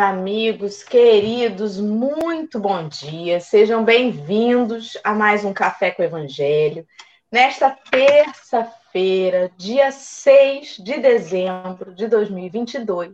amigos 0.00 0.82
queridos, 0.82 1.78
muito 1.78 2.58
bom 2.58 2.88
dia. 2.88 3.38
Sejam 3.38 3.84
bem-vindos 3.84 4.96
a 5.04 5.12
mais 5.12 5.44
um 5.44 5.52
Café 5.52 5.90
com 5.90 6.00
o 6.00 6.04
Evangelho. 6.06 6.86
Nesta 7.30 7.68
terça-feira, 7.90 9.52
dia 9.58 9.92
6 9.92 10.78
de 10.78 10.98
dezembro 10.98 11.94
de 11.94 12.08
2022, 12.08 13.12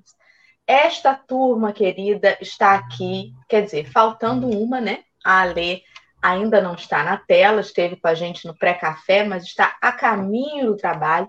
esta 0.65 1.13
turma 1.13 1.73
querida 1.73 2.39
está 2.41 2.75
aqui, 2.75 3.35
quer 3.49 3.65
dizer, 3.65 3.91
faltando 3.91 4.49
uma, 4.49 4.81
né? 4.81 5.01
A 5.25 5.41
Alê 5.41 5.83
ainda 6.23 6.61
não 6.61 6.75
está 6.75 7.03
na 7.03 7.17
tela, 7.17 7.63
esteve 7.63 7.97
com 7.97 8.07
a 8.07 8.15
gente 8.15 8.47
no 8.47 8.57
pré-café, 8.57 9.25
mas 9.25 9.43
está 9.43 9.77
a 9.83 9.91
caminho 9.91 10.67
do 10.67 10.77
trabalho 10.77 11.29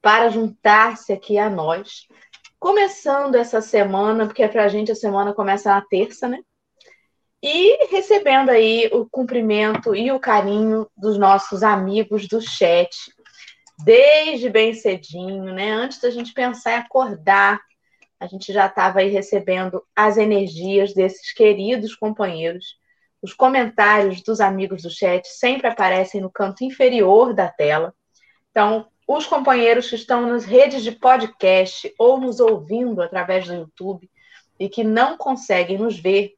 para 0.00 0.28
juntar-se 0.28 1.12
aqui 1.12 1.38
a 1.38 1.50
nós 1.50 2.06
começando 2.62 3.34
essa 3.34 3.60
semana, 3.60 4.24
porque 4.24 4.46
para 4.46 4.62
a 4.62 4.68
gente 4.68 4.92
a 4.92 4.94
semana 4.94 5.34
começa 5.34 5.68
na 5.68 5.80
terça, 5.80 6.28
né? 6.28 6.38
E 7.42 7.86
recebendo 7.86 8.50
aí 8.50 8.88
o 8.92 9.04
cumprimento 9.04 9.96
e 9.96 10.12
o 10.12 10.20
carinho 10.20 10.88
dos 10.96 11.18
nossos 11.18 11.64
amigos 11.64 12.28
do 12.28 12.40
chat, 12.40 12.96
desde 13.84 14.48
bem 14.48 14.74
cedinho, 14.74 15.52
né? 15.52 15.72
Antes 15.72 16.00
da 16.00 16.08
gente 16.08 16.32
pensar 16.32 16.74
em 16.74 16.76
acordar, 16.76 17.60
a 18.20 18.28
gente 18.28 18.52
já 18.52 18.66
estava 18.66 19.00
aí 19.00 19.08
recebendo 19.08 19.82
as 19.96 20.16
energias 20.16 20.94
desses 20.94 21.32
queridos 21.32 21.96
companheiros. 21.96 22.76
Os 23.20 23.34
comentários 23.34 24.22
dos 24.22 24.40
amigos 24.40 24.82
do 24.82 24.90
chat 24.90 25.26
sempre 25.26 25.66
aparecem 25.66 26.20
no 26.20 26.30
canto 26.30 26.62
inferior 26.62 27.34
da 27.34 27.48
tela. 27.48 27.92
Então, 28.52 28.86
os 29.16 29.26
companheiros 29.26 29.90
que 29.90 29.94
estão 29.94 30.26
nas 30.26 30.44
redes 30.44 30.82
de 30.82 30.92
podcast 30.92 31.92
ou 31.98 32.18
nos 32.18 32.40
ouvindo 32.40 33.02
através 33.02 33.46
do 33.46 33.54
YouTube 33.54 34.10
e 34.58 34.68
que 34.68 34.82
não 34.82 35.16
conseguem 35.16 35.78
nos 35.78 35.98
ver, 35.98 36.32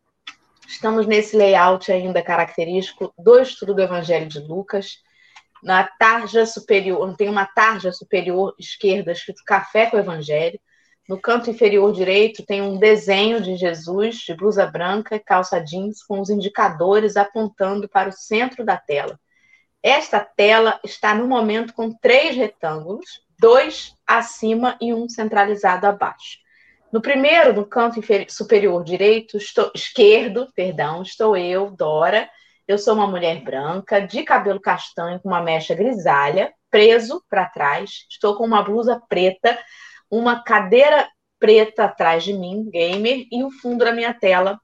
estamos 0.66 1.06
nesse 1.06 1.36
layout 1.36 1.92
ainda 1.92 2.22
característico 2.22 3.12
do 3.18 3.38
estudo 3.38 3.74
do 3.74 3.82
Evangelho 3.82 4.26
de 4.26 4.40
Lucas. 4.40 4.98
Na 5.62 5.84
tarja 5.84 6.44
superior, 6.46 7.16
tem 7.16 7.28
uma 7.28 7.46
tarja 7.46 7.92
superior 7.92 8.54
esquerda 8.58 9.12
escrito 9.12 9.42
Café 9.46 9.86
com 9.86 9.96
o 9.96 10.00
Evangelho. 10.00 10.58
No 11.08 11.20
canto 11.20 11.50
inferior 11.50 11.92
direito 11.92 12.44
tem 12.44 12.62
um 12.62 12.78
desenho 12.78 13.40
de 13.40 13.56
Jesus 13.56 14.16
de 14.16 14.34
blusa 14.34 14.66
branca 14.66 15.16
e 15.16 15.20
calça 15.20 15.60
jeans 15.60 16.02
com 16.02 16.20
os 16.20 16.30
indicadores 16.30 17.16
apontando 17.16 17.88
para 17.88 18.08
o 18.08 18.12
centro 18.12 18.64
da 18.64 18.76
tela. 18.76 19.18
Esta 19.84 20.18
tela 20.18 20.80
está 20.82 21.14
no 21.14 21.28
momento 21.28 21.74
com 21.74 21.92
três 21.92 22.34
retângulos, 22.34 23.20
dois 23.38 23.94
acima 24.06 24.78
e 24.80 24.94
um 24.94 25.10
centralizado 25.10 25.86
abaixo. 25.86 26.38
No 26.90 27.02
primeiro, 27.02 27.52
no 27.52 27.66
canto 27.66 28.00
superior 28.30 28.82
direito, 28.82 29.36
estou, 29.36 29.70
esquerdo, 29.74 30.50
perdão, 30.56 31.02
estou 31.02 31.36
eu, 31.36 31.70
Dora. 31.70 32.30
Eu 32.66 32.78
sou 32.78 32.94
uma 32.94 33.06
mulher 33.06 33.42
branca, 33.42 34.00
de 34.00 34.22
cabelo 34.22 34.58
castanho 34.58 35.20
com 35.20 35.28
uma 35.28 35.42
mecha 35.42 35.74
grisalha, 35.74 36.50
preso 36.70 37.22
para 37.28 37.44
trás. 37.44 38.06
Estou 38.10 38.36
com 38.36 38.46
uma 38.46 38.62
blusa 38.62 39.02
preta, 39.06 39.58
uma 40.10 40.42
cadeira 40.42 41.06
preta 41.38 41.84
atrás 41.84 42.24
de 42.24 42.32
mim, 42.32 42.70
gamer, 42.70 43.26
e 43.30 43.44
o 43.44 43.50
fundo 43.50 43.84
da 43.84 43.92
minha 43.92 44.14
tela, 44.14 44.58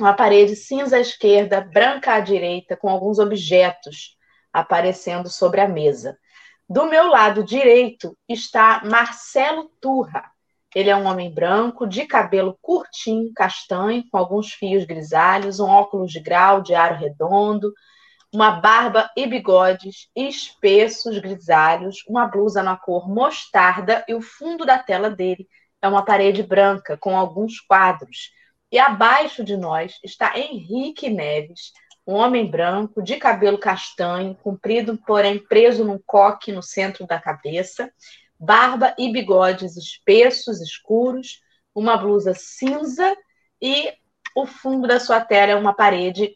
uma 0.00 0.14
parede 0.14 0.56
cinza 0.56 0.96
à 0.96 1.00
esquerda, 1.00 1.60
branca 1.60 2.14
à 2.14 2.18
direita, 2.18 2.76
com 2.76 2.88
alguns 2.88 3.20
objetos 3.20 4.17
aparecendo 4.60 5.28
sobre 5.28 5.60
a 5.60 5.68
mesa. 5.68 6.18
Do 6.68 6.86
meu 6.86 7.08
lado 7.08 7.42
direito 7.42 8.16
está 8.28 8.82
Marcelo 8.84 9.70
Turra. 9.80 10.24
Ele 10.74 10.90
é 10.90 10.96
um 10.96 11.06
homem 11.06 11.32
branco, 11.32 11.86
de 11.86 12.04
cabelo 12.04 12.58
curtinho, 12.60 13.32
castanho, 13.34 14.04
com 14.10 14.18
alguns 14.18 14.52
fios 14.52 14.84
grisalhos, 14.84 15.60
um 15.60 15.68
óculos 15.68 16.12
de 16.12 16.20
grau 16.20 16.60
de 16.60 16.74
aro 16.74 16.96
redondo, 16.96 17.72
uma 18.32 18.50
barba 18.50 19.10
e 19.16 19.26
bigodes 19.26 20.10
espessos 20.14 21.18
grisalhos, 21.18 22.04
uma 22.06 22.26
blusa 22.26 22.62
na 22.62 22.76
cor 22.76 23.08
mostarda 23.08 24.04
e 24.06 24.14
o 24.14 24.20
fundo 24.20 24.66
da 24.66 24.78
tela 24.78 25.08
dele 25.08 25.48
é 25.80 25.88
uma 25.88 26.04
parede 26.04 26.42
branca 26.42 26.98
com 26.98 27.16
alguns 27.16 27.60
quadros. 27.60 28.30
E 28.70 28.78
abaixo 28.78 29.42
de 29.42 29.56
nós 29.56 29.98
está 30.04 30.38
Henrique 30.38 31.08
Neves, 31.08 31.72
um 32.08 32.14
homem 32.14 32.50
branco, 32.50 33.02
de 33.02 33.16
cabelo 33.16 33.58
castanho, 33.58 34.34
comprido, 34.36 34.96
porém 35.06 35.38
preso 35.38 35.84
num 35.84 36.00
coque 36.06 36.50
no 36.50 36.62
centro 36.62 37.06
da 37.06 37.20
cabeça, 37.20 37.92
barba 38.40 38.94
e 38.98 39.12
bigodes 39.12 39.76
espessos, 39.76 40.62
escuros, 40.62 41.42
uma 41.74 41.98
blusa 41.98 42.32
cinza 42.34 43.14
e 43.60 43.92
o 44.34 44.46
fundo 44.46 44.88
da 44.88 44.98
sua 44.98 45.20
tela 45.20 45.52
é 45.52 45.54
uma 45.54 45.74
parede 45.74 46.34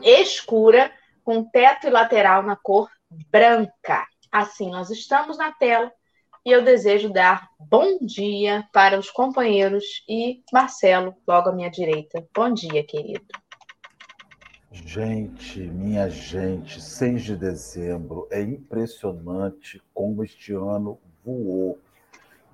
escura 0.00 0.92
com 1.24 1.42
teto 1.42 1.88
e 1.88 1.90
lateral 1.90 2.44
na 2.44 2.54
cor 2.54 2.88
branca. 3.32 4.06
Assim, 4.30 4.70
nós 4.70 4.90
estamos 4.90 5.36
na 5.36 5.50
tela 5.50 5.90
e 6.46 6.52
eu 6.52 6.62
desejo 6.62 7.12
dar 7.12 7.48
bom 7.58 7.98
dia 8.00 8.64
para 8.72 8.96
os 8.96 9.10
companheiros 9.10 10.04
e 10.08 10.40
Marcelo, 10.52 11.16
logo 11.26 11.48
à 11.48 11.52
minha 11.52 11.68
direita. 11.68 12.24
Bom 12.32 12.54
dia, 12.54 12.84
querido. 12.84 13.39
Gente, 14.72 15.60
minha 15.60 16.08
gente, 16.08 16.80
6 16.80 17.22
de 17.22 17.36
dezembro, 17.36 18.28
é 18.30 18.40
impressionante 18.40 19.82
como 19.92 20.22
este 20.22 20.52
ano 20.52 20.96
voou. 21.24 21.76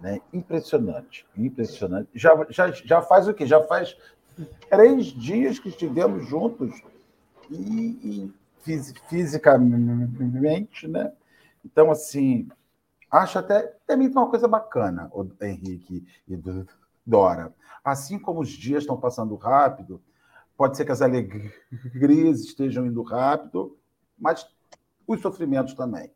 Né? 0.00 0.20
Impressionante, 0.32 1.26
impressionante. 1.36 2.08
Já, 2.14 2.46
já, 2.48 2.70
já 2.70 3.02
faz 3.02 3.28
o 3.28 3.34
quê? 3.34 3.44
Já 3.44 3.62
faz 3.64 3.94
três 4.70 5.06
dias 5.06 5.58
que 5.58 5.68
estivemos 5.68 6.26
juntos 6.26 6.82
e, 7.50 8.32
e 8.64 8.94
fisicamente, 9.08 10.88
né? 10.88 11.12
Então, 11.62 11.90
assim, 11.90 12.48
acho 13.10 13.38
até 13.38 13.74
também 13.86 14.08
uma 14.08 14.30
coisa 14.30 14.48
bacana, 14.48 15.10
Henrique 15.42 16.06
e 16.26 16.38
Dora. 17.04 17.52
Assim 17.84 18.18
como 18.18 18.40
os 18.40 18.48
dias 18.48 18.84
estão 18.84 18.96
passando 18.98 19.34
rápido, 19.36 20.00
Pode 20.56 20.76
ser 20.76 20.84
que 20.84 20.92
as 20.92 21.02
alegrias 21.02 22.40
estejam 22.40 22.86
indo 22.86 23.02
rápido, 23.02 23.76
mas 24.18 24.48
os 25.06 25.20
sofrimentos 25.20 25.74
também. 25.74 26.10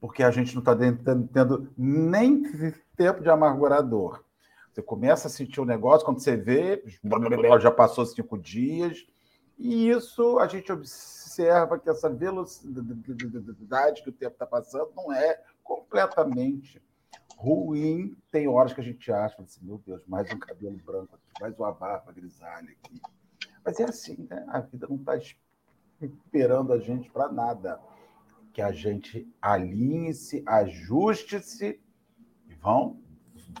Porque 0.00 0.22
a 0.22 0.30
gente 0.30 0.54
não 0.54 0.60
está 0.60 0.74
tendo 0.74 1.70
nem 1.76 2.42
tempo 2.96 3.20
de 3.22 3.28
amargurador. 3.28 4.24
Você 4.72 4.80
começa 4.80 5.28
a 5.28 5.30
sentir 5.30 5.60
o 5.60 5.64
um 5.64 5.66
negócio, 5.66 6.04
quando 6.04 6.20
você 6.20 6.36
vê, 6.36 6.82
já 7.60 7.70
passou 7.70 8.06
cinco 8.06 8.38
dias, 8.38 9.06
e 9.58 9.90
isso 9.90 10.38
a 10.38 10.46
gente 10.46 10.70
observa 10.70 11.78
que 11.78 11.90
essa 11.90 12.08
velocidade 12.08 14.02
que 14.02 14.08
o 14.08 14.12
tempo 14.12 14.32
está 14.32 14.46
passando 14.46 14.92
não 14.96 15.12
é 15.12 15.42
completamente 15.64 16.80
ruim. 17.36 18.16
Tem 18.30 18.46
horas 18.46 18.72
que 18.72 18.80
a 18.80 18.84
gente 18.84 19.10
acha, 19.10 19.42
assim, 19.42 19.60
meu 19.64 19.82
Deus, 19.84 20.00
mais 20.06 20.32
um 20.32 20.38
cabelo 20.38 20.78
branco 20.86 21.16
aqui, 21.16 21.42
mais 21.42 21.58
uma 21.58 21.72
barba 21.72 22.12
grisalha 22.12 22.70
aqui. 22.70 23.00
Mas 23.68 23.80
é 23.80 23.84
assim, 23.84 24.26
né? 24.30 24.46
A 24.48 24.60
vida 24.60 24.86
não 24.88 24.96
está 24.96 25.20
esperando 26.00 26.72
a 26.72 26.78
gente 26.78 27.10
para 27.10 27.30
nada. 27.30 27.78
Que 28.50 28.62
a 28.62 28.72
gente 28.72 29.30
alinhe-se, 29.42 30.42
ajuste-se 30.46 31.78
e 32.48 32.54
vão. 32.54 32.98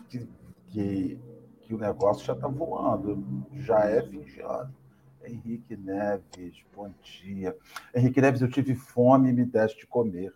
Que, 0.08 0.26
que, 0.68 1.20
que, 1.60 1.74
o 1.74 1.76
negócio 1.76 2.24
já 2.24 2.32
está 2.32 2.48
voando, 2.48 3.46
já 3.52 3.80
é 3.80 4.00
fim 4.00 4.22
de 4.22 4.40
ano. 4.40 4.74
Henrique 5.22 5.76
Neves, 5.76 6.64
bom 6.74 6.90
dia. 7.02 7.54
Henrique 7.94 8.22
Neves, 8.22 8.40
eu 8.40 8.48
tive 8.48 8.74
fome 8.74 9.28
e 9.28 9.32
me 9.34 9.44
deste 9.44 9.80
de 9.80 9.86
comer. 9.86 10.34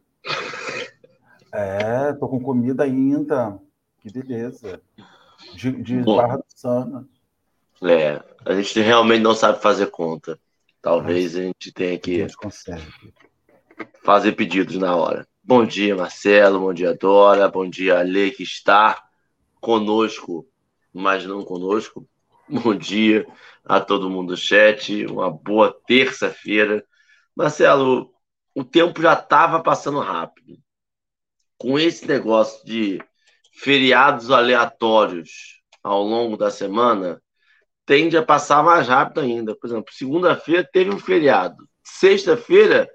É, 1.50 2.12
tô 2.12 2.28
com 2.28 2.38
comida 2.38 2.84
ainda. 2.84 3.58
Que 4.00 4.12
beleza. 4.12 4.82
De, 5.54 5.82
de 5.82 6.02
Barra 6.02 6.36
do 6.36 6.44
Sana. 6.54 7.08
É, 7.84 8.22
a 8.44 8.54
gente 8.54 8.80
realmente 8.80 9.22
não 9.22 9.34
sabe 9.34 9.60
fazer 9.60 9.86
conta. 9.86 10.38
Talvez 10.80 11.36
a 11.36 11.42
gente 11.42 11.72
tenha 11.72 11.98
que 11.98 12.26
fazer 14.04 14.32
pedidos 14.32 14.76
na 14.76 14.94
hora. 14.94 15.26
Bom 15.42 15.66
dia, 15.66 15.96
Marcelo. 15.96 16.60
Bom 16.60 16.72
dia, 16.72 16.94
Dora. 16.94 17.48
Bom 17.48 17.68
dia, 17.68 17.98
Ale, 17.98 18.30
que 18.30 18.44
está 18.44 19.02
conosco, 19.60 20.46
mas 20.92 21.26
não 21.26 21.44
conosco. 21.44 22.08
Bom 22.48 22.74
dia 22.74 23.26
a 23.64 23.80
todo 23.80 24.10
mundo 24.10 24.28
do 24.28 24.36
chat. 24.36 25.04
Uma 25.06 25.30
boa 25.30 25.76
terça-feira. 25.86 26.84
Marcelo, 27.34 28.12
o 28.54 28.62
tempo 28.62 29.02
já 29.02 29.14
estava 29.14 29.60
passando 29.60 29.98
rápido. 29.98 30.56
Com 31.58 31.78
esse 31.78 32.06
negócio 32.06 32.64
de 32.64 33.00
feriados 33.52 34.30
aleatórios 34.30 35.60
ao 35.82 36.02
longo 36.02 36.36
da 36.36 36.50
semana, 36.50 37.20
tende 37.84 38.16
a 38.16 38.22
passar 38.22 38.62
mais 38.62 38.88
rápido 38.88 39.20
ainda. 39.20 39.54
Por 39.54 39.66
exemplo, 39.66 39.92
segunda-feira 39.92 40.68
teve 40.72 40.90
um 40.90 40.98
feriado, 40.98 41.68
sexta-feira 41.82 42.88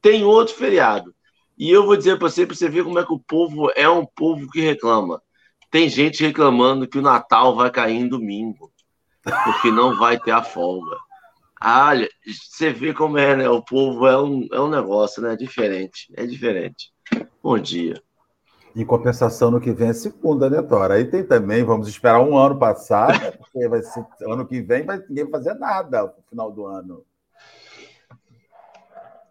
tem 0.00 0.24
outro 0.24 0.54
feriado. 0.54 1.14
E 1.56 1.70
eu 1.70 1.84
vou 1.84 1.96
dizer 1.96 2.18
para 2.18 2.28
você, 2.28 2.46
para 2.46 2.56
você 2.56 2.68
ver 2.68 2.84
como 2.84 2.98
é 2.98 3.04
que 3.04 3.12
o 3.12 3.20
povo 3.20 3.70
é 3.76 3.88
um 3.88 4.04
povo 4.04 4.50
que 4.50 4.60
reclama. 4.60 5.22
Tem 5.70 5.88
gente 5.88 6.22
reclamando 6.22 6.88
que 6.88 6.98
o 6.98 7.02
Natal 7.02 7.54
vai 7.54 7.70
cair 7.70 7.96
em 7.96 8.08
domingo, 8.08 8.72
porque 9.22 9.70
não 9.70 9.96
vai 9.96 10.18
ter 10.18 10.32
a 10.32 10.42
folga. 10.42 10.96
Olha, 11.64 12.08
você 12.26 12.72
vê 12.72 12.92
como 12.92 13.16
é, 13.16 13.36
né? 13.36 13.48
O 13.48 13.62
povo 13.62 14.06
é 14.06 14.20
um, 14.20 14.48
é 14.52 14.60
um 14.60 14.68
negócio, 14.68 15.22
né? 15.22 15.36
Diferente, 15.36 16.12
é 16.16 16.26
diferente. 16.26 16.90
Bom 17.42 17.58
dia. 17.58 18.02
Em 18.74 18.84
compensação, 18.86 19.50
no 19.50 19.60
que 19.60 19.72
vem 19.72 19.90
é 19.90 19.92
segunda, 19.92 20.48
né, 20.48 20.62
Tora? 20.62 20.94
Aí 20.94 21.04
tem 21.04 21.22
também, 21.22 21.62
vamos 21.62 21.88
esperar 21.88 22.20
um 22.20 22.36
ano 22.36 22.58
passar, 22.58 23.20
né? 23.20 23.30
porque 23.32 23.68
vai 23.68 23.82
ser, 23.82 24.04
ano 24.22 24.46
que 24.46 24.62
vem 24.62 24.84
vai 24.84 24.98
ninguém 25.08 25.28
fazer 25.30 25.54
nada 25.54 26.02
no 26.04 26.22
final 26.28 26.50
do 26.50 26.66
ano. 26.66 27.04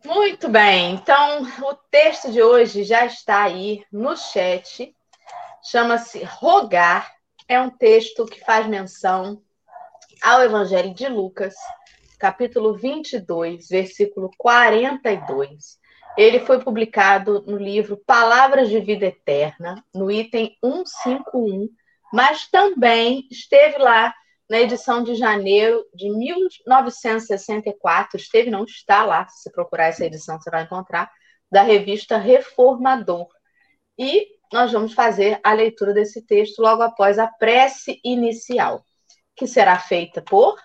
Muito 0.05 0.49
bem, 0.49 0.95
então 0.95 1.43
o 1.63 1.75
texto 1.89 2.31
de 2.31 2.41
hoje 2.41 2.83
já 2.83 3.05
está 3.05 3.43
aí 3.43 3.83
no 3.91 4.15
chat 4.15 4.95
chama-se 5.63 6.23
Rogar. 6.23 7.11
É 7.47 7.59
um 7.59 7.69
texto 7.69 8.25
que 8.25 8.39
faz 8.39 8.67
menção 8.67 9.41
ao 10.23 10.41
Evangelho 10.41 10.93
de 10.93 11.07
Lucas, 11.07 11.53
capítulo 12.17 12.75
22, 12.75 13.67
versículo 13.67 14.31
42. 14.37 15.79
Ele 16.17 16.39
foi 16.39 16.59
publicado 16.59 17.43
no 17.47 17.57
livro 17.57 17.95
Palavras 18.05 18.69
de 18.69 18.79
Vida 18.79 19.05
Eterna, 19.05 19.83
no 19.93 20.11
item 20.11 20.57
151, 20.63 21.69
mas 22.11 22.49
também 22.49 23.27
esteve 23.31 23.77
lá 23.77 24.13
na 24.49 24.59
edição 24.59 25.01
de 25.01 25.15
janeiro 25.15 25.85
de 25.95 26.09
1964. 26.09 28.17
Esteve, 28.17 28.51
não 28.51 28.65
está 28.65 29.05
lá, 29.05 29.25
se 29.29 29.49
procurar 29.51 29.85
essa 29.85 30.05
edição 30.05 30.37
você 30.39 30.51
vai 30.51 30.63
encontrar, 30.63 31.09
da 31.49 31.63
revista 31.63 32.17
Reformador. 32.17 33.29
E 33.97 34.27
nós 34.51 34.73
vamos 34.73 34.93
fazer 34.93 35.39
a 35.41 35.53
leitura 35.53 35.93
desse 35.93 36.25
texto 36.25 36.59
logo 36.59 36.81
após 36.81 37.17
a 37.17 37.27
prece 37.27 38.01
inicial, 38.03 38.83
que 39.33 39.47
será 39.47 39.79
feita 39.79 40.21
por. 40.21 40.59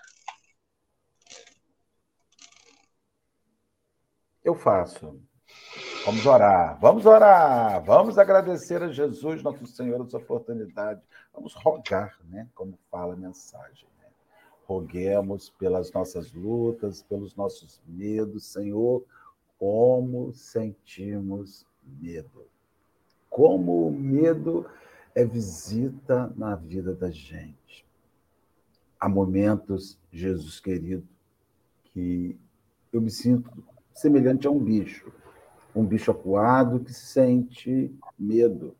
Eu 4.43 4.53
faço. 4.53 5.26
Vamos 6.07 6.25
orar, 6.25 6.79
vamos 6.79 7.05
orar, 7.05 7.83
vamos 7.83 8.17
agradecer 8.17 8.81
a 8.81 8.87
Jesus, 8.87 9.43
nosso 9.43 9.67
Senhor, 9.67 10.01
essa 10.05 10.17
oportunidade. 10.17 11.01
Vamos 11.33 11.53
rogar, 11.53 12.17
né? 12.29 12.47
Como 12.55 12.79
fala 12.89 13.13
a 13.13 13.17
mensagem. 13.17 13.87
Né? 13.99 14.07
Roguemos 14.65 15.49
pelas 15.59 15.91
nossas 15.91 16.31
lutas, 16.31 17.03
pelos 17.03 17.35
nossos 17.35 17.81
medos, 17.85 18.45
Senhor, 18.45 19.03
como 19.59 20.31
sentimos 20.31 21.67
medo 21.83 22.47
como 23.29 23.87
o 23.87 23.91
medo 23.91 24.65
é 25.13 25.23
visita 25.23 26.33
na 26.35 26.55
vida 26.55 26.95
da 26.95 27.11
gente. 27.11 27.85
Há 28.99 29.07
momentos, 29.07 29.99
Jesus 30.11 30.59
querido, 30.59 31.07
que 31.85 32.35
eu 32.91 32.99
me 32.99 33.11
sinto 33.11 33.51
semelhante 33.93 34.47
a 34.47 34.49
um 34.49 34.57
bicho, 34.57 35.11
um 35.77 35.85
bicho 35.85 36.09
acuado 36.09 36.79
que 36.79 36.91
sente 36.91 37.95
medo. 38.17 38.75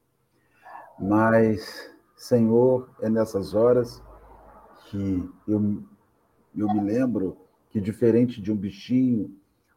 Mas, 1.00 1.92
Senhor, 2.16 2.90
é 3.02 3.08
nessas 3.10 3.54
horas 3.54 4.02
que 4.90 5.24
eu, 5.48 5.84
eu 6.56 6.74
me 6.74 6.82
lembro 6.82 7.38
que, 7.70 7.80
diferente 7.80 8.42
de 8.42 8.52
um 8.52 8.56
bichinho, 8.56 9.32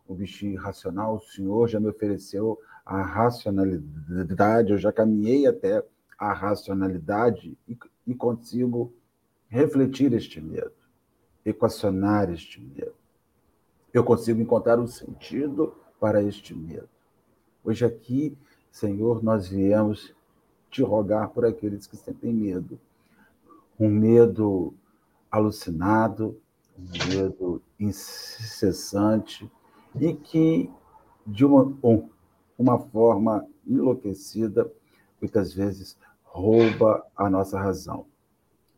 um 0.08 0.14
bichinho 0.14 0.54
irracional, 0.54 1.16
o 1.16 1.20
Senhor 1.20 1.68
já 1.68 1.78
me 1.78 1.88
ofereceu 1.88 2.58
a 2.86 3.02
racionalidade, 3.02 4.72
eu 4.72 4.78
já 4.78 4.90
caminhei 4.90 5.46
até 5.46 5.84
a 6.18 6.32
racionalidade 6.32 7.56
e, 7.68 7.78
e 8.06 8.14
consigo 8.14 8.94
refletir 9.46 10.14
este 10.14 10.40
medo, 10.40 10.72
equacionar 11.44 12.30
este 12.30 12.60
medo. 12.60 12.94
Eu 13.92 14.04
consigo 14.04 14.40
encontrar 14.40 14.78
um 14.78 14.86
sentido 14.86 15.74
para 16.00 16.22
este 16.22 16.54
medo. 16.54 16.88
Hoje 17.62 17.84
aqui, 17.84 18.34
Senhor, 18.72 19.22
nós 19.22 19.46
viemos 19.46 20.14
te 20.70 20.82
rogar 20.82 21.28
por 21.28 21.44
aqueles 21.44 21.86
que 21.86 21.94
sentem 21.94 22.32
medo. 22.32 22.80
Um 23.78 23.90
medo 23.90 24.72
alucinado, 25.30 26.40
um 26.78 27.14
medo 27.14 27.62
incessante 27.78 29.50
e 29.94 30.14
que, 30.14 30.70
de 31.26 31.44
uma, 31.44 31.70
uma 32.58 32.78
forma 32.78 33.46
enlouquecida, 33.66 34.72
muitas 35.20 35.52
vezes 35.52 35.98
rouba 36.22 37.04
a 37.14 37.28
nossa 37.28 37.60
razão. 37.60 38.06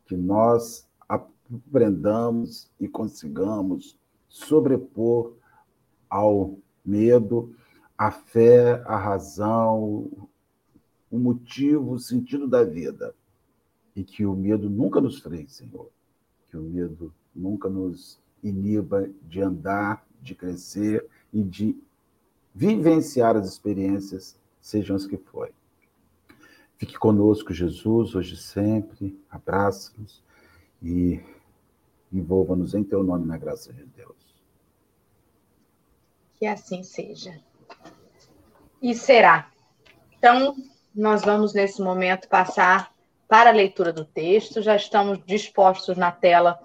Que 0.05 0.17
nós 0.17 0.85
aprendamos 1.07 2.69
e 2.81 2.89
consigamos 2.89 3.97
sobrepor 4.27 5.31
ao 6.09 6.57
medo 6.83 7.55
a 8.03 8.11
fé, 8.11 8.83
a 8.85 8.97
razão, 8.97 10.27
o 11.09 11.17
motivo, 11.17 11.93
o 11.93 11.99
sentido 11.99 12.49
da 12.49 12.61
vida. 12.61 13.15
E 13.95 14.03
que 14.03 14.25
o 14.25 14.35
medo 14.35 14.69
nunca 14.69 14.99
nos 14.99 15.19
freie, 15.19 15.47
Senhor. 15.47 15.89
Que 16.49 16.57
o 16.57 16.61
medo 16.61 17.13
nunca 17.33 17.69
nos 17.69 18.19
iniba 18.43 19.09
de 19.21 19.41
andar, 19.41 20.05
de 20.21 20.35
crescer 20.35 21.07
e 21.31 21.41
de 21.41 21.77
vivenciar 22.53 23.37
as 23.37 23.47
experiências, 23.47 24.35
sejam 24.59 24.97
as 24.97 25.05
que 25.05 25.15
forem. 25.15 25.53
Fique 26.77 26.97
conosco, 26.97 27.53
Jesus, 27.53 28.15
hoje 28.15 28.33
e 28.33 28.37
sempre. 28.37 29.17
Abraça-nos 29.29 30.21
e 30.81 31.21
envolva-nos 32.11 32.73
em 32.73 32.83
teu 32.83 33.01
nome 33.01 33.25
na 33.25 33.37
graça 33.37 33.71
de 33.71 33.85
Deus. 33.85 34.35
Que 36.37 36.45
assim 36.45 36.83
seja. 36.83 37.41
E 38.81 38.93
será. 38.93 39.47
Então, 40.17 40.55
nós 40.93 41.23
vamos 41.23 41.53
nesse 41.53 41.81
momento 41.81 42.27
passar 42.27 42.91
para 43.27 43.49
a 43.49 43.53
leitura 43.53 43.91
do 43.91 44.05
texto. 44.05 44.61
Já 44.61 44.75
estamos 44.75 45.19
dispostos 45.25 45.97
na 45.97 46.11
tela 46.11 46.59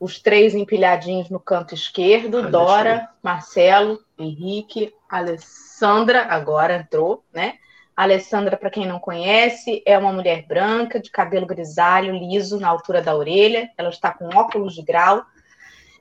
os 0.00 0.20
três 0.20 0.54
empilhadinhos 0.54 1.30
no 1.30 1.40
canto 1.40 1.74
esquerdo, 1.74 2.38
ah, 2.38 2.42
Dora, 2.42 3.08
Marcelo, 3.22 4.00
Henrique, 4.18 4.92
Alessandra, 5.08 6.26
agora 6.28 6.76
entrou, 6.76 7.24
né? 7.32 7.54
Alessandra, 7.96 8.56
para 8.56 8.70
quem 8.70 8.86
não 8.86 8.98
conhece, 8.98 9.82
é 9.86 9.96
uma 9.96 10.12
mulher 10.12 10.44
branca, 10.46 10.98
de 10.98 11.10
cabelo 11.10 11.46
grisalho, 11.46 12.12
liso, 12.12 12.58
na 12.58 12.68
altura 12.68 13.00
da 13.00 13.14
orelha. 13.14 13.70
Ela 13.78 13.88
está 13.88 14.12
com 14.12 14.28
óculos 14.36 14.74
de 14.74 14.82
grau 14.82 15.24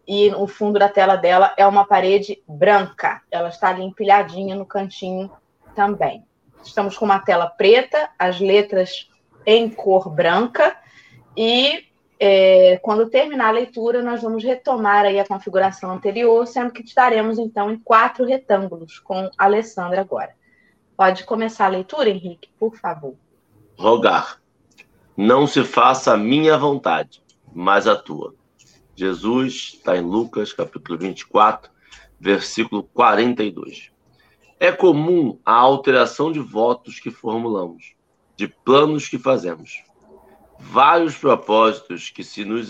e 0.07 0.29
o 0.31 0.47
fundo 0.47 0.79
da 0.79 0.89
tela 0.89 1.15
dela 1.15 1.53
é 1.57 1.65
uma 1.65 1.85
parede 1.85 2.41
branca. 2.47 3.21
Ela 3.31 3.49
está 3.49 3.69
ali 3.69 3.83
empilhadinha 3.83 4.55
no 4.55 4.65
cantinho 4.65 5.31
também. 5.75 6.25
Estamos 6.63 6.97
com 6.97 7.05
uma 7.05 7.19
tela 7.19 7.47
preta, 7.47 8.09
as 8.17 8.39
letras 8.39 9.09
em 9.45 9.69
cor 9.69 10.09
branca 10.09 10.77
e 11.35 11.85
é, 12.19 12.77
quando 12.77 13.09
terminar 13.09 13.49
a 13.49 13.51
leitura, 13.51 14.01
nós 14.01 14.21
vamos 14.21 14.43
retomar 14.43 15.03
aí 15.03 15.19
a 15.19 15.27
configuração 15.27 15.91
anterior, 15.91 16.47
sendo 16.47 16.71
que 16.71 16.81
estaremos 16.81 17.37
então 17.37 17.71
em 17.71 17.77
quatro 17.77 18.25
retângulos 18.25 18.99
com 18.99 19.29
a 19.37 19.45
Alessandra 19.45 19.99
agora. 19.99 20.33
Pode 20.95 21.25
começar 21.25 21.65
a 21.65 21.69
leitura, 21.69 22.09
Henrique, 22.09 22.49
por 22.57 22.77
favor. 22.77 23.15
Rogar. 23.77 24.39
Não 25.17 25.45
se 25.45 25.63
faça 25.63 26.13
a 26.13 26.17
minha 26.17 26.57
vontade, 26.57 27.21
mas 27.53 27.87
a 27.87 27.95
tua. 27.95 28.33
Jesus 28.95 29.73
está 29.75 29.97
em 29.97 30.01
Lucas, 30.01 30.53
capítulo 30.53 30.97
24, 30.97 31.71
versículo 32.19 32.83
42. 32.83 33.91
É 34.59 34.71
comum 34.71 35.39
a 35.45 35.53
alteração 35.53 36.31
de 36.31 36.39
votos 36.39 36.99
que 36.99 37.11
formulamos, 37.11 37.93
de 38.37 38.47
planos 38.47 39.07
que 39.07 39.17
fazemos 39.17 39.83
vários 40.63 41.17
propósitos 41.17 42.09
que 42.09 42.23
se 42.23 42.45
nos 42.45 42.69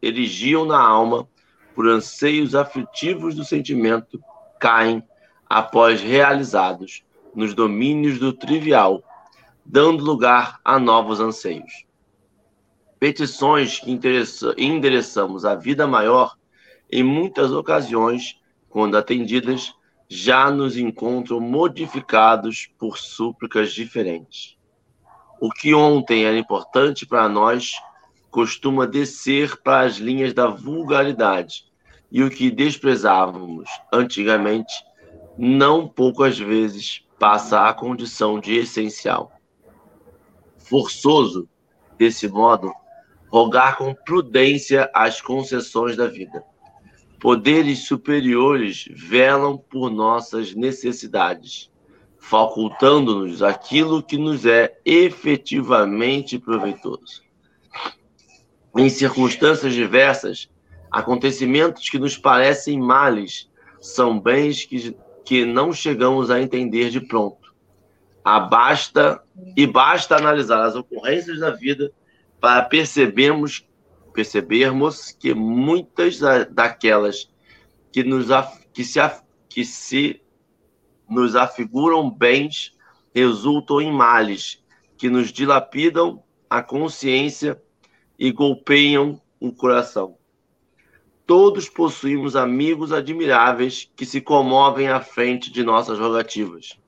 erigiam 0.00 0.64
na 0.64 0.80
alma 0.80 1.28
por 1.74 1.88
anseios 1.88 2.54
aflitivos 2.54 3.34
do 3.34 3.44
sentimento 3.44 4.22
caem 4.60 5.02
após 5.48 6.00
realizados 6.00 7.04
nos 7.34 7.52
domínios 7.52 8.18
do 8.18 8.32
trivial, 8.32 9.02
dando 9.64 10.04
lugar 10.04 10.60
a 10.64 10.78
novos 10.78 11.20
anseios. 11.20 11.83
Petições 13.04 13.80
que 13.80 13.90
endereçamos 14.56 15.44
à 15.44 15.54
vida 15.54 15.86
maior, 15.86 16.38
em 16.90 17.02
muitas 17.02 17.52
ocasiões, 17.52 18.40
quando 18.70 18.96
atendidas, 18.96 19.74
já 20.08 20.50
nos 20.50 20.78
encontram 20.78 21.38
modificados 21.38 22.66
por 22.78 22.96
súplicas 22.96 23.74
diferentes. 23.74 24.56
O 25.38 25.50
que 25.50 25.74
ontem 25.74 26.24
era 26.24 26.38
importante 26.38 27.04
para 27.04 27.28
nós 27.28 27.72
costuma 28.30 28.86
descer 28.86 29.60
para 29.60 29.80
as 29.80 29.96
linhas 29.96 30.32
da 30.32 30.46
vulgaridade, 30.46 31.66
e 32.10 32.22
o 32.22 32.30
que 32.30 32.50
desprezávamos 32.50 33.68
antigamente, 33.92 34.72
não 35.36 35.86
poucas 35.86 36.38
vezes 36.38 37.04
passa 37.18 37.68
à 37.68 37.74
condição 37.74 38.40
de 38.40 38.54
essencial. 38.54 39.30
Forçoso 40.56 41.46
Desse 41.96 42.28
modo, 42.28 42.72
rogar 43.34 43.76
com 43.76 43.92
prudência 43.92 44.88
as 44.94 45.20
concessões 45.20 45.96
da 45.96 46.06
vida. 46.06 46.44
Poderes 47.18 47.80
superiores 47.80 48.86
velam 48.92 49.58
por 49.58 49.90
nossas 49.90 50.54
necessidades, 50.54 51.68
facultando-nos 52.16 53.42
aquilo 53.42 54.00
que 54.00 54.16
nos 54.16 54.46
é 54.46 54.78
efetivamente 54.84 56.38
proveitoso. 56.38 57.24
Em 58.76 58.88
circunstâncias 58.88 59.74
diversas, 59.74 60.48
acontecimentos 60.88 61.90
que 61.90 61.98
nos 61.98 62.16
parecem 62.16 62.78
males 62.78 63.50
são 63.80 64.20
bens 64.20 64.64
que, 64.64 64.96
que 65.24 65.44
não 65.44 65.72
chegamos 65.72 66.30
a 66.30 66.40
entender 66.40 66.88
de 66.88 67.00
pronto. 67.00 67.52
A 68.24 68.38
basta, 68.38 69.20
e 69.56 69.66
basta 69.66 70.14
analisar 70.14 70.62
as 70.62 70.76
ocorrências 70.76 71.40
da 71.40 71.50
vida 71.50 71.92
para 72.44 72.60
percebermos, 72.60 73.66
percebermos 74.12 75.12
que 75.12 75.32
muitas 75.32 76.18
daquelas 76.50 77.26
que, 77.90 78.04
nos, 78.04 78.26
que, 78.70 78.84
se, 78.84 79.00
que 79.48 79.64
se 79.64 80.20
nos 81.08 81.34
afiguram 81.34 82.10
bens 82.10 82.76
resultam 83.14 83.80
em 83.80 83.90
males 83.90 84.62
que 84.98 85.08
nos 85.08 85.32
dilapidam 85.32 86.22
a 86.50 86.62
consciência 86.62 87.58
e 88.18 88.30
golpeiam 88.30 89.18
o 89.40 89.50
coração. 89.50 90.14
Todos 91.26 91.66
possuímos 91.70 92.36
amigos 92.36 92.92
admiráveis 92.92 93.90
que 93.96 94.04
se 94.04 94.20
comovem 94.20 94.88
à 94.88 95.00
frente 95.00 95.50
de 95.50 95.62
nossas 95.62 95.98
rogativas, 95.98 96.78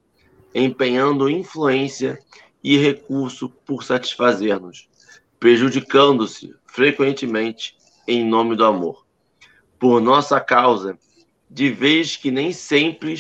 empenhando 0.54 1.30
influência 1.30 2.18
e 2.62 2.76
recurso 2.76 3.48
por 3.48 3.84
satisfazer-nos 3.84 4.86
prejudicando-se 5.38 6.54
frequentemente 6.66 7.76
em 8.06 8.24
nome 8.24 8.56
do 8.56 8.64
amor. 8.64 9.06
Por 9.78 10.00
nossa 10.00 10.40
causa, 10.40 10.98
de 11.50 11.70
vez 11.70 12.16
que 12.16 12.30
nem 12.30 12.52
sempre 12.52 13.16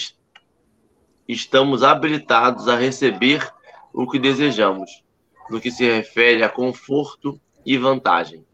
estamos 1.28 1.82
habilitados 1.82 2.68
a 2.68 2.76
receber 2.76 3.52
o 3.92 4.08
que 4.08 4.18
desejamos, 4.18 5.02
no 5.50 5.60
que 5.60 5.70
se 5.70 5.84
refere 5.84 6.42
a 6.42 6.48
conforto 6.48 7.40
e 7.64 7.76
vantagem. 7.76 8.44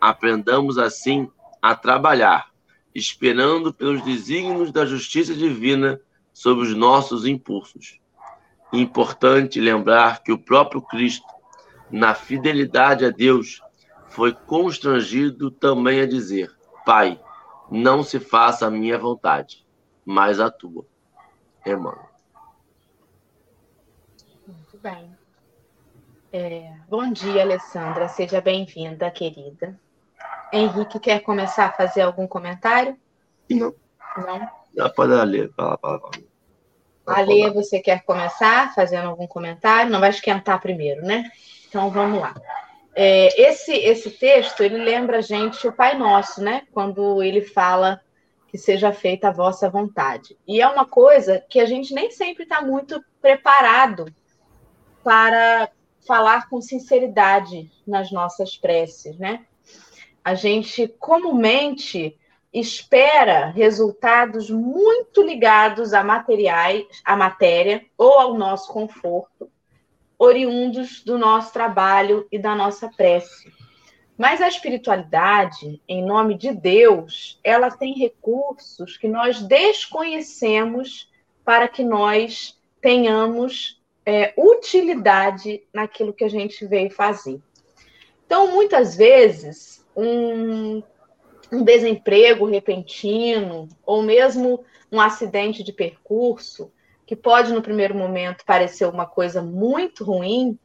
Aprendamos 0.00 0.78
assim 0.78 1.30
a 1.62 1.74
trabalhar, 1.74 2.50
esperando 2.94 3.72
pelos 3.72 4.02
desígnios 4.02 4.70
da 4.70 4.84
justiça 4.84 5.34
divina 5.34 6.00
sobre 6.32 6.66
os 6.66 6.74
nossos 6.74 7.26
impulsos. 7.26 7.98
Importante 8.72 9.60
lembrar 9.60 10.22
que 10.22 10.32
o 10.32 10.38
próprio 10.38 10.82
Cristo 10.82 11.33
na 11.90 12.14
fidelidade 12.14 13.04
a 13.04 13.10
Deus, 13.10 13.60
foi 14.08 14.32
constrangido 14.32 15.50
também 15.50 16.00
a 16.00 16.06
dizer: 16.06 16.50
Pai, 16.84 17.20
não 17.70 18.02
se 18.02 18.20
faça 18.20 18.66
a 18.66 18.70
minha 18.70 18.98
vontade, 18.98 19.66
mas 20.04 20.40
a 20.40 20.50
tua. 20.50 20.86
Emmanuel. 21.66 22.08
Muito 24.46 24.78
bem. 24.82 25.16
É, 26.32 26.72
bom 26.88 27.10
dia, 27.12 27.42
Alessandra. 27.42 28.08
Seja 28.08 28.40
bem-vinda, 28.40 29.10
querida. 29.10 29.78
Henrique, 30.52 31.00
quer 31.00 31.20
começar 31.20 31.66
a 31.66 31.72
fazer 31.72 32.02
algum 32.02 32.26
comentário? 32.26 32.96
Não. 33.50 33.74
Não? 34.16 34.48
Já 34.76 34.88
pode 34.90 35.12
ler. 35.24 35.52
Fala, 35.56 35.78
fala, 35.80 36.00
fala. 36.00 36.12
Ale, 37.06 37.50
você 37.50 37.80
quer 37.80 38.02
começar 38.04 38.74
fazendo 38.74 39.08
algum 39.08 39.26
comentário? 39.26 39.90
Não 39.90 40.00
vai 40.00 40.10
esquentar 40.10 40.60
primeiro, 40.60 41.02
né? 41.02 41.30
Então 41.74 41.90
vamos 41.90 42.20
lá. 42.20 42.32
É, 42.94 43.48
esse, 43.50 43.72
esse 43.72 44.08
texto 44.08 44.62
ele 44.62 44.78
lembra 44.78 45.18
a 45.18 45.20
gente 45.20 45.66
o 45.66 45.72
Pai 45.72 45.98
Nosso, 45.98 46.40
né? 46.40 46.62
Quando 46.72 47.20
ele 47.20 47.40
fala 47.40 48.00
que 48.46 48.56
seja 48.56 48.92
feita 48.92 49.26
a 49.26 49.32
vossa 49.32 49.68
vontade. 49.68 50.38
E 50.46 50.62
é 50.62 50.68
uma 50.68 50.86
coisa 50.86 51.44
que 51.50 51.58
a 51.58 51.66
gente 51.66 51.92
nem 51.92 52.12
sempre 52.12 52.44
está 52.44 52.62
muito 52.62 53.04
preparado 53.20 54.06
para 55.02 55.68
falar 56.06 56.48
com 56.48 56.60
sinceridade 56.60 57.68
nas 57.84 58.12
nossas 58.12 58.56
preces, 58.56 59.18
né? 59.18 59.44
A 60.22 60.36
gente 60.36 60.86
comumente 60.86 62.16
espera 62.52 63.46
resultados 63.46 64.48
muito 64.48 65.20
ligados 65.20 65.92
a 65.92 66.04
materiais, 66.04 66.84
à 67.04 67.16
matéria 67.16 67.84
ou 67.98 68.12
ao 68.12 68.34
nosso 68.34 68.72
conforto 68.72 69.50
oriundos 70.18 71.02
do 71.02 71.18
nosso 71.18 71.52
trabalho 71.52 72.26
e 72.30 72.38
da 72.38 72.54
nossa 72.54 72.88
prece. 72.88 73.52
Mas 74.16 74.40
a 74.40 74.48
espiritualidade, 74.48 75.80
em 75.88 76.04
nome 76.04 76.38
de 76.38 76.52
Deus, 76.52 77.38
ela 77.42 77.70
tem 77.70 77.94
recursos 77.94 78.96
que 78.96 79.08
nós 79.08 79.42
desconhecemos 79.42 81.10
para 81.44 81.66
que 81.66 81.82
nós 81.82 82.56
tenhamos 82.80 83.82
é, 84.06 84.32
utilidade 84.36 85.62
naquilo 85.72 86.12
que 86.12 86.24
a 86.24 86.28
gente 86.28 86.64
veio 86.66 86.90
fazer. 86.90 87.40
Então, 88.24 88.52
muitas 88.52 88.96
vezes, 88.96 89.84
um, 89.96 90.82
um 91.50 91.62
desemprego 91.62 92.46
repentino, 92.46 93.68
ou 93.84 94.02
mesmo 94.02 94.64
um 94.90 95.00
acidente 95.00 95.62
de 95.62 95.72
percurso, 95.72 96.72
que 97.06 97.14
pode 97.14 97.52
no 97.52 97.62
primeiro 97.62 97.94
momento 97.94 98.44
parecer 98.44 98.86
uma 98.86 99.06
coisa 99.06 99.42
muito 99.42 100.04
ruim, 100.04 100.58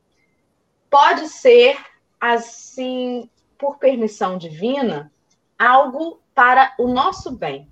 pode 0.89 1.27
ser 1.27 1.77
assim, 2.19 3.29
por 3.57 3.77
permissão 3.77 4.37
divina, 4.37 5.11
algo 5.57 6.21
para 6.33 6.73
o 6.79 6.87
nosso 6.87 7.31
bem, 7.31 7.69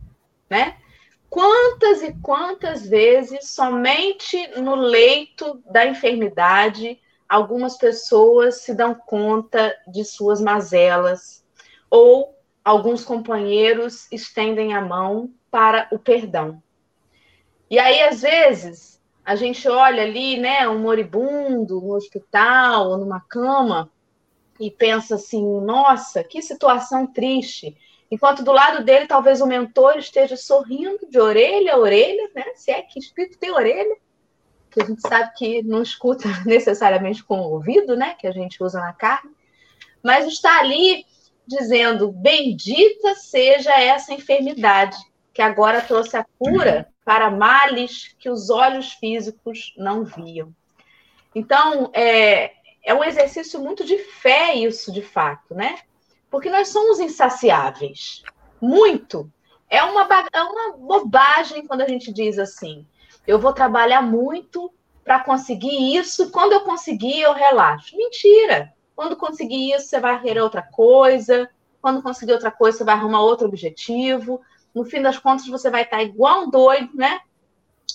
né? 0.50 0.78
Quantas 1.30 2.02
e 2.04 2.14
quantas 2.22 2.88
vezes 2.88 3.50
somente 3.50 4.48
no 4.60 4.76
leito 4.76 5.62
da 5.70 5.86
enfermidade 5.86 7.00
algumas 7.28 7.78
pessoas 7.78 8.62
se 8.62 8.74
dão 8.74 8.96
conta 8.96 9.76
de 9.88 10.06
suas 10.06 10.40
mazelas 10.40 11.44
ou 11.90 12.34
alguns 12.64 13.04
companheiros 13.04 14.10
estendem 14.12 14.74
a 14.74 14.82
mão 14.82 15.34
para 15.52 15.88
o 15.92 16.00
perdão. 16.00 16.62
E 17.70 17.78
aí, 17.80 18.02
às 18.02 18.22
vezes, 18.22 19.02
a 19.26 19.36
gente 19.36 19.68
olha 19.68 20.04
ali, 20.04 20.38
né, 20.38 20.68
um 20.70 20.80
moribundo 20.80 21.82
no 21.82 21.94
hospital 21.94 22.92
ou 22.92 22.98
numa 22.98 23.20
cama 23.20 23.92
e 24.60 24.72
pensa 24.72 25.16
assim: 25.16 25.44
nossa, 25.62 26.24
que 26.24 26.42
situação 26.42 27.06
triste. 27.06 27.76
Enquanto 28.10 28.42
do 28.42 28.54
lado 28.54 28.86
dele, 28.86 29.06
talvez 29.06 29.42
o 29.42 29.46
mentor 29.46 29.98
esteja 29.98 30.38
sorrindo 30.38 31.10
de 31.10 31.20
orelha 31.20 31.74
a 31.74 31.78
orelha, 31.78 32.30
né? 32.34 32.46
Se 32.56 32.72
é 32.72 32.82
que 32.82 33.00
espírito 33.00 33.38
tem 33.38 33.52
orelha, 33.52 33.98
que 34.72 34.82
a 34.82 34.86
gente 34.86 35.02
sabe 35.02 35.34
que 35.36 35.62
não 35.62 35.82
escuta 35.82 36.24
necessariamente 36.48 37.22
com 37.22 37.38
o 37.38 37.52
ouvido, 37.52 37.98
né? 37.98 38.16
Que 38.18 38.28
a 38.28 38.32
gente 38.32 38.64
usa 38.64 38.80
na 38.80 38.94
carne, 38.94 39.32
mas 40.02 40.26
está 40.26 40.60
ali 40.60 41.06
dizendo: 41.46 42.12
bendita 42.14 43.14
seja 43.16 43.78
essa 43.78 44.14
enfermidade 44.14 44.98
que 45.34 45.42
agora 45.42 45.82
trouxe 45.82 46.16
a 46.16 46.26
cura 46.40 46.88
para 47.08 47.32
males 47.32 48.14
que 48.20 48.30
os 48.30 48.50
olhos 48.50 48.92
físicos 48.92 49.74
não 49.78 50.04
viam. 50.04 50.54
Então, 51.34 51.90
é, 51.94 52.52
é 52.84 52.94
um 52.94 53.02
exercício 53.02 53.62
muito 53.62 53.86
de 53.86 53.98
fé, 53.98 54.54
isso 54.56 54.92
de 54.92 55.02
fato, 55.02 55.56
né? 55.56 55.80
Porque 56.30 56.50
nós 56.50 56.68
somos 56.68 57.00
insaciáveis. 57.00 58.24
Muito. 58.60 59.32
É 59.70 59.82
uma, 59.84 60.06
é 60.34 60.42
uma 60.42 60.76
bobagem 60.76 61.66
quando 61.66 61.80
a 61.80 61.88
gente 61.88 62.12
diz 62.12 62.38
assim: 62.38 62.86
eu 63.26 63.40
vou 63.40 63.54
trabalhar 63.54 64.02
muito 64.02 64.70
para 65.02 65.22
conseguir 65.22 65.96
isso, 65.96 66.30
quando 66.30 66.52
eu 66.52 66.62
conseguir, 66.66 67.22
eu 67.22 67.32
relaxo. 67.32 67.96
Mentira! 67.96 68.74
Quando 68.94 69.16
conseguir 69.16 69.72
isso, 69.74 69.88
você 69.88 70.02
vai 70.02 70.22
querer 70.22 70.42
outra 70.42 70.62
coisa. 70.62 71.50
Quando 71.82 72.04
conseguir 72.04 72.34
outra 72.34 72.52
coisa, 72.52 72.80
você 72.80 72.84
vai 72.84 72.96
arrumar 72.96 73.22
outro 73.22 73.48
objetivo 73.48 74.42
no 74.78 74.86
fim 74.86 75.02
das 75.02 75.18
contas 75.18 75.48
você 75.48 75.72
vai 75.72 75.82
estar 75.82 76.04
igual 76.04 76.44
um 76.44 76.52
doido, 76.52 76.96
né? 76.96 77.20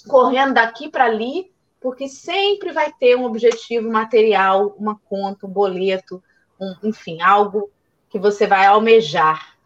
Correndo 0.08 0.54
daqui 0.54 0.90
para 0.90 1.04
ali, 1.04 1.52
porque 1.80 2.08
sempre 2.08 2.72
vai 2.72 2.92
ter 2.92 3.16
um 3.16 3.24
objetivo 3.24 3.88
material, 3.88 4.74
uma 4.76 4.98
conta, 4.98 5.46
um 5.46 5.50
boleto, 5.50 6.20
um, 6.60 6.74
enfim, 6.82 7.22
algo 7.22 7.70
que 8.10 8.18
você 8.18 8.48
vai 8.48 8.66
almejar. 8.66 9.56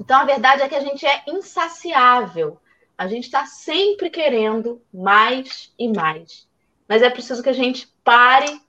Então 0.00 0.20
a 0.20 0.24
verdade 0.24 0.62
é 0.62 0.68
que 0.68 0.76
a 0.76 0.80
gente 0.80 1.04
é 1.04 1.24
insaciável. 1.26 2.60
A 2.96 3.08
gente 3.08 3.24
está 3.24 3.44
sempre 3.44 4.08
querendo 4.08 4.80
mais 4.94 5.74
e 5.76 5.88
mais. 5.88 6.46
Mas 6.88 7.02
é 7.02 7.10
preciso 7.10 7.42
que 7.42 7.48
a 7.48 7.54
gente 7.54 7.92
pare 8.04 8.60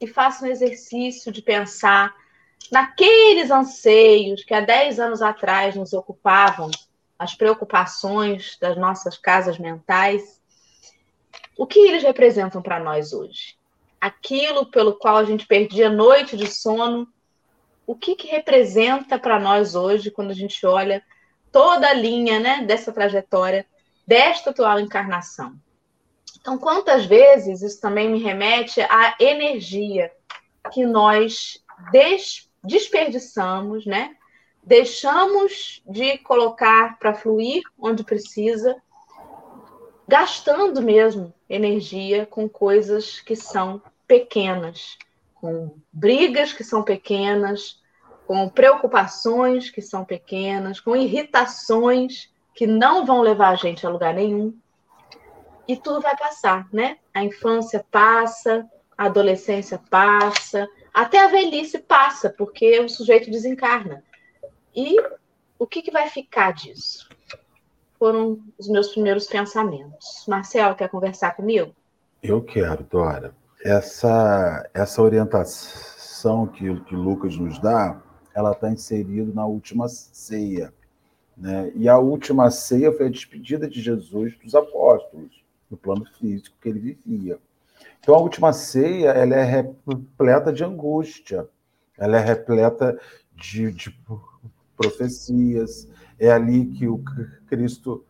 e 0.00 0.08
faça 0.08 0.44
um 0.44 0.48
exercício 0.48 1.30
de 1.30 1.40
pensar 1.40 2.12
naqueles 2.70 3.48
anseios 3.52 4.42
que 4.42 4.52
há 4.52 4.60
10 4.60 4.98
anos 4.98 5.22
atrás 5.22 5.76
nos 5.76 5.92
ocupavam 5.92 6.68
as 7.22 7.34
preocupações 7.34 8.56
das 8.60 8.76
nossas 8.76 9.16
casas 9.16 9.58
mentais, 9.58 10.40
o 11.56 11.66
que 11.66 11.78
eles 11.78 12.02
representam 12.02 12.60
para 12.60 12.80
nós 12.80 13.12
hoje? 13.12 13.56
aquilo 14.02 14.66
pelo 14.66 14.94
qual 14.94 15.18
a 15.18 15.24
gente 15.24 15.46
perdia 15.46 15.88
noite 15.88 16.36
de 16.36 16.48
sono, 16.48 17.06
o 17.86 17.94
que, 17.94 18.16
que 18.16 18.26
representa 18.26 19.16
para 19.16 19.38
nós 19.38 19.76
hoje 19.76 20.10
quando 20.10 20.32
a 20.32 20.34
gente 20.34 20.66
olha 20.66 21.00
toda 21.52 21.88
a 21.88 21.92
linha 21.92 22.40
né, 22.40 22.64
dessa 22.66 22.92
trajetória 22.92 23.64
desta 24.04 24.50
atual 24.50 24.80
encarnação? 24.80 25.54
Então, 26.40 26.58
quantas 26.58 27.06
vezes 27.06 27.62
isso 27.62 27.80
também 27.80 28.10
me 28.10 28.20
remete 28.20 28.80
à 28.80 29.14
energia 29.20 30.10
que 30.72 30.84
nós 30.84 31.62
des 31.92 32.50
desperdiçamos, 32.64 33.86
né? 33.86 34.16
Deixamos 34.62 35.82
de 35.84 36.18
colocar 36.18 36.98
para 36.98 37.14
fluir 37.14 37.62
onde 37.78 38.04
precisa, 38.04 38.76
gastando 40.06 40.80
mesmo 40.80 41.34
energia 41.48 42.24
com 42.26 42.48
coisas 42.48 43.20
que 43.20 43.34
são 43.34 43.82
pequenas, 44.06 44.96
com 45.34 45.74
brigas 45.92 46.52
que 46.52 46.62
são 46.62 46.82
pequenas, 46.82 47.80
com 48.26 48.48
preocupações 48.48 49.68
que 49.68 49.82
são 49.82 50.04
pequenas, 50.04 50.78
com 50.78 50.94
irritações 50.94 52.30
que 52.54 52.66
não 52.66 53.04
vão 53.04 53.20
levar 53.20 53.48
a 53.48 53.56
gente 53.56 53.84
a 53.84 53.90
lugar 53.90 54.14
nenhum. 54.14 54.56
E 55.66 55.76
tudo 55.76 56.00
vai 56.00 56.16
passar, 56.16 56.68
né? 56.72 56.98
A 57.12 57.24
infância 57.24 57.84
passa, 57.90 58.68
a 58.96 59.06
adolescência 59.06 59.80
passa, 59.90 60.68
até 60.94 61.18
a 61.18 61.28
velhice 61.28 61.78
passa, 61.78 62.30
porque 62.30 62.78
o 62.78 62.88
sujeito 62.88 63.30
desencarna. 63.30 64.04
E 64.74 64.96
o 65.58 65.66
que, 65.66 65.82
que 65.82 65.90
vai 65.90 66.08
ficar 66.08 66.52
disso? 66.52 67.08
Foram 67.98 68.40
os 68.58 68.68
meus 68.68 68.88
primeiros 68.88 69.26
pensamentos. 69.26 70.24
Marcelo, 70.26 70.74
quer 70.74 70.88
conversar 70.88 71.36
comigo? 71.36 71.74
Eu 72.22 72.42
quero, 72.42 72.82
Dora. 72.84 73.34
Essa, 73.64 74.68
essa 74.74 75.00
orientação 75.02 76.46
que, 76.48 76.80
que 76.80 76.96
Lucas 76.96 77.36
nos 77.36 77.60
dá, 77.60 78.02
ela 78.34 78.52
está 78.52 78.70
inserida 78.70 79.32
na 79.32 79.46
última 79.46 79.88
ceia. 79.88 80.72
Né? 81.36 81.70
E 81.74 81.88
a 81.88 81.98
última 81.98 82.50
ceia 82.50 82.92
foi 82.92 83.06
a 83.06 83.10
despedida 83.10 83.68
de 83.68 83.80
Jesus 83.80 84.36
dos 84.38 84.54
apóstolos, 84.54 85.42
no 85.70 85.76
plano 85.76 86.04
físico 86.18 86.56
que 86.60 86.68
ele 86.68 86.78
vivia. 86.78 87.38
Então, 88.00 88.14
a 88.14 88.18
última 88.18 88.52
ceia 88.52 89.10
ela 89.10 89.34
é 89.34 89.44
repleta 89.44 90.52
de 90.52 90.64
angústia, 90.64 91.48
ela 91.96 92.16
é 92.16 92.20
repleta 92.20 92.98
de, 93.32 93.70
de 93.70 93.90
profecias. 94.76 95.88
É 96.18 96.30
ali 96.30 96.66
que 96.66 96.86
o 96.86 97.02
Cristo 97.46 98.04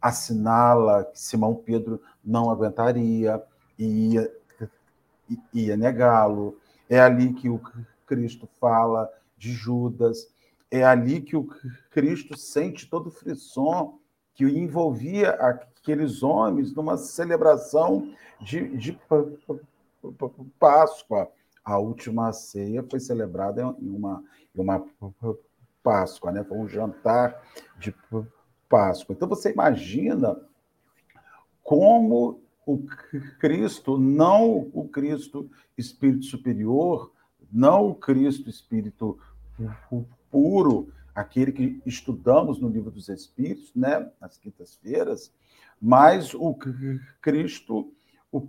assinala 0.00 1.04
que 1.04 1.20
Simão 1.20 1.54
Pedro 1.54 2.00
não 2.24 2.50
aguentaria 2.50 3.42
e 3.78 4.14
ia, 4.14 4.32
ia 5.52 5.76
negá-lo. 5.76 6.56
É 6.88 7.00
ali 7.00 7.32
que 7.32 7.48
o 7.48 7.60
Cristo 8.06 8.48
fala 8.60 9.10
de 9.36 9.52
Judas. 9.52 10.28
É 10.70 10.84
ali 10.84 11.20
que 11.20 11.36
o 11.36 11.48
Cristo 11.90 12.36
sente 12.36 12.88
todo 12.88 13.08
o 13.08 13.10
frisson 13.10 13.98
que 14.34 14.44
envolvia 14.44 15.30
aqueles 15.30 16.22
homens 16.22 16.72
numa 16.72 16.96
celebração 16.96 18.12
de, 18.40 18.76
de 18.76 18.98
Páscoa. 20.58 21.28
A 21.64 21.78
última 21.78 22.32
ceia 22.32 22.84
foi 22.88 23.00
celebrada 23.00 23.62
em 23.78 23.90
uma, 23.90 24.22
em 24.54 24.60
uma 24.60 24.84
Páscoa, 25.82 26.32
né? 26.32 26.44
Foi 26.44 26.58
um 26.58 26.68
jantar 26.68 27.42
de 27.78 27.94
Páscoa. 28.68 29.14
Então 29.14 29.28
você 29.28 29.52
imagina 29.52 30.36
como 31.62 32.40
o 32.66 32.78
Cristo, 33.38 33.96
não 33.98 34.70
o 34.72 34.88
Cristo 34.88 35.50
Espírito 35.76 36.26
Superior, 36.26 37.12
não 37.50 37.88
o 37.88 37.94
Cristo 37.94 38.50
Espírito 38.50 39.18
puro, 40.30 40.92
aquele 41.14 41.50
que 41.50 41.82
estudamos 41.86 42.60
no 42.60 42.68
livro 42.68 42.90
dos 42.90 43.08
Espíritos, 43.08 43.72
né, 43.74 44.10
nas 44.20 44.36
quintas-feiras, 44.36 45.32
mas 45.80 46.34
o 46.34 46.54
Cristo, 47.20 47.92
o 48.30 48.46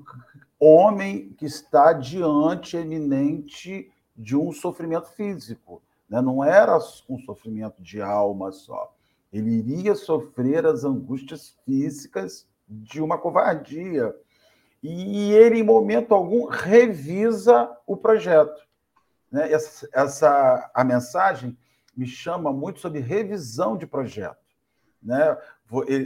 homem 0.59 1.29
que 1.37 1.45
está 1.45 1.93
diante 1.93 2.75
eminente 2.75 3.91
de 4.15 4.35
um 4.35 4.51
sofrimento 4.51 5.07
físico. 5.11 5.81
Né? 6.09 6.21
Não 6.21 6.43
era 6.43 6.77
um 7.07 7.19
sofrimento 7.19 7.81
de 7.81 8.01
alma 8.01 8.51
só. 8.51 8.93
Ele 9.31 9.51
iria 9.51 9.93
sofrer 9.93 10.65
as 10.65 10.83
angústias 10.83 11.55
físicas 11.63 12.47
de 12.67 13.01
uma 13.01 13.17
covardia. 13.17 14.15
E 14.81 15.33
ele, 15.33 15.59
em 15.59 15.63
momento 15.63 16.13
algum, 16.13 16.45
revisa 16.45 17.69
o 17.85 17.95
projeto. 17.95 18.61
Né? 19.31 19.51
Essa, 19.51 19.87
essa, 19.93 20.71
a 20.73 20.83
mensagem 20.83 21.57
me 21.95 22.07
chama 22.07 22.51
muito 22.51 22.79
sobre 22.79 22.99
revisão 22.99 23.77
de 23.77 23.85
projeto. 23.85 24.37
Né? 25.01 25.37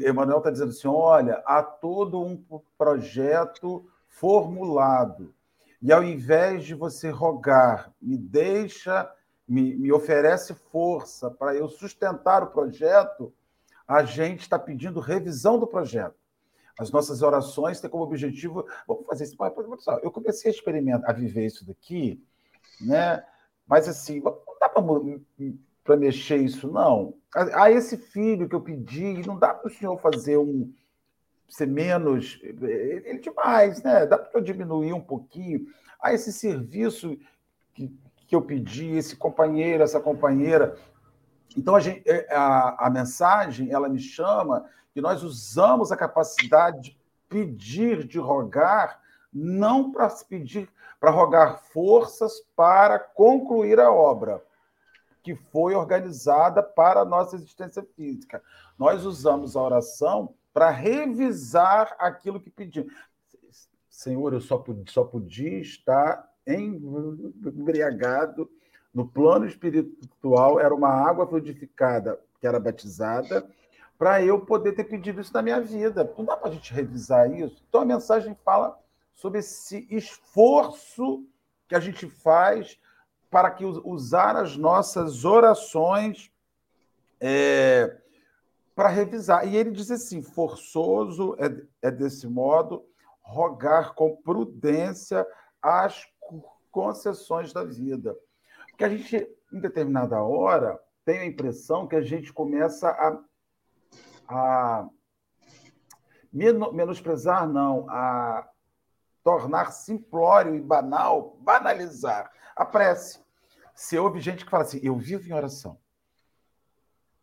Emmanuel 0.07 0.39
está 0.39 0.49
dizendo 0.49 0.69
assim: 0.69 0.87
olha, 0.87 1.41
há 1.45 1.63
todo 1.63 2.21
um 2.21 2.43
projeto 2.77 3.87
formulado. 4.07 5.33
E 5.81 5.91
ao 5.91 6.03
invés 6.03 6.63
de 6.63 6.73
você 6.73 7.09
rogar, 7.09 7.91
me 8.01 8.17
deixa, 8.17 9.09
me, 9.47 9.75
me 9.75 9.91
oferece 9.91 10.53
força 10.71 11.29
para 11.29 11.55
eu 11.55 11.67
sustentar 11.67 12.43
o 12.43 12.47
projeto, 12.47 13.33
a 13.87 14.03
gente 14.03 14.41
está 14.41 14.57
pedindo 14.57 14.99
revisão 14.99 15.59
do 15.59 15.67
projeto. 15.67 16.15
As 16.79 16.89
nossas 16.89 17.21
orações 17.21 17.79
têm 17.79 17.89
como 17.89 18.03
objetivo. 18.03 18.65
Vamos 18.87 19.05
fazer 19.05 19.25
isso. 19.25 19.35
Eu 20.01 20.11
comecei 20.11 20.49
a 20.49 20.53
experimentar, 20.53 21.09
a 21.09 21.13
viver 21.13 21.45
isso 21.45 21.65
daqui, 21.65 22.23
né? 22.81 23.23
Mas 23.67 23.87
assim, 23.87 24.21
não 24.21 24.37
dá 24.59 24.69
para 25.83 25.97
mexer 25.97 26.37
isso, 26.37 26.71
não. 26.71 27.15
A, 27.33 27.69
esse 27.69 27.97
filho 27.97 28.49
que 28.49 28.55
eu 28.55 28.61
pedi, 28.61 29.25
não 29.25 29.37
dá 29.37 29.53
para 29.53 29.67
o 29.67 29.73
senhor 29.73 29.99
fazer 29.99 30.37
um 30.37 30.73
ser 31.47 31.67
menos. 31.67 32.39
Ele 32.41 33.19
demais, 33.19 33.83
né? 33.83 34.05
Dá 34.07 34.17
para 34.17 34.39
eu 34.39 34.43
diminuir 34.43 34.93
um 34.93 35.01
pouquinho. 35.01 35.67
A 36.01 36.13
esse 36.13 36.33
serviço 36.33 37.17
que, 37.73 37.95
que 38.27 38.35
eu 38.35 38.41
pedi, 38.41 38.95
esse 38.95 39.15
companheiro, 39.15 39.83
essa 39.83 39.99
companheira. 39.99 40.77
Então, 41.57 41.75
a, 41.75 41.79
gente, 41.79 42.01
é, 42.09 42.33
a, 42.33 42.87
a 42.87 42.89
mensagem, 42.89 43.71
ela 43.71 43.89
me 43.89 43.99
chama 43.99 44.65
que 44.93 45.01
nós 45.01 45.23
usamos 45.23 45.91
a 45.91 45.97
capacidade 45.97 46.81
de 46.81 46.99
pedir, 47.27 48.05
de 48.05 48.19
rogar, 48.19 48.99
não 49.33 49.91
para 49.91 50.07
pedir, 50.29 50.69
para 50.99 51.11
rogar 51.11 51.59
forças 51.73 52.39
para 52.55 52.97
concluir 52.99 53.79
a 53.79 53.91
obra 53.91 54.43
que 55.23 55.35
foi 55.35 55.73
organizada 55.73 56.61
para 56.61 56.99
a 56.99 57.05
nossa 57.05 57.35
existência 57.37 57.81
física. 57.95 58.43
Nós 58.77 59.05
usamos 59.05 59.55
a 59.55 59.61
oração 59.61 60.35
para 60.53 60.69
revisar 60.69 61.95
aquilo 61.97 62.39
que 62.39 62.49
pedimos. 62.49 62.93
Senhor, 63.89 64.33
eu 64.33 64.41
só 64.41 64.57
podia, 64.57 64.83
só 64.87 65.03
podia 65.03 65.59
estar 65.59 66.29
embriagado 66.45 68.49
no 68.93 69.07
plano 69.07 69.45
espiritual, 69.45 70.59
era 70.59 70.73
uma 70.73 70.89
água 70.89 71.27
fluidificada 71.27 72.19
que 72.39 72.45
era 72.45 72.59
batizada, 72.59 73.47
para 73.97 74.21
eu 74.21 74.41
poder 74.41 74.73
ter 74.73 74.83
pedido 74.83 75.21
isso 75.21 75.33
na 75.33 75.41
minha 75.41 75.61
vida. 75.61 76.11
Não 76.17 76.25
dá 76.25 76.35
para 76.35 76.49
a 76.49 76.53
gente 76.53 76.73
revisar 76.73 77.31
isso? 77.31 77.63
Então 77.67 77.81
a 77.81 77.85
mensagem 77.85 78.35
fala 78.43 78.77
sobre 79.13 79.39
esse 79.39 79.87
esforço 79.89 81.25
que 81.67 81.75
a 81.75 81.79
gente 81.79 82.07
faz 82.07 82.77
para 83.31 83.49
que 83.49 83.65
usar 83.65 84.35
as 84.35 84.57
nossas 84.57 85.25
orações 85.25 86.31
é, 87.19 87.97
para 88.75 88.89
revisar. 88.89 89.47
E 89.47 89.55
ele 89.55 89.71
diz 89.71 89.89
assim: 89.89 90.21
forçoso 90.21 91.35
é, 91.39 91.87
é 91.87 91.89
desse 91.89 92.27
modo 92.27 92.85
rogar 93.21 93.95
com 93.95 94.17
prudência 94.17 95.25
as 95.61 96.05
concessões 96.73 97.53
da 97.53 97.63
vida. 97.63 98.17
Porque 98.69 98.83
a 98.83 98.89
gente, 98.89 99.15
em 99.53 99.59
determinada 99.59 100.21
hora, 100.21 100.77
tem 101.05 101.19
a 101.19 101.25
impressão 101.25 101.87
que 101.87 101.95
a 101.95 102.01
gente 102.01 102.33
começa 102.33 102.89
a, 102.89 103.23
a 104.27 104.89
menosprezar, 106.33 107.47
não, 107.47 107.87
a 107.89 108.49
tornar 109.23 109.71
simplório 109.71 110.55
e 110.55 110.61
banal, 110.61 111.37
banalizar 111.41 112.31
a 112.55 112.65
prece. 112.65 113.21
Você 113.75 113.99
ouve 113.99 114.19
gente 114.19 114.43
que 114.43 114.51
fala 114.51 114.63
assim: 114.63 114.79
eu 114.81 114.97
vivo 114.97 115.29
em 115.29 115.33
oração. 115.33 115.79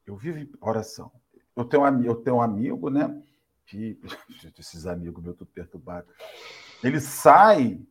Eu 0.07 0.17
vivo 0.17 0.39
em 0.39 0.51
oração. 0.61 1.11
Eu 1.57 1.65
tenho, 1.65 1.83
um, 1.83 2.05
eu 2.05 2.15
tenho 2.15 2.37
um 2.37 2.43
amigo, 2.43 2.89
né? 2.89 3.21
Que, 3.67 4.01
esses 4.59 4.87
amigos 4.87 5.23
meus, 5.23 5.37
tudo 5.37 5.51
perturbado. 5.51 6.07
Ele 6.83 7.01
sai 7.01 7.85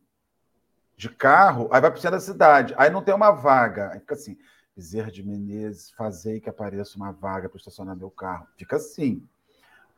de 1.00 1.08
carro, 1.08 1.66
aí 1.72 1.80
vai 1.80 1.90
para 1.90 1.96
o 1.96 2.00
centro 2.00 2.18
da 2.18 2.20
cidade, 2.20 2.74
aí 2.76 2.90
não 2.90 3.02
tem 3.02 3.14
uma 3.14 3.30
vaga. 3.30 3.90
Aí 3.90 4.00
fica 4.00 4.14
assim: 4.14 4.36
Bezerra 4.76 5.10
de 5.10 5.26
Menezes, 5.26 5.90
fazei 5.92 6.40
que 6.40 6.50
apareça 6.50 6.94
uma 6.96 7.10
vaga 7.10 7.48
para 7.48 7.56
estacionar 7.56 7.96
meu 7.96 8.10
carro. 8.10 8.46
Fica 8.54 8.76
assim. 8.76 9.26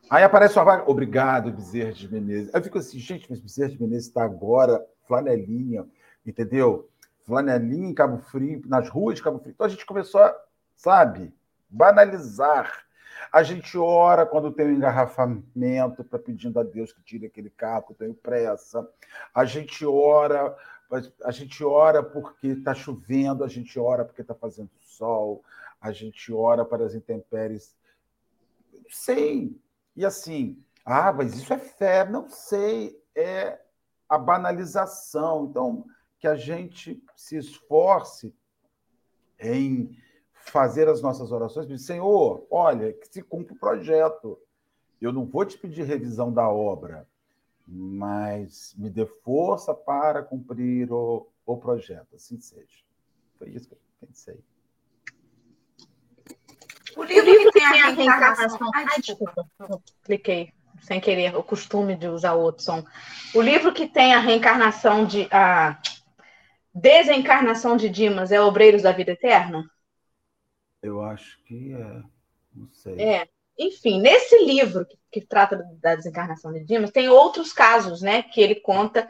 Aí 0.09 0.23
aparece 0.23 0.57
uma 0.57 0.65
vaga. 0.65 0.89
Obrigado, 0.89 1.51
Bezerra 1.51 1.93
de 1.93 2.09
Menezes. 2.09 2.55
Aí 2.55 2.61
eu 2.61 2.65
fico 2.65 2.79
assim, 2.79 3.01
gente, 3.01 3.27
mas 3.29 3.41
Bezerra 3.41 3.71
de 3.71 3.83
Menezes 3.83 4.07
está 4.07 4.23
agora, 4.23 4.81
flanelinha, 5.09 5.85
entendeu? 6.25 6.89
Flanelinha 7.25 7.89
em 7.89 7.95
Cabo 7.95 8.19
Frio, 8.19 8.63
nas 8.67 8.89
ruas 8.89 9.17
de 9.17 9.25
Cabo 9.25 9.41
Frio. 9.41 9.55
Então 9.55 9.67
a 9.67 9.71
gente 9.71 9.85
começou 9.85 10.23
a, 10.23 10.37
sabe, 10.77 11.35
banalizar. 11.69 12.85
A 13.33 13.43
gente 13.43 13.77
ora 13.79 14.27
quando 14.27 14.53
tem 14.53 14.67
um 14.67 14.73
engarrafamento 14.73 16.05
para 16.05 16.19
pedindo 16.19 16.61
a 16.61 16.63
Deus 16.63 16.93
que 16.93 17.03
tire 17.03 17.27
aquele 17.27 17.51
carro, 17.51 17.83
que 17.85 17.93
eu 17.93 17.97
tenho 17.97 18.15
pressa. 18.15 18.87
A 19.35 19.45
gente 19.45 19.85
ora, 19.87 20.55
a 21.25 21.31
gente 21.31 21.65
ora 21.65 22.03
porque 22.03 22.49
está 22.49 22.75
chovendo, 22.75 23.45
a 23.45 23.49
gente 23.49 23.79
ora 23.79 24.05
porque 24.05 24.23
está 24.23 24.35
fazendo 24.35 24.71
sol, 24.81 25.43
a 25.81 25.91
gente 25.93 26.33
ora 26.33 26.65
para 26.65 26.85
as 26.85 26.95
intempéries. 26.95 27.75
Sei. 28.89 29.59
E 29.97 30.05
assim, 30.05 30.63
ah, 30.85 31.13
mas 31.13 31.35
isso 31.35 31.53
é 31.53 31.59
fé. 31.59 32.09
Não 32.09 32.29
sei. 32.29 33.01
É 33.15 33.61
a 34.09 34.19
banalização. 34.19 35.47
Então, 35.47 35.87
que 36.19 36.27
a 36.27 36.37
gente 36.37 37.03
se 37.17 37.37
esforce 37.37 38.35
em 39.41 39.97
fazer 40.33 40.89
as 40.89 41.01
nossas 41.01 41.33
orações, 41.33 41.67
dizer, 41.67 41.85
Senhor, 41.85 42.47
olha, 42.51 42.93
que 42.93 43.09
se 43.09 43.23
cumpra 43.23 43.55
o 43.55 43.59
projeto. 43.59 44.39
Eu 45.01 45.13
não 45.13 45.27
vou 45.27 45.45
te 45.45 45.59
pedir 45.59 45.83
revisão 45.83 46.33
da 46.33 46.49
obra, 46.49 47.09
mas 47.67 48.75
me 48.77 48.91
dê 48.91 49.07
força 49.07 49.75
para 49.75 50.23
cumprir 50.23 50.93
o, 50.93 51.29
o 51.47 51.57
projeto. 51.57 52.15
Assim 52.15 52.41
seja. 52.41 52.83
Foi 53.39 53.51
isso 53.51 53.69
que 53.69 53.75
eu 53.75 53.79
pensei. 54.07 54.41
O 56.97 57.03
livro, 57.05 57.31
o 57.31 57.35
livro 57.35 57.53
que 57.53 57.61
tem 57.61 57.83
a 57.83 57.89
reencarnação. 57.89 58.71
Ai, 58.75 59.01
desculpa, 59.01 59.47
cliquei 60.05 60.53
sem 60.83 61.01
querer, 61.01 61.37
o 61.37 61.43
costume 61.43 61.97
de 61.97 62.09
usar 62.09 62.35
o 62.35 62.41
outro 62.41 62.65
som. 62.65 62.85
O 63.35 63.41
livro 63.41 63.73
que 63.73 63.87
tem 63.87 64.15
a 64.15 64.19
reencarnação 64.19 65.05
de. 65.05 65.29
a 65.31 65.81
desencarnação 66.75 67.77
de 67.77 67.89
Dimas 67.89 68.33
é 68.33 68.41
Obreiros 68.41 68.83
da 68.83 68.93
Vida 68.93 69.13
Eterna? 69.13 69.71
Eu 70.83 71.03
acho 71.03 71.43
que 71.45 71.73
é. 71.73 72.03
Não 72.55 72.69
sei. 72.73 73.01
É. 73.01 73.29
Enfim, 73.63 74.01
nesse 74.01 74.45
livro 74.45 74.85
que, 74.87 74.97
que 75.11 75.27
trata 75.27 75.63
da 75.81 75.95
desencarnação 75.95 76.53
de 76.53 76.65
Dimas, 76.65 76.91
tem 76.91 77.09
outros 77.09 77.53
casos, 77.53 78.03
né? 78.03 78.23
Que 78.23 78.41
ele 78.41 78.57
conta 78.57 79.09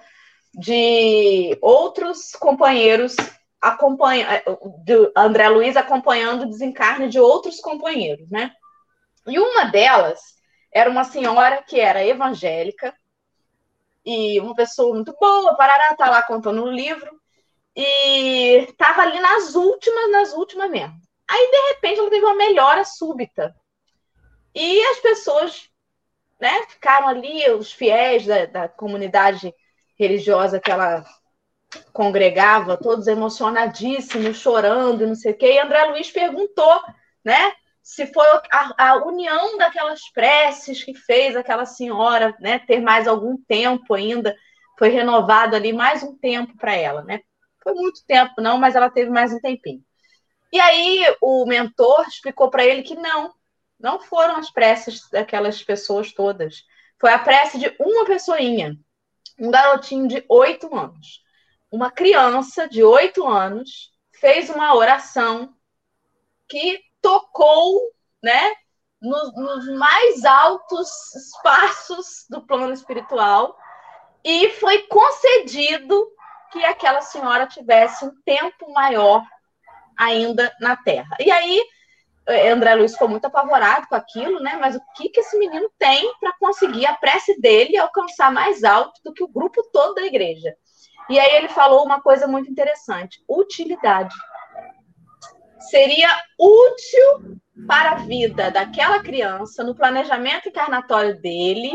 de 0.55 1.57
outros 1.61 2.33
companheiros 2.33 3.17
acompanha, 3.63 4.27
é, 4.29 4.45
de 4.85 5.13
André 5.17 5.49
Luiz 5.49 5.77
acompanhando 5.77 6.43
o 6.43 6.49
desencarne 6.49 7.09
de 7.09 7.21
outros 7.21 7.61
companheiros, 7.61 8.29
né? 8.29 8.51
E 9.27 9.39
uma 9.39 9.67
delas 9.67 10.21
era 10.73 10.91
uma 10.91 11.05
senhora 11.05 11.63
que 11.63 11.79
era 11.79 12.05
evangélica 12.05 12.93
e 14.05 14.41
uma 14.41 14.55
pessoa 14.55 14.95
muito 14.95 15.15
boa, 15.19 15.57
Parará 15.57 15.95
tá 15.95 16.11
lá 16.11 16.23
contando 16.23 16.63
no 16.63 16.73
livro 16.73 17.21
e 17.77 18.67
estava 18.69 19.03
ali 19.03 19.21
nas 19.21 19.55
últimas, 19.55 20.11
nas 20.11 20.33
últimas 20.33 20.69
mesmo. 20.69 20.97
Aí 21.31 21.51
de 21.51 21.75
repente 21.75 22.01
ela 22.01 22.11
teve 22.11 22.27
uma 22.27 22.35
melhora 22.35 22.85
súbita 22.85 23.55
e 24.55 24.83
as 24.87 24.99
pessoas, 24.99 25.71
né, 26.41 26.63
ficaram 26.69 27.09
ali, 27.09 27.51
os 27.51 27.73
fiéis 27.73 28.27
da, 28.27 28.47
da 28.47 28.69
comunidade 28.69 29.55
religiosa 29.99 30.61
que 30.61 30.71
ela 30.71 31.05
congregava, 31.93 32.77
todos 32.77 33.07
emocionadíssimos, 33.07 34.37
chorando, 34.37 35.07
não 35.07 35.15
sei 35.15 35.33
o 35.33 35.37
quê, 35.37 35.55
e 35.55 35.59
André 35.59 35.85
Luiz 35.85 36.11
perguntou, 36.11 36.83
né, 37.25 37.53
se 37.83 38.07
foi 38.07 38.27
a, 38.51 38.91
a, 38.91 38.97
união 39.05 39.57
daquelas 39.57 40.01
preces 40.13 40.85
que 40.85 40.95
fez 40.95 41.37
aquela 41.37 41.67
senhora, 41.67 42.37
né, 42.41 42.59
ter 42.61 42.81
mais 42.81 43.09
algum 43.09 43.37
tempo 43.37 43.95
ainda, 43.95 44.37
foi 44.79 44.89
renovado 44.89 45.57
ali 45.57 45.73
mais 45.73 46.03
um 46.03 46.17
tempo 46.17 46.57
para 46.57 46.75
ela, 46.75 47.03
né? 47.03 47.21
Foi 47.63 47.75
muito 47.75 48.05
tempo, 48.05 48.41
não, 48.41 48.59
mas 48.59 48.75
ela 48.75 48.91
teve 48.91 49.11
mais 49.11 49.33
um 49.33 49.39
tempinho. 49.39 49.83
E 50.53 50.59
aí 50.61 51.05
o 51.21 51.47
mentor 51.47 52.05
explicou 52.09 52.51
para 52.51 52.65
ele 52.65 52.83
que 52.83 52.95
não, 52.95 53.33
não 53.83 54.01
foram 54.01 54.37
as 54.37 54.51
preces 54.51 55.09
daquelas 55.11 55.63
pessoas 55.63 56.13
todas. 56.13 56.65
Foi 57.01 57.13
a 57.13 57.19
prece 57.19 57.59
de 57.59 57.75
uma 57.81 58.05
pessoinha, 58.05 58.77
um 59.39 59.51
garotinho 59.51 60.07
de 60.07 60.25
oito 60.29 60.75
anos 60.75 61.23
uma 61.73 61.91
criança 61.91 62.69
de 62.69 62.85
oito 62.85 63.27
anos 63.27 63.91
fez 64.13 64.51
uma 64.51 64.75
oração 64.75 65.55
que 66.47 66.79
tocou, 67.01 67.81
né, 68.23 68.55
nos, 69.01 69.35
nos 69.35 69.79
mais 69.79 70.23
altos 70.25 71.15
espaços 71.15 72.27
do 72.29 72.43
plano 72.43 72.75
espiritual 72.75 73.57
e 74.23 74.51
foi 74.51 74.83
concedido 74.83 76.07
que 76.53 76.63
aquela 76.63 77.01
senhora 77.01 77.47
tivesse 77.47 78.05
um 78.05 78.15
tempo 78.23 78.71
maior 78.71 79.25
ainda 79.97 80.55
na 80.61 80.77
Terra. 80.77 81.17
E 81.19 81.31
aí 81.31 81.65
André 82.29 82.75
Luiz 82.75 82.93
ficou 82.93 83.09
muito 83.09 83.25
apavorado 83.25 83.89
com 83.89 83.95
aquilo, 83.95 84.41
né? 84.41 84.57
Mas 84.61 84.77
o 84.77 84.81
que, 84.97 85.09
que 85.09 85.21
esse 85.21 85.37
menino 85.39 85.71
tem 85.79 86.13
para 86.21 86.33
conseguir 86.39 86.87
a 86.87 86.95
prece 86.95 87.41
dele 87.41 87.77
alcançar 87.77 88.31
mais 88.31 88.63
alto 88.63 89.01
do 89.05 89.13
que 89.13 89.25
o 89.25 89.29
grupo 89.29 89.63
todo 89.73 89.95
da 89.95 90.07
igreja? 90.07 90.55
E 91.11 91.19
aí 91.19 91.37
ele 91.37 91.49
falou 91.49 91.85
uma 91.85 92.01
coisa 92.01 92.27
muito 92.27 92.51
interessante: 92.51 93.23
utilidade. 93.29 94.15
Seria 95.71 96.09
útil 96.39 97.39
para 97.67 97.93
a 97.93 97.97
vida 97.97 98.51
daquela 98.51 99.01
criança, 99.01 99.63
no 99.65 99.75
planejamento 99.75 100.49
encarnatório 100.49 101.21
dele, 101.21 101.71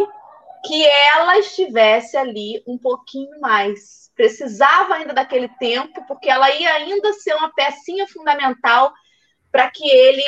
que 0.65 0.85
ela 0.85 1.37
estivesse 1.39 2.17
ali 2.17 2.63
um 2.67 2.77
pouquinho 2.77 3.39
mais. 3.39 4.11
Precisava 4.15 4.95
ainda 4.95 5.13
daquele 5.13 5.47
tempo, 5.59 6.05
porque 6.07 6.29
ela 6.29 6.49
ia 6.51 6.73
ainda 6.73 7.13
ser 7.13 7.35
uma 7.35 7.53
pecinha 7.53 8.07
fundamental 8.07 8.91
para 9.51 9.69
que 9.69 9.89
ele 9.89 10.23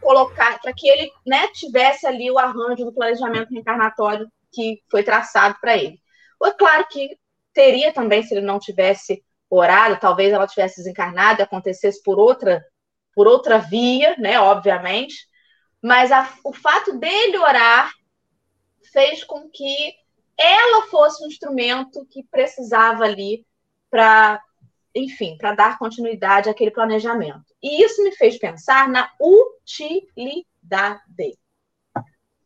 colocar, 0.00 0.60
para 0.60 0.72
que 0.72 0.88
ele 0.88 1.10
né, 1.26 1.48
tivesse 1.48 2.06
ali 2.06 2.30
o 2.30 2.38
arranjo 2.38 2.84
do 2.84 2.92
planejamento 2.92 3.50
reencarnatório 3.50 4.30
que 4.52 4.82
foi 4.90 5.02
traçado 5.02 5.56
para 5.60 5.76
ele. 5.76 5.98
É 6.44 6.50
claro 6.52 6.86
que 6.90 7.18
teria 7.52 7.92
também, 7.92 8.22
se 8.22 8.34
ele 8.34 8.44
não 8.44 8.58
tivesse 8.58 9.24
orado, 9.48 9.98
talvez 9.98 10.32
ela 10.32 10.46
tivesse 10.46 10.76
desencarnado 10.76 11.40
e 11.40 11.42
acontecesse 11.42 12.02
por 12.02 12.18
outra, 12.18 12.64
por 13.14 13.26
outra 13.26 13.58
via, 13.58 14.16
né, 14.18 14.38
obviamente, 14.38 15.26
mas 15.82 16.12
a, 16.12 16.28
o 16.44 16.52
fato 16.52 16.98
dele 16.98 17.38
orar 17.38 17.90
fez 18.92 19.24
com 19.24 19.48
que 19.48 19.94
ela 20.36 20.86
fosse 20.88 21.24
um 21.24 21.28
instrumento 21.28 22.06
que 22.10 22.22
precisava 22.30 23.04
ali 23.04 23.46
para, 23.90 24.42
enfim, 24.96 25.36
para 25.36 25.54
dar 25.54 25.78
continuidade 25.78 26.48
àquele 26.48 26.70
planejamento. 26.70 27.44
E 27.62 27.82
isso 27.84 28.02
me 28.02 28.12
fez 28.12 28.38
pensar 28.38 28.88
na 28.88 29.10
utilidade 29.20 30.48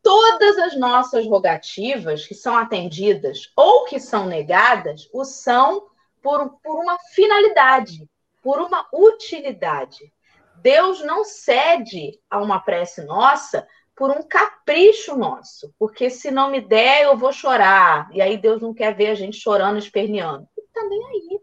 todas 0.03 0.59
as 0.59 0.77
nossas 0.77 1.27
rogativas 1.27 2.27
que 2.27 2.35
são 2.35 2.57
atendidas 2.57 3.53
ou 3.57 3.85
que 3.85 4.01
são 4.01 4.27
negadas, 4.27 5.09
o 5.13 5.25
são 5.25 5.87
por, 6.23 6.59
por 6.63 6.77
uma 6.83 6.99
finalidade, 7.15 8.09
por 8.43 8.61
uma 8.61 8.87
utilidade. 8.93 10.13
Deus 10.57 11.03
não 11.03 11.25
cede 11.25 12.19
a 12.29 12.39
uma 12.41 12.61
prece 12.61 13.03
nossa 13.05 13.67
por 13.97 14.11
um 14.11 14.23
capricho 14.23 15.15
nosso, 15.17 15.75
porque 15.79 16.09
se 16.09 16.31
não 16.31 16.51
me 16.51 16.61
der, 16.61 17.03
eu 17.03 17.17
vou 17.17 17.33
chorar. 17.33 18.11
E 18.13 18.23
aí 18.23 18.39
Deus 18.39 18.63
não 18.63 18.73
quer 18.73 18.95
ver 18.95 19.09
a 19.09 19.15
gente 19.15 19.37
chorando, 19.37 19.79
esperneando. 19.79 20.49
E 20.57 20.63
também 20.73 21.05
aí. 21.07 21.41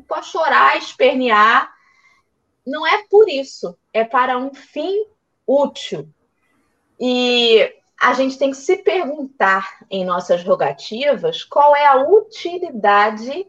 Pode 0.00 0.26
chorar, 0.26 0.76
espernear. 0.76 1.72
Não 2.66 2.86
é 2.86 3.04
por 3.08 3.28
isso, 3.28 3.76
é 3.92 4.04
para 4.04 4.36
um 4.36 4.52
fim 4.52 5.06
útil. 5.46 6.08
E 7.00 7.74
a 8.00 8.12
gente 8.12 8.38
tem 8.38 8.50
que 8.50 8.56
se 8.56 8.76
perguntar 8.76 9.84
em 9.90 10.04
nossas 10.04 10.44
rogativas 10.44 11.42
qual 11.42 11.74
é 11.74 11.86
a 11.86 11.96
utilidade, 11.96 13.46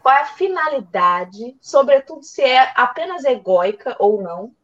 qual 0.00 0.14
é 0.14 0.22
a 0.22 0.26
finalidade, 0.26 1.56
sobretudo 1.60 2.22
se 2.22 2.42
é 2.42 2.72
apenas 2.74 3.24
egóica 3.24 3.96
ou 3.98 4.22
não, 4.22 4.54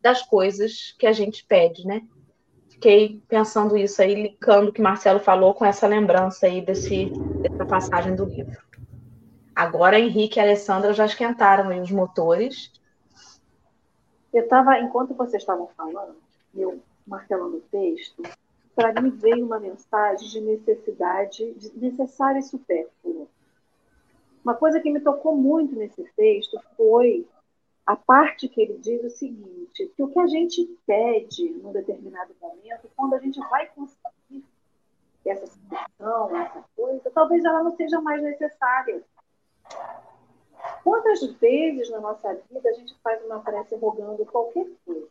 das 0.00 0.22
coisas 0.22 0.94
que 0.98 1.06
a 1.06 1.12
gente 1.12 1.44
pede, 1.44 1.86
né? 1.86 2.02
Fiquei 2.68 3.22
pensando 3.26 3.76
isso 3.76 4.02
aí, 4.02 4.14
linkando 4.14 4.68
o 4.68 4.72
que 4.72 4.82
Marcelo 4.82 5.18
falou 5.18 5.54
com 5.54 5.64
essa 5.64 5.86
lembrança 5.86 6.46
aí 6.46 6.60
desse, 6.60 7.10
dessa 7.40 7.64
passagem 7.64 8.14
do 8.14 8.26
livro. 8.26 8.65
Agora 9.56 9.98
Henrique 9.98 10.38
e 10.38 10.42
Alessandra 10.42 10.92
já 10.92 11.06
esquentaram 11.06 11.80
os 11.80 11.90
motores. 11.90 12.70
Eu 14.30 14.44
estava, 14.44 14.78
enquanto 14.80 15.14
vocês 15.14 15.42
estavam 15.42 15.66
falando, 15.68 16.14
eu 16.54 16.82
martelando 17.06 17.56
o 17.56 17.60
texto, 17.62 18.22
para 18.74 19.00
mim 19.00 19.08
veio 19.08 19.46
uma 19.46 19.58
mensagem 19.58 20.28
de 20.28 20.42
necessidade, 20.42 21.54
de 21.54 21.72
necessário 21.74 22.38
e 22.38 22.42
supérfluo. 22.42 23.30
Uma 24.44 24.54
coisa 24.54 24.78
que 24.78 24.90
me 24.90 25.00
tocou 25.00 25.34
muito 25.34 25.74
nesse 25.74 26.04
texto 26.14 26.60
foi 26.76 27.26
a 27.86 27.96
parte 27.96 28.50
que 28.50 28.60
ele 28.60 28.76
diz 28.76 29.02
o 29.04 29.16
seguinte, 29.16 29.90
que 29.96 30.02
o 30.02 30.08
que 30.08 30.18
a 30.18 30.26
gente 30.26 30.66
pede 30.86 31.48
num 31.62 31.72
determinado 31.72 32.34
momento, 32.38 32.90
quando 32.94 33.14
a 33.14 33.18
gente 33.20 33.40
vai 33.48 33.66
conseguir 33.68 34.44
essa 35.24 35.46
situação, 35.46 36.36
essa 36.36 36.62
coisa, 36.76 37.10
talvez 37.14 37.42
ela 37.42 37.62
não 37.62 37.74
seja 37.74 38.02
mais 38.02 38.22
necessária. 38.22 39.02
Quantas 40.86 41.20
vezes 41.40 41.90
na 41.90 42.00
nossa 42.00 42.32
vida 42.48 42.70
a 42.70 42.72
gente 42.72 42.94
faz 43.02 43.20
uma 43.24 43.40
prece 43.40 43.74
rogando 43.74 44.24
qualquer 44.24 44.68
coisa? 44.84 45.08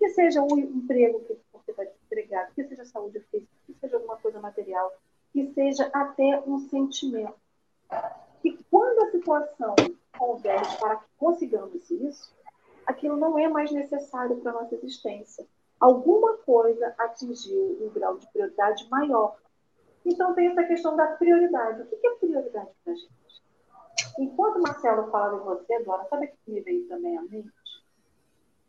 Que 0.00 0.08
seja 0.08 0.42
um 0.42 0.58
emprego 0.58 1.20
que 1.20 1.38
você 1.52 1.72
vai 1.74 1.86
desempregado, 1.86 2.52
que 2.52 2.64
seja 2.64 2.84
saúde 2.84 3.20
física, 3.30 3.52
que 3.64 3.74
seja 3.74 3.98
alguma 3.98 4.16
coisa 4.16 4.40
material, 4.40 4.92
que 5.32 5.46
seja 5.52 5.88
até 5.92 6.42
um 6.44 6.58
sentimento. 6.58 7.36
E 8.42 8.58
quando 8.68 9.04
a 9.04 9.10
situação 9.12 9.76
converge 10.18 10.76
para 10.76 10.96
que 10.96 11.06
consigamos 11.16 11.88
isso, 11.88 12.34
aquilo 12.84 13.16
não 13.16 13.38
é 13.38 13.46
mais 13.46 13.70
necessário 13.70 14.38
para 14.38 14.50
a 14.50 14.54
nossa 14.54 14.74
existência. 14.74 15.46
Alguma 15.78 16.36
coisa 16.38 16.92
atingiu 16.98 17.78
um 17.80 17.90
grau 17.90 18.18
de 18.18 18.26
prioridade 18.32 18.90
maior. 18.90 19.36
Então 20.04 20.34
tem 20.34 20.48
essa 20.48 20.64
questão 20.64 20.96
da 20.96 21.06
prioridade. 21.06 21.82
O 21.82 21.86
que 21.86 22.04
é 22.04 22.10
prioridade 22.16 22.70
para 22.82 22.92
a 22.92 22.96
gente? 22.96 23.26
Enquanto 24.18 24.60
Marcelo 24.60 25.10
falava 25.10 25.36
em 25.36 25.40
você, 25.40 25.78
Dora, 25.84 26.06
sabe 26.08 26.28
que 26.28 26.50
me 26.50 26.60
veio 26.60 26.88
também 26.88 27.16
à 27.18 27.22
mente? 27.22 27.52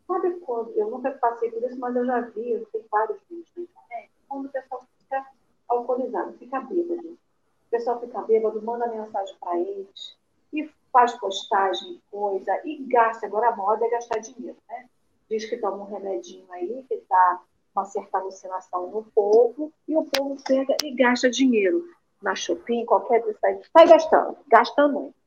Sabe 0.06 0.40
quando, 0.40 0.70
eu 0.72 0.90
nunca 0.90 1.10
passei 1.12 1.50
por 1.50 1.62
isso, 1.62 1.78
mas 1.78 1.94
eu 1.96 2.04
já 2.04 2.20
vi, 2.20 2.50
eu 2.50 2.66
tenho 2.66 2.84
vários 2.90 3.18
vídeos 3.28 3.50
na 3.56 3.62
internet, 3.62 4.10
quando 4.28 4.46
o 4.46 4.48
pessoal 4.50 4.86
fica 4.98 5.26
alcoolizado, 5.68 6.32
fica 6.38 6.60
bêbado. 6.60 7.08
O 7.08 7.70
pessoal 7.70 8.00
fica 8.00 8.22
bêbado, 8.22 8.62
manda 8.62 8.86
mensagem 8.88 9.36
para 9.40 9.58
eles, 9.58 10.16
e 10.52 10.70
faz 10.92 11.12
postagem, 11.18 12.00
coisa, 12.10 12.60
e 12.64 12.76
gasta. 12.84 13.26
Agora 13.26 13.48
a 13.48 13.56
moda 13.56 13.84
é 13.84 13.90
gastar 13.90 14.18
dinheiro, 14.20 14.56
né? 14.68 14.88
Diz 15.30 15.44
que 15.44 15.58
toma 15.58 15.76
um 15.76 15.84
remedinho 15.84 16.50
aí, 16.52 16.84
que 16.88 17.02
dá 17.08 17.40
uma 17.74 17.84
certa 17.84 18.18
alucinação 18.18 18.90
no 18.90 19.04
povo, 19.14 19.72
e 19.86 19.96
o 19.96 20.04
povo 20.04 20.36
pega 20.42 20.74
e 20.82 20.94
gasta 20.94 21.30
dinheiro 21.30 21.84
na 22.22 22.34
shopping, 22.34 22.84
qualquer 22.86 23.22
site, 23.38 23.68
sai 23.70 23.86
gastando, 23.86 24.36
gasta 24.48 24.88
muito. 24.88 25.17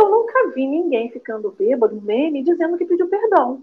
Eu 0.00 0.10
nunca 0.10 0.50
vi 0.54 0.66
ninguém 0.66 1.10
ficando 1.10 1.50
bêbado, 1.50 2.00
meme, 2.00 2.42
dizendo 2.42 2.78
que 2.78 2.86
pediu 2.86 3.08
perdão. 3.08 3.62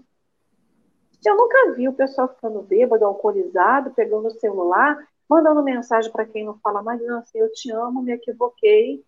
Eu 1.26 1.36
nunca 1.36 1.72
vi 1.72 1.88
o 1.88 1.92
pessoal 1.92 2.28
ficando 2.28 2.62
bêbado, 2.62 3.04
alcoolizado, 3.04 3.90
pegando 3.90 4.28
o 4.28 4.38
celular, 4.38 4.96
mandando 5.28 5.62
mensagem 5.64 6.12
para 6.12 6.24
quem 6.24 6.44
não 6.44 6.56
fala 6.58 6.80
mais, 6.80 7.00
dizendo 7.00 7.18
assim, 7.18 7.38
eu 7.38 7.52
te 7.52 7.72
amo, 7.72 8.02
me 8.02 8.12
equivoquei, 8.12 9.04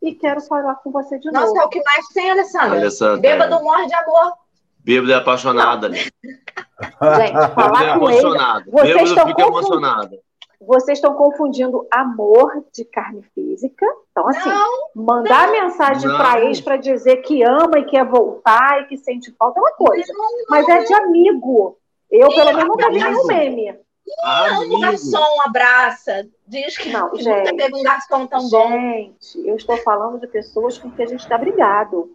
e 0.00 0.14
quero 0.14 0.40
falar 0.40 0.76
com 0.76 0.90
você 0.90 1.18
de 1.18 1.30
Nossa, 1.30 1.46
novo. 1.46 1.54
Nossa, 1.54 1.64
é 1.64 1.66
o 1.66 1.68
que 1.68 1.82
mais 1.84 2.06
tem, 2.08 2.30
Alessandra. 2.30 2.78
Alessandra 2.78 3.20
Bêbado 3.20 3.54
é. 3.56 3.62
morre 3.62 3.86
de 3.86 3.94
amor. 3.94 4.32
Bêbado 4.78 5.12
é 5.12 5.14
apaixonada. 5.16 5.88
Né? 5.90 5.98
Gente, 6.24 7.54
falar 7.54 7.84
é 7.84 7.98
com 7.98 8.10
ele, 8.10 8.22
vocês 8.22 8.94
Bêbado 8.94 9.04
estão 9.04 9.26
fica 9.26 9.44
confundindo. 9.44 10.18
Vocês 10.60 10.98
estão 10.98 11.14
confundindo 11.14 11.86
amor 11.90 12.62
de 12.72 12.84
carne 12.84 13.22
física. 13.34 13.86
Então, 14.10 14.28
assim, 14.28 14.48
Não, 14.48 14.90
mandar 14.94 15.50
mensagem 15.50 16.06
não. 16.08 16.16
para 16.18 16.40
ex 16.44 16.60
para 16.60 16.76
dizer 16.76 17.18
que 17.18 17.42
ama 17.42 17.78
e 17.78 17.84
quer 17.86 18.04
voltar 18.04 18.82
e 18.82 18.86
que 18.86 18.98
sente 18.98 19.32
falta 19.38 19.58
é 19.58 19.62
uma 19.62 19.72
coisa. 19.72 20.12
não, 20.12 20.28
Mas 20.50 20.68
é 20.68 20.84
de 20.84 20.92
amigo. 20.94 21.78
Eu, 22.10 22.28
pelo 22.28 22.52
menos, 22.52 22.64
nunca 22.68 22.90
vi 22.90 23.02
nenhum 23.02 23.26
meme. 23.26 23.78
não, 24.22 24.58
o 24.58 24.62
Amigo. 24.64 24.80
garçom 24.80 25.40
abraça. 25.46 26.28
Diz 26.46 26.76
que 26.76 26.90
Não, 26.90 27.06
nunca 27.06 27.22
gente. 27.22 27.56
teve 27.56 27.76
um 27.76 27.82
garçom 27.82 28.26
tão 28.26 28.48
bom. 28.50 28.68
Gente, 28.68 29.46
eu 29.48 29.56
estou 29.56 29.76
falando 29.78 30.18
de 30.20 30.26
pessoas 30.26 30.76
com 30.76 30.90
que 30.90 31.02
a 31.02 31.06
gente 31.06 31.20
está 31.20 31.38
brigado. 31.38 32.14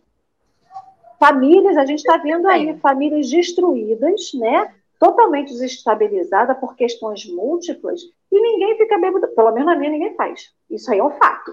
Famílias, 1.19 1.77
a 1.77 1.85
gente 1.85 1.99
está 1.99 2.17
vendo 2.17 2.45
aí, 2.47 2.77
famílias 2.79 3.29
destruídas, 3.29 4.31
né? 4.33 4.73
Totalmente 4.99 5.51
desestabilizadas 5.51 6.57
por 6.57 6.75
questões 6.75 7.25
múltiplas, 7.25 8.01
e 8.35 8.41
ninguém 8.41 8.77
fica 8.77 8.97
bêbado, 8.97 9.27
pelo 9.29 9.51
menos 9.51 9.67
na 9.67 9.75
minha 9.75 9.91
ninguém 9.91 10.13
faz. 10.15 10.51
Isso 10.69 10.91
aí 10.91 10.99
é 10.99 11.03
um 11.03 11.11
fato. 11.11 11.51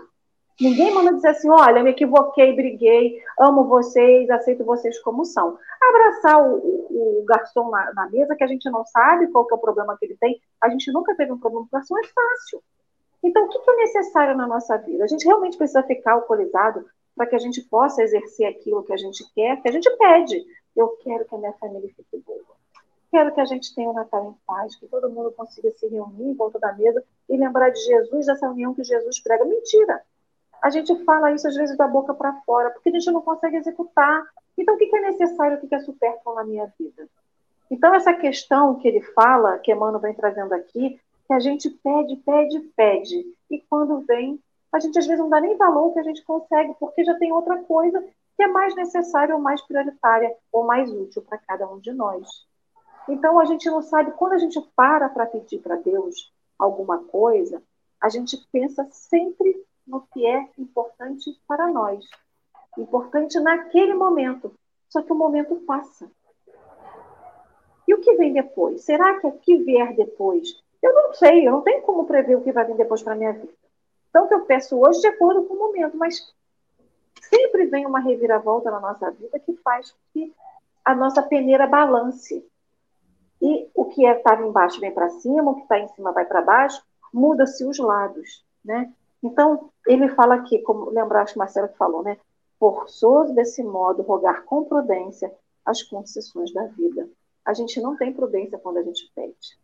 Ninguém 0.61 0.93
manda 0.95 1.15
dizer 1.15 1.29
assim, 1.29 1.49
olha, 1.51 1.83
me 1.83 1.91
equivoquei, 1.91 2.55
briguei, 2.55 3.21
amo 3.41 3.65
vocês, 3.65 4.29
aceito 4.31 4.65
vocês 4.65 4.99
como 5.01 5.25
são. 5.25 5.59
Abraçar 5.81 6.43
o, 6.43 6.57
o- 6.57 7.21
o 7.23 7.25
garçom 7.25 7.71
na, 7.71 7.93
na 7.95 8.11
mesa, 8.11 8.37
que 8.37 8.45
a 8.45 8.47
gente 8.47 8.69
não 8.71 8.85
sabe 8.87 9.29
qual 9.29 9.47
que 9.47 9.55
é 9.55 9.57
o 9.57 9.61
problema 9.61 9.97
que 9.99 10.05
ele 10.05 10.17
tem, 10.21 10.41
a 10.63 10.69
gente 10.69 10.93
nunca 10.93 11.15
teve 11.17 11.33
um 11.33 11.39
problema 11.39 11.67
com 11.69 11.77
o 11.77 11.79
garçom, 11.79 11.99
é 11.99 12.03
fácil. 12.07 12.63
Então, 13.25 13.45
o 13.45 13.49
que 13.49 13.59
que 13.61 13.71
é 13.71 13.77
necessário 13.77 14.37
na 14.37 14.47
nossa 14.47 14.77
vida? 14.79 15.05
A 15.05 15.07
gente 15.07 15.25
realmente 15.25 15.57
precisa 15.57 15.83
ficar 15.83 16.13
alcoolizado 16.13 16.85
para 17.17 17.27
que 17.27 17.37
a 17.37 17.39
gente 17.39 17.61
possa 17.63 18.03
exercer 18.03 18.47
aquilo 18.47 18.83
que 18.83 18.93
a 18.93 18.97
gente 18.97 19.25
quer, 19.35 19.61
que 19.63 19.69
a 19.69 19.73
gente 19.73 19.89
pede. 19.97 20.45
Eu 20.77 20.89
quero 21.03 21.25
que 21.25 21.35
a 21.35 21.39
minha 21.39 21.53
família 21.55 21.89
fique 21.97 22.19
boa. 22.27 22.52
Quero 23.13 23.35
que 23.35 23.43
a 23.43 23.45
gente 23.45 23.75
tenha 23.75 23.91
o 23.91 23.93
Natal 23.93 24.31
em 24.31 24.47
paz, 24.47 24.75
que 24.75 24.89
todo 24.89 25.11
mundo 25.11 25.31
consiga 25.33 25.71
se 25.73 25.87
reunir 25.87 26.31
em 26.31 26.35
volta 26.35 26.59
da 26.59 26.73
mesa 26.73 27.05
e 27.29 27.37
lembrar 27.37 27.69
de 27.69 27.79
Jesus, 27.79 28.25
dessa 28.25 28.49
união 28.49 28.73
que 28.73 28.83
Jesus 28.83 29.21
prega. 29.21 29.45
Mentira! 29.45 30.01
A 30.63 30.71
gente 30.71 30.97
fala 31.05 31.31
isso 31.31 31.47
às 31.47 31.55
vezes 31.55 31.77
da 31.77 31.87
boca 31.87 32.15
para 32.15 32.41
fora, 32.47 32.71
porque 32.71 32.89
a 32.89 32.93
gente 32.93 33.11
não 33.11 33.21
consegue 33.21 33.59
executar. 33.59 34.25
Então, 34.57 34.75
o 34.75 34.79
que 34.79 34.97
é 34.97 35.01
necessário, 35.03 35.59
o 35.59 35.69
que 35.69 35.75
é 35.75 35.81
supérfluo 35.81 36.37
na 36.37 36.45
minha 36.45 36.73
vida? 36.79 37.07
Então, 37.71 37.95
essa 37.95 38.15
questão 38.15 38.77
que 38.77 38.89
ele 38.89 39.03
fala, 39.03 39.59
que 39.59 39.71
Emmanuel 39.71 40.01
vem 40.01 40.15
trazendo 40.15 40.55
aqui, 40.55 40.99
que 41.27 41.35
a 41.35 41.39
gente 41.39 41.69
pede, 41.69 42.17
pede, 42.17 42.61
pede. 42.75 43.27
E 43.51 43.61
quando 43.69 44.01
vem, 44.07 44.41
a 44.73 44.81
gente 44.81 44.99
às 44.99 45.07
vezes 45.07 45.21
não 45.21 45.29
dá 45.29 45.39
nem 45.39 45.59
valor 45.59 45.93
que 45.93 45.99
a 45.99 46.03
gente 46.03 46.25
consegue, 46.25 46.75
porque 46.81 47.05
já 47.05 47.15
tem 47.19 47.31
outra 47.31 47.63
coisa 47.65 48.03
que 48.39 48.43
é 48.43 48.49
mais 48.49 48.75
necessária 48.75 49.35
ou 49.35 49.41
mais 49.41 49.61
prioritária 49.61 50.35
ou 50.51 50.65
mais 50.65 50.91
útil 50.91 51.21
para 51.21 51.37
cada 51.37 51.69
um 51.69 51.79
de 51.79 51.93
nós. 51.93 52.27
Então, 53.09 53.39
a 53.39 53.45
gente 53.45 53.69
não 53.69 53.83
sabe, 53.83 54.13
quando 54.13 54.35
a 54.35 54.39
gente 54.39 54.61
para 54.77 55.09
para 55.09 55.27
pedir 55.27 55.59
para 55.59 55.77
Deus 55.77 56.33
alguma 56.59 56.99
coisa, 57.05 57.63
a 58.01 58.09
gente 58.09 58.37
pensa 58.51 58.87
sempre 58.91 59.65
no 59.87 60.03
que 60.03 60.27
é 60.27 60.49
importante 60.59 61.39
para 61.47 61.67
nós. 61.69 62.05
Importante 62.79 63.39
naquele 63.41 63.95
momento. 63.95 64.55
Só 64.89 65.03
que 65.03 65.13
o 65.13 65.17
momento 65.17 65.57
passa. 65.67 66.11
E 67.87 67.95
o 67.95 68.01
que 68.01 68.15
vem 68.15 68.33
depois? 68.33 68.83
Será 68.83 69.19
que 69.21 69.27
o 69.27 69.33
que 69.33 69.57
vier 69.59 69.95
depois? 69.95 70.63
Eu 70.83 70.93
não 70.95 71.15
sei, 71.15 71.47
eu 71.47 71.53
não 71.53 71.63
tenho 71.63 71.83
como 71.83 72.07
prever 72.07 72.37
o 72.37 72.43
que 72.43 72.53
vai 72.53 72.65
vir 72.65 72.77
depois 72.77 73.03
para 73.03 73.15
minha 73.15 73.33
vida. 73.33 73.53
Então, 74.09 74.25
o 74.25 74.29
que 74.29 74.35
eu 74.35 74.45
peço 74.45 74.79
hoje 74.79 75.01
de 75.01 75.07
acordo 75.07 75.45
com 75.45 75.55
o 75.55 75.59
momento, 75.59 75.97
mas 75.97 76.35
sempre 77.21 77.67
vem 77.67 77.87
uma 77.87 78.01
reviravolta 78.01 78.71
na 78.71 78.81
nossa 78.81 79.11
vida 79.11 79.39
que 79.39 79.55
faz 79.57 79.91
com 79.91 79.99
que 80.13 80.35
a 80.85 80.95
nossa 80.95 81.23
peneira 81.23 81.67
balance. 81.67 82.47
E 83.43 83.69
o 83.75 83.87
que 83.87 84.07
estava 84.07 84.47
embaixo 84.47 84.81
vem 84.81 84.95
para 84.95 85.11
cima, 85.11 85.51
o 85.51 85.57
que 85.57 85.63
está 85.63 85.77
em 85.77 85.89
cima 85.89 86.13
vai 86.13 86.25
para 86.25 86.41
baixo, 86.41 86.81
muda-se 87.13 87.65
os 87.65 87.77
lados, 87.77 88.47
né? 88.65 88.93
Então, 89.21 89.71
ele 89.85 90.09
fala 90.11 90.37
aqui, 90.37 90.61
como 90.61 90.91
lembraste, 90.91 91.37
Marcelo, 91.37 91.69
que 91.69 91.77
falou, 91.77 92.05
né? 92.05 92.17
Forçoso 92.59 93.35
desse 93.35 93.63
modo 93.65 94.03
rogar 94.03 94.45
com 94.45 94.65
prudência 94.65 95.35
as 95.65 95.83
concessões 95.83 96.53
da 96.53 96.67
vida. 96.67 97.09
A 97.45 97.53
gente 97.53 97.81
não 97.81 97.97
tem 97.97 98.13
prudência 98.13 98.59
quando 98.59 98.79
a 98.79 98.83
gente 98.83 99.11
pede. 99.15 99.59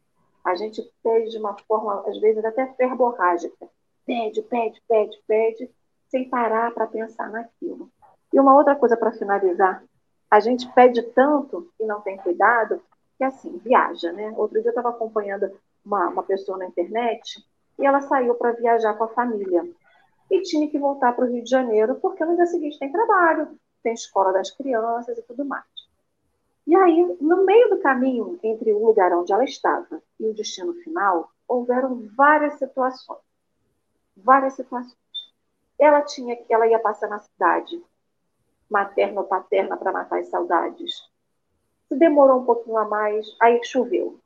A 0.44 0.56
gente 0.56 0.82
pede 1.02 1.30
de 1.30 1.38
uma 1.38 1.56
forma, 1.66 2.04
às 2.08 2.18
vezes, 2.20 2.44
até 2.44 2.66
verborrágica. 2.78 3.68
Pede, 4.04 4.42
pede, 4.42 4.82
pede, 4.88 5.16
pede, 5.26 5.70
sem 6.08 6.28
parar 6.28 6.72
para 6.72 6.86
pensar 6.86 7.30
naquilo. 7.30 7.88
E 8.32 8.40
uma 8.40 8.56
outra 8.56 8.74
coisa 8.74 8.96
para 8.96 9.12
finalizar, 9.12 9.84
a 10.30 10.40
gente 10.40 10.68
pede 10.72 11.02
tanto 11.12 11.70
e 11.78 11.86
não 11.86 12.00
tem 12.00 12.16
cuidado, 12.16 12.80
que 13.18 13.24
assim, 13.24 13.58
viaja, 13.58 14.12
né? 14.12 14.32
Outro 14.36 14.62
dia 14.62 14.68
eu 14.68 14.70
estava 14.70 14.90
acompanhando 14.90 15.50
uma, 15.84 16.08
uma 16.08 16.22
pessoa 16.22 16.56
na 16.56 16.66
internet 16.66 17.44
e 17.78 17.84
ela 17.84 18.00
saiu 18.00 18.34
para 18.36 18.52
viajar 18.52 18.94
com 18.94 19.04
a 19.04 19.08
família. 19.08 19.68
E 20.30 20.42
tinha 20.42 20.70
que 20.70 20.78
voltar 20.78 21.12
para 21.14 21.24
o 21.24 21.28
Rio 21.28 21.42
de 21.42 21.50
Janeiro, 21.50 21.96
porque 21.96 22.24
no 22.24 22.36
dia 22.36 22.46
seguinte 22.46 22.78
tem 22.78 22.92
trabalho, 22.92 23.58
tem 23.82 23.92
escola 23.92 24.32
das 24.32 24.50
crianças 24.50 25.18
e 25.18 25.22
tudo 25.22 25.44
mais. 25.44 25.64
E 26.66 26.76
aí, 26.76 27.16
no 27.20 27.44
meio 27.44 27.70
do 27.70 27.80
caminho 27.80 28.38
entre 28.42 28.72
o 28.72 28.84
lugar 28.84 29.12
onde 29.12 29.32
ela 29.32 29.44
estava 29.44 30.02
e 30.20 30.26
o 30.26 30.34
destino 30.34 30.74
final, 30.74 31.30
houveram 31.48 32.06
várias 32.14 32.58
situações. 32.58 33.20
Várias 34.16 34.54
situações. 34.54 34.96
Ela 35.78 36.02
tinha 36.02 36.36
que 36.36 36.52
ela 36.52 36.66
ia 36.66 36.78
passar 36.78 37.08
na 37.08 37.20
cidade, 37.20 37.82
materna 38.68 39.22
ou 39.22 39.26
paterna 39.26 39.76
para 39.76 39.92
matar 39.92 40.18
as 40.18 40.28
saudades. 40.28 41.07
Se 41.88 41.96
demorou 41.96 42.40
um 42.40 42.44
pouquinho 42.44 42.76
a 42.76 42.84
mais, 42.84 43.26
aí 43.40 43.60
choveu. 43.64 44.18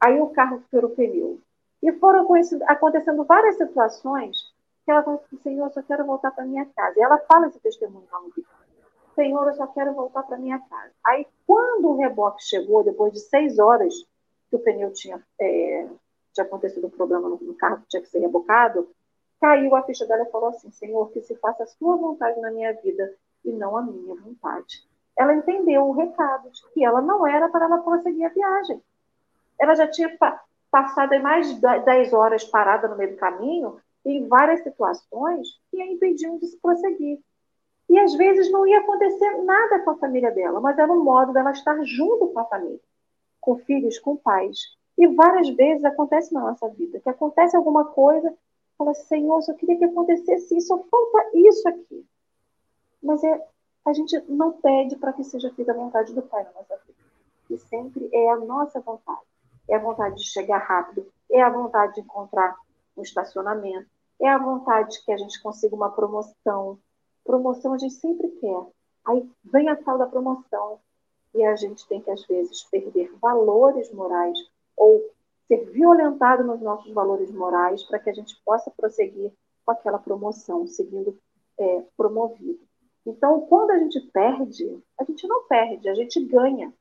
Aí 0.00 0.20
o 0.20 0.28
carro 0.28 0.62
furou 0.70 0.90
o 0.90 0.94
pneu. 0.94 1.38
E 1.82 1.92
foram 1.92 2.26
acontecendo 2.66 3.24
várias 3.24 3.56
situações 3.58 4.52
que 4.84 4.90
ela 4.90 5.02
falou 5.02 5.20
assim, 5.24 5.38
Senhor, 5.42 5.66
eu 5.66 5.72
só 5.72 5.82
quero 5.82 6.04
voltar 6.04 6.30
para 6.30 6.44
minha 6.44 6.66
casa. 6.66 6.98
E 6.98 7.02
ela 7.02 7.18
fala 7.18 7.46
esse 7.46 7.58
testemunho 7.60 8.06
no 8.12 8.30
vídeo. 8.30 8.48
Senhor, 9.14 9.46
eu 9.46 9.54
só 9.54 9.66
quero 9.68 9.94
voltar 9.94 10.22
para 10.24 10.38
minha 10.38 10.58
casa. 10.58 10.92
Aí, 11.04 11.26
quando 11.46 11.88
o 11.88 11.96
reboque 11.96 12.42
chegou, 12.42 12.82
depois 12.82 13.12
de 13.12 13.20
seis 13.20 13.58
horas 13.58 13.94
que 14.50 14.56
o 14.56 14.58
pneu 14.58 14.92
tinha, 14.92 15.22
é, 15.40 15.86
tinha 16.32 16.44
acontecido 16.44 16.86
um 16.86 16.90
problema 16.90 17.28
no, 17.28 17.36
no 17.36 17.54
carro 17.54 17.80
que 17.82 17.88
tinha 17.88 18.02
que 18.02 18.08
ser 18.08 18.18
rebocado, 18.18 18.88
caiu 19.40 19.74
a 19.74 19.82
ficha 19.82 20.06
dela 20.06 20.24
e 20.24 20.30
falou 20.30 20.48
assim, 20.48 20.70
Senhor, 20.70 21.10
que 21.10 21.20
se 21.20 21.34
faça 21.36 21.62
a 21.62 21.66
sua 21.66 21.96
vontade 21.96 22.40
na 22.40 22.50
minha 22.50 22.72
vida 22.72 23.14
e 23.44 23.52
não 23.52 23.76
a 23.76 23.82
minha 23.82 24.14
vontade. 24.16 24.82
Ela 25.16 25.34
entendeu 25.34 25.86
o 25.86 25.92
recado 25.92 26.50
de 26.50 26.60
que 26.72 26.84
ela 26.84 27.00
não 27.00 27.26
era 27.26 27.48
para 27.48 27.66
ela 27.66 27.78
prosseguir 27.78 28.26
a 28.26 28.30
viagem. 28.30 28.82
Ela 29.58 29.74
já 29.74 29.86
tinha 29.86 30.16
passado 30.70 31.18
mais 31.20 31.54
de 31.54 31.60
10 31.60 32.12
horas 32.12 32.44
parada 32.44 32.88
no 32.88 32.96
meio 32.96 33.12
do 33.12 33.16
caminho, 33.16 33.78
em 34.04 34.26
várias 34.26 34.62
situações 34.62 35.48
que 35.70 35.80
a 35.80 35.86
impediam 35.86 36.36
de 36.38 36.46
se 36.46 36.58
prosseguir. 36.58 37.20
E 37.88 37.98
às 37.98 38.14
vezes 38.14 38.50
não 38.50 38.66
ia 38.66 38.80
acontecer 38.80 39.42
nada 39.44 39.78
com 39.80 39.90
a 39.90 39.98
família 39.98 40.30
dela, 40.30 40.60
mas 40.60 40.78
era 40.78 40.92
um 40.92 41.02
modo 41.02 41.32
dela 41.32 41.52
estar 41.52 41.80
junto 41.84 42.28
com 42.28 42.40
a 42.40 42.44
família, 42.44 42.80
com 43.40 43.56
filhos, 43.58 43.98
com 43.98 44.16
pais. 44.16 44.58
E 44.96 45.06
várias 45.06 45.48
vezes 45.50 45.84
acontece 45.84 46.32
na 46.32 46.40
nossa 46.40 46.68
vida, 46.68 47.00
que 47.00 47.08
acontece 47.08 47.56
alguma 47.56 47.84
coisa, 47.84 48.34
fala, 48.76 48.94
Senhor, 48.94 49.42
só 49.42 49.52
queria 49.54 49.78
que 49.78 49.84
acontecesse 49.84 50.56
isso, 50.56 50.68
só 50.68 50.78
falta 50.78 51.30
isso 51.34 51.68
aqui. 51.68 52.04
Mas 53.02 53.22
é, 53.22 53.46
a 53.84 53.92
gente 53.92 54.18
não 54.28 54.52
pede 54.52 54.96
para 54.96 55.12
que 55.12 55.22
seja 55.22 55.52
feita 55.54 55.72
a 55.72 55.76
vontade 55.76 56.14
do 56.14 56.22
Pai 56.22 56.42
na 56.44 56.52
nossa 56.52 56.76
vida. 56.86 56.98
E 57.50 57.58
sempre 57.58 58.08
é 58.12 58.30
a 58.30 58.36
nossa 58.36 58.80
vontade. 58.80 59.20
É 59.68 59.76
a 59.76 59.78
vontade 59.78 60.16
de 60.16 60.24
chegar 60.24 60.58
rápido, 60.58 61.06
é 61.30 61.42
a 61.42 61.50
vontade 61.50 61.94
de 61.94 62.00
encontrar 62.00 62.56
um 62.96 63.02
estacionamento, 63.02 63.88
é 64.20 64.28
a 64.28 64.38
vontade 64.38 65.02
que 65.04 65.12
a 65.12 65.16
gente 65.16 65.42
consiga 65.42 65.74
uma 65.74 65.90
promoção. 65.90 66.78
Promoção 67.24 67.72
a 67.72 67.78
gente 67.78 67.94
sempre 67.94 68.28
quer. 68.28 68.66
Aí 69.04 69.28
vem 69.44 69.68
a 69.68 69.76
tal 69.76 69.98
da 69.98 70.06
promoção 70.06 70.78
e 71.34 71.44
a 71.44 71.56
gente 71.56 71.86
tem 71.88 72.00
que, 72.00 72.10
às 72.10 72.24
vezes, 72.26 72.62
perder 72.64 73.12
valores 73.20 73.92
morais 73.92 74.38
ou 74.76 75.02
ser 75.46 75.64
violentado 75.70 76.44
nos 76.44 76.60
nossos 76.60 76.92
valores 76.92 77.30
morais 77.30 77.82
para 77.84 77.98
que 77.98 78.08
a 78.08 78.14
gente 78.14 78.40
possa 78.44 78.70
prosseguir 78.70 79.32
com 79.64 79.72
aquela 79.72 79.98
promoção, 79.98 80.66
seguindo 80.66 81.18
é, 81.58 81.82
promovido. 81.96 82.60
Então, 83.06 83.42
quando 83.42 83.70
a 83.70 83.78
gente 83.78 84.00
perde, 84.00 84.82
a 84.98 85.04
gente 85.04 85.26
não 85.26 85.44
perde, 85.46 85.88
a 85.88 85.94
gente 85.94 86.24
ganha. 86.24 86.72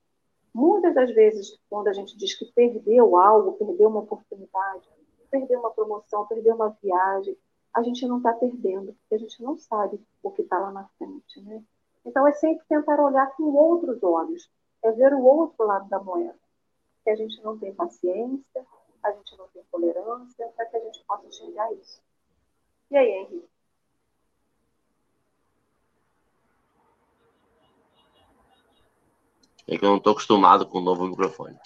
Muitas 0.53 0.93
das 0.93 1.13
vezes, 1.13 1.59
quando 1.69 1.88
a 1.88 1.93
gente 1.93 2.15
diz 2.17 2.33
que 2.36 2.45
perdeu 2.53 3.17
algo, 3.17 3.53
perdeu 3.53 3.89
uma 3.89 4.01
oportunidade, 4.01 4.88
perdeu 5.29 5.59
uma 5.59 5.71
promoção, 5.71 6.27
perdeu 6.27 6.55
uma 6.55 6.77
viagem, 6.81 7.36
a 7.73 7.81
gente 7.81 8.05
não 8.07 8.17
está 8.17 8.33
perdendo, 8.33 8.93
porque 8.93 9.15
a 9.15 9.17
gente 9.17 9.41
não 9.41 9.57
sabe 9.57 9.99
o 10.21 10.31
que 10.31 10.43
está 10.43 10.59
lá 10.59 10.71
na 10.71 10.88
frente. 10.97 11.41
Né? 11.41 11.63
Então, 12.05 12.27
é 12.27 12.33
sempre 12.33 12.65
tentar 12.69 12.99
olhar 12.99 13.36
com 13.36 13.43
outros 13.43 14.01
olhos, 14.03 14.49
é 14.83 14.91
ver 14.91 15.13
o 15.13 15.23
outro 15.23 15.65
lado 15.65 15.89
da 15.89 15.99
moeda 15.99 16.43
que 17.03 17.09
a 17.09 17.15
gente 17.15 17.41
não 17.43 17.57
tem 17.57 17.73
paciência, 17.73 18.65
a 19.03 19.12
gente 19.12 19.38
não 19.38 19.47
tem 19.49 19.63
tolerância, 19.69 20.47
para 20.55 20.65
que 20.65 20.77
a 20.77 20.79
gente 20.79 21.03
possa 21.05 21.27
enxergar 21.27 21.71
isso. 21.73 22.01
E 22.89 22.97
aí, 22.97 23.09
Henrique? 23.09 23.53
É 29.67 29.78
que 29.78 29.86
eu 29.86 29.89
não 29.89 29.97
estou 29.97 30.12
acostumado 30.12 30.65
com 30.67 30.80
o 30.80 30.84
novo 30.84 31.08
microfone. 31.08 31.58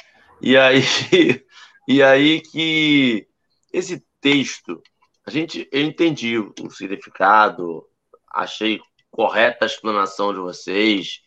E 0.42 0.56
aí, 0.56 0.82
e 1.88 2.04
aí 2.04 2.42
que 2.42 3.28
esse 3.72 4.06
texto, 4.22 4.82
a 5.26 5.32
gente, 5.32 5.68
eu 5.72 5.82
entendi 5.82 6.38
o 6.38 6.70
significado, 6.70 7.86
achei 8.32 8.80
correta 9.10 9.66
a 9.66 9.68
explanação 9.68 10.34
de 10.34 10.40
vocês, 10.40 11.22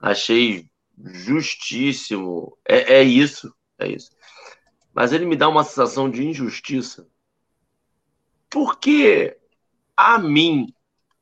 achei 0.00 0.68
justíssimo. 0.98 2.56
É, 2.66 2.98
é 2.98 3.02
isso, 3.02 3.54
é 3.78 3.88
isso. 3.88 4.10
Mas 4.94 5.12
ele 5.12 5.26
me 5.26 5.36
dá 5.36 5.48
uma 5.48 5.64
sensação 5.64 6.10
de 6.10 6.24
injustiça. 6.24 7.06
Porque 8.50 9.36
a 9.96 10.18
mim, 10.18 10.72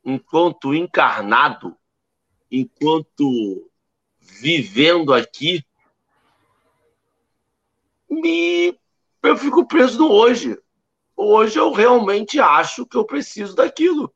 enquanto 0.05 0.75
encarnado, 0.75 1.77
enquanto 2.51 3.71
vivendo 4.41 5.13
aqui, 5.13 5.65
me 8.09 8.79
eu 9.23 9.37
fico 9.37 9.67
preso 9.67 9.99
no 9.99 10.11
hoje. 10.11 10.59
Hoje 11.17 11.59
eu 11.59 11.73
realmente 11.73 12.39
acho 12.39 12.85
que 12.87 12.97
eu 12.97 13.05
preciso 13.05 13.55
daquilo. 13.55 14.13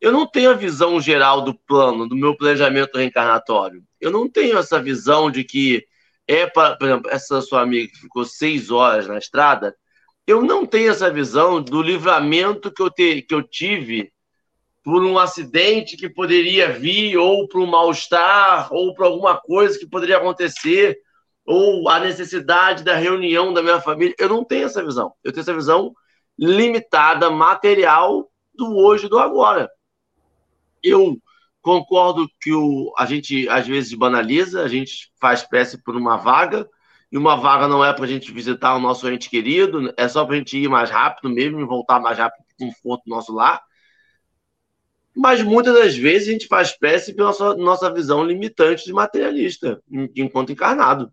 Eu 0.00 0.12
não 0.12 0.26
tenho 0.26 0.50
a 0.50 0.54
visão 0.54 1.00
geral 1.00 1.42
do 1.42 1.54
plano, 1.54 2.08
do 2.08 2.16
meu 2.16 2.36
planejamento 2.36 2.96
reencarnatório 2.96 3.84
eu 4.00 4.10
não 4.10 4.28
tenho 4.28 4.58
essa 4.58 4.80
visão 4.80 5.30
de 5.30 5.44
que 5.44 5.86
é 6.26 6.46
para, 6.46 6.76
por 6.76 6.86
exemplo, 6.86 7.10
essa 7.10 7.40
sua 7.40 7.62
amiga 7.62 7.90
que 7.90 7.98
ficou 7.98 8.24
seis 8.24 8.70
horas 8.70 9.06
na 9.06 9.18
estrada, 9.18 9.74
eu 10.26 10.42
não 10.42 10.66
tenho 10.66 10.90
essa 10.90 11.10
visão 11.10 11.62
do 11.62 11.82
livramento 11.82 12.70
que 12.70 12.82
eu, 12.82 12.90
te, 12.90 13.22
que 13.22 13.34
eu 13.34 13.42
tive 13.42 14.12
por 14.88 15.04
um 15.04 15.18
acidente 15.18 15.98
que 15.98 16.08
poderia 16.08 16.72
vir, 16.72 17.18
ou 17.18 17.46
por 17.46 17.60
um 17.60 17.66
mal-estar, 17.66 18.72
ou 18.72 18.94
por 18.94 19.04
alguma 19.04 19.38
coisa 19.38 19.78
que 19.78 19.86
poderia 19.86 20.16
acontecer, 20.16 20.96
ou 21.44 21.90
a 21.90 22.00
necessidade 22.00 22.82
da 22.82 22.94
reunião 22.96 23.52
da 23.52 23.62
minha 23.62 23.82
família. 23.82 24.14
Eu 24.18 24.30
não 24.30 24.42
tenho 24.42 24.64
essa 24.64 24.82
visão. 24.82 25.12
Eu 25.22 25.30
tenho 25.30 25.42
essa 25.42 25.52
visão 25.52 25.92
limitada, 26.38 27.28
material 27.28 28.30
do 28.54 28.78
hoje 28.78 29.04
e 29.04 29.08
do 29.10 29.18
agora. 29.18 29.68
Eu 30.82 31.18
Concordo 31.60 32.26
que 32.40 32.50
o, 32.50 32.94
a 32.96 33.04
gente 33.04 33.46
às 33.50 33.66
vezes 33.66 33.92
banaliza, 33.92 34.62
a 34.62 34.68
gente 34.68 35.12
faz 35.20 35.42
prece 35.42 35.76
por 35.82 35.96
uma 35.96 36.16
vaga, 36.16 36.66
e 37.12 37.18
uma 37.18 37.36
vaga 37.36 37.68
não 37.68 37.84
é 37.84 37.92
para 37.92 38.04
a 38.04 38.08
gente 38.08 38.32
visitar 38.32 38.74
o 38.74 38.80
nosso 38.80 39.06
ente 39.06 39.28
querido, 39.28 39.92
é 39.98 40.08
só 40.08 40.24
para 40.24 40.36
a 40.36 40.38
gente 40.38 40.56
ir 40.56 40.66
mais 40.66 40.88
rápido 40.88 41.28
mesmo 41.28 41.60
e 41.60 41.66
voltar 41.66 42.00
mais 42.00 42.16
rápido 42.16 42.42
para 42.46 42.66
o 42.66 42.70
conforto 42.70 43.02
nosso 43.06 43.34
lar. 43.34 43.60
Mas 45.20 45.42
muitas 45.42 45.74
das 45.74 45.96
vezes 45.96 46.28
a 46.28 46.30
gente 46.30 46.46
faz 46.46 46.70
prece 46.70 47.12
pela 47.12 47.30
nossa, 47.30 47.54
nossa 47.56 47.92
visão 47.92 48.22
limitante 48.22 48.84
de 48.84 48.92
materialista, 48.92 49.82
enquanto 50.14 50.52
encarnado. 50.52 51.12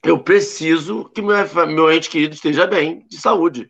Eu 0.00 0.22
preciso 0.22 1.06
que 1.06 1.20
meu, 1.20 1.36
meu 1.66 1.90
ente 1.90 2.08
querido 2.08 2.36
esteja 2.36 2.68
bem, 2.68 3.04
de 3.08 3.20
saúde. 3.20 3.68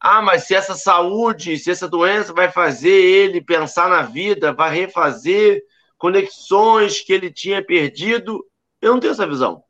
Ah, 0.00 0.22
mas 0.22 0.46
se 0.46 0.54
essa 0.54 0.74
saúde, 0.74 1.58
se 1.58 1.70
essa 1.70 1.86
doença 1.86 2.32
vai 2.32 2.50
fazer 2.50 2.88
ele 2.88 3.44
pensar 3.44 3.90
na 3.90 4.00
vida, 4.00 4.50
vai 4.50 4.74
refazer 4.74 5.62
conexões 5.98 7.02
que 7.02 7.12
ele 7.12 7.30
tinha 7.30 7.62
perdido, 7.62 8.42
eu 8.80 8.94
não 8.94 8.98
tenho 8.98 9.10
essa 9.10 9.26
visão. 9.26 9.62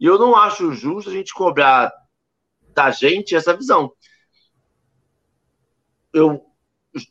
E 0.00 0.06
eu 0.06 0.18
não 0.18 0.34
acho 0.34 0.72
justo 0.72 1.10
a 1.10 1.12
gente 1.12 1.34
cobrar 1.34 1.92
da 2.74 2.90
gente 2.90 3.36
essa 3.36 3.54
visão. 3.54 3.92
Eu 6.14 6.49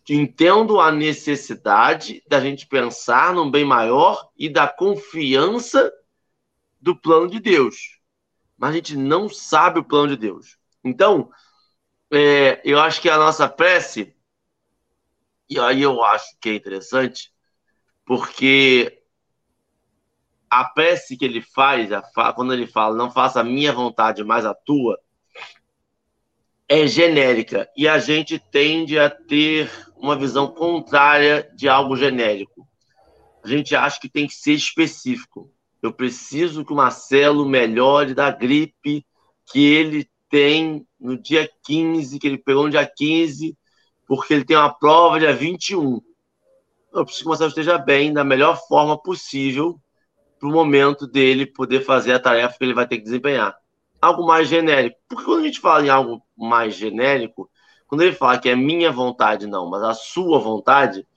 entendo 0.10 0.80
a 0.80 0.92
necessidade 0.92 2.22
da 2.28 2.40
gente 2.40 2.68
pensar 2.68 3.34
num 3.34 3.50
bem 3.50 3.64
maior 3.64 4.30
e 4.38 4.50
da 4.50 4.68
confiança 4.68 5.92
do 6.80 6.96
plano 6.96 7.30
de 7.30 7.40
Deus. 7.40 8.00
Mas 8.58 8.72
a 8.72 8.74
gente 8.74 8.98
não 8.98 9.30
sabe 9.30 9.80
o 9.80 9.84
plano 9.84 10.10
de 10.10 10.18
Deus. 10.18 10.58
Então, 10.84 11.32
é, 12.12 12.62
eu 12.64 12.80
acho 12.80 13.02
que 13.02 13.10
a 13.10 13.18
nossa 13.18 13.48
prece, 13.48 14.16
e 15.50 15.60
aí 15.60 15.82
eu 15.82 16.04
acho 16.04 16.38
que 16.40 16.50
é 16.50 16.56
interessante, 16.56 17.32
porque 18.06 19.02
a 20.50 20.66
prece 20.66 21.16
que 21.16 21.24
ele 21.24 21.42
faz, 21.42 21.90
quando 22.36 22.54
ele 22.54 22.66
fala, 22.66 22.96
não 22.96 23.12
faça 23.12 23.40
a 23.40 23.44
minha 23.44 23.72
vontade, 23.72 24.24
mas 24.24 24.46
a 24.46 24.54
tua, 24.54 25.00
é 26.70 26.86
genérica. 26.86 27.68
E 27.76 27.88
a 27.88 27.98
gente 27.98 28.38
tende 28.38 29.00
a 29.00 29.10
ter 29.10 29.70
uma 29.98 30.16
visão 30.16 30.48
contrária 30.48 31.50
de 31.56 31.68
algo 31.68 31.98
genérico. 31.98 32.68
A 33.44 33.48
gente 33.48 33.76
acha 33.76 34.00
que 34.00 34.08
tem 34.08 34.28
que 34.28 34.36
ser 34.36 34.54
específico. 34.54 35.52
Eu 35.82 35.92
preciso 35.92 36.64
que 36.64 36.72
o 36.72 36.76
Marcelo 36.76 37.48
melhore 37.48 38.14
da 38.14 38.30
gripe 38.30 39.04
que 39.52 39.66
ele 39.66 40.08
tem 40.30 40.86
no 41.00 41.20
dia 41.20 41.50
15, 41.66 42.20
que 42.20 42.28
ele 42.28 42.38
pegou 42.38 42.66
no 42.66 42.70
dia 42.70 42.86
15, 42.86 43.58
porque 44.06 44.34
ele 44.34 44.46
tem 44.46 44.56
uma 44.56 44.72
prova 44.72 45.20
dia 45.20 45.34
21. 45.34 46.00
Eu 46.94 47.06
preciso 47.06 47.24
que 47.24 47.28
o 47.28 47.30
Marcelo 47.30 47.50
esteja 47.50 47.78
bem, 47.78 48.14
da 48.14 48.24
melhor 48.24 48.60
forma 48.68 49.02
possível, 49.02 49.80
para 50.40 50.48
o 50.48 50.52
momento 50.52 51.08
dele 51.08 51.46
poder 51.46 51.82
fazer 51.82 52.14
a 52.14 52.20
tarefa 52.20 52.58
que 52.58 52.64
ele 52.64 52.74
vai 52.74 52.88
ter 52.88 52.98
que 52.98 53.04
desempenhar. 53.04 53.56
Algo 54.02 54.26
mais 54.26 54.48
genérico. 54.48 54.98
Porque 55.08 55.26
quando 55.26 55.42
a 55.42 55.46
gente 55.46 55.60
fala 55.60 55.86
em 55.86 55.90
algo 55.90 56.22
mais 56.38 56.76
genérico, 56.76 57.50
quando 57.88 58.02
ele 58.02 58.14
fala 58.14 58.38
que 58.38 58.50
é 58.50 58.56
minha 58.56 58.92
vontade, 58.92 59.48
não, 59.48 59.70
mas 59.70 59.82
a 59.82 59.94
sua 59.94 60.40
vontade, 60.40 61.08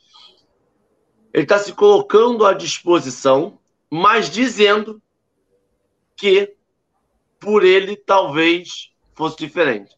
ele 1.33 1.45
está 1.45 1.59
se 1.59 1.73
colocando 1.73 2.47
à 2.47 2.55
disposição, 2.55 3.59
mas 3.91 4.31
dizendo 4.31 5.01
que 6.17 6.57
por 7.39 7.65
ele 7.65 7.97
talvez 7.97 8.91
fosse 9.15 9.37
diferente. 9.37 9.97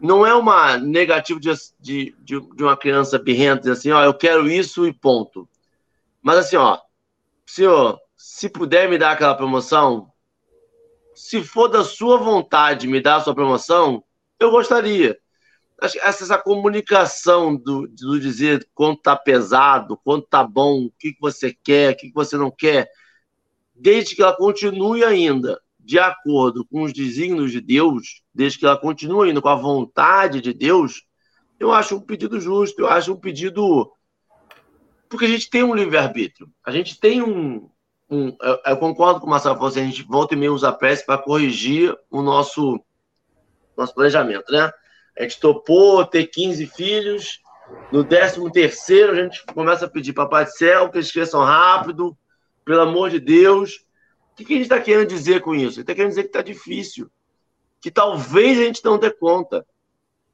Não 0.00 0.26
é 0.26 0.34
uma 0.34 0.76
negativa 0.76 1.38
de, 1.38 1.50
de, 1.78 2.14
de, 2.22 2.62
uma 2.62 2.76
criança 2.76 3.18
birrenta 3.18 3.60
dizer 3.60 3.72
assim, 3.72 3.90
ó, 3.90 4.02
eu 4.02 4.14
quero 4.14 4.50
isso 4.50 4.86
e 4.86 4.92
ponto. 4.92 5.48
Mas 6.22 6.38
assim, 6.38 6.56
ó, 6.56 6.78
senhor, 7.46 7.98
se 8.16 8.48
puder 8.48 8.88
me 8.88 8.98
dar 8.98 9.12
aquela 9.12 9.34
promoção, 9.34 10.09
se 11.20 11.44
for 11.44 11.68
da 11.68 11.84
sua 11.84 12.16
vontade 12.16 12.88
me 12.88 13.00
dar 13.00 13.16
a 13.16 13.20
sua 13.20 13.34
promoção, 13.34 14.02
eu 14.38 14.50
gostaria. 14.50 15.18
essa 15.80 16.38
comunicação 16.38 17.54
do, 17.54 17.86
do 17.86 18.18
dizer 18.18 18.66
quanto 18.74 19.02
tá 19.02 19.14
pesado, 19.14 19.98
quanto 20.02 20.26
tá 20.26 20.42
bom, 20.42 20.86
o 20.86 20.92
que, 20.98 21.12
que 21.12 21.20
você 21.20 21.52
quer, 21.52 21.92
o 21.92 21.96
que, 21.96 22.08
que 22.08 22.14
você 22.14 22.36
não 22.36 22.50
quer, 22.50 22.90
desde 23.74 24.16
que 24.16 24.22
ela 24.22 24.36
continue 24.36 25.04
ainda 25.04 25.60
de 25.78 25.98
acordo 25.98 26.64
com 26.64 26.82
os 26.82 26.92
desígnios 26.92 27.52
de 27.52 27.60
Deus, 27.60 28.22
desde 28.34 28.58
que 28.58 28.66
ela 28.66 28.76
continue 28.78 29.30
indo 29.30 29.42
com 29.42 29.48
a 29.48 29.54
vontade 29.54 30.40
de 30.40 30.52
Deus, 30.52 31.04
eu 31.58 31.72
acho 31.72 31.96
um 31.96 32.00
pedido 32.00 32.40
justo, 32.40 32.80
eu 32.80 32.88
acho 32.88 33.12
um 33.12 33.16
pedido. 33.16 33.92
Porque 35.08 35.26
a 35.26 35.28
gente 35.28 35.50
tem 35.50 35.62
um 35.62 35.74
livre-arbítrio, 35.74 36.50
a 36.64 36.70
gente 36.70 36.98
tem 36.98 37.22
um. 37.22 37.69
Um 38.10 38.36
eu, 38.42 38.58
eu, 38.66 38.76
concordo 38.76 39.20
com 39.20 39.26
o 39.26 39.30
Marcelo, 39.30 39.64
assim, 39.64 39.80
a 39.80 39.84
gente 39.84 40.02
volta 40.02 40.34
e 40.34 40.36
meia 40.36 40.52
usa 40.52 40.68
a 40.68 40.72
prece 40.72 41.06
para 41.06 41.22
corrigir 41.22 41.96
o 42.10 42.22
nosso, 42.22 42.80
nosso 43.76 43.94
planejamento, 43.94 44.50
né? 44.50 44.70
A 45.18 45.22
gente 45.22 45.38
topou 45.38 46.04
ter 46.04 46.26
15 46.26 46.66
filhos, 46.66 47.40
no 47.92 48.04
13 48.04 48.50
terceiro 48.50 49.12
a 49.12 49.14
gente 49.14 49.44
começa 49.46 49.86
a 49.86 49.88
pedir 49.88 50.12
Papai 50.12 50.44
do 50.44 50.50
Céu 50.50 50.90
que 50.90 50.98
eles 50.98 51.12
cresçam 51.12 51.42
rápido, 51.44 52.16
pelo 52.64 52.82
amor 52.82 53.10
de 53.10 53.20
Deus, 53.20 53.84
o 54.32 54.44
que 54.44 54.44
a 54.44 54.56
gente 54.56 54.62
está 54.62 54.80
querendo 54.80 55.08
dizer 55.08 55.40
com 55.40 55.54
isso? 55.54 55.76
Ele 55.76 55.82
está 55.82 55.94
querendo 55.94 56.10
dizer 56.10 56.22
que 56.22 56.28
está 56.28 56.42
difícil, 56.42 57.10
que 57.80 57.90
talvez 57.90 58.58
a 58.58 58.62
gente 58.62 58.84
não 58.84 58.98
dê 58.98 59.10
conta, 59.10 59.66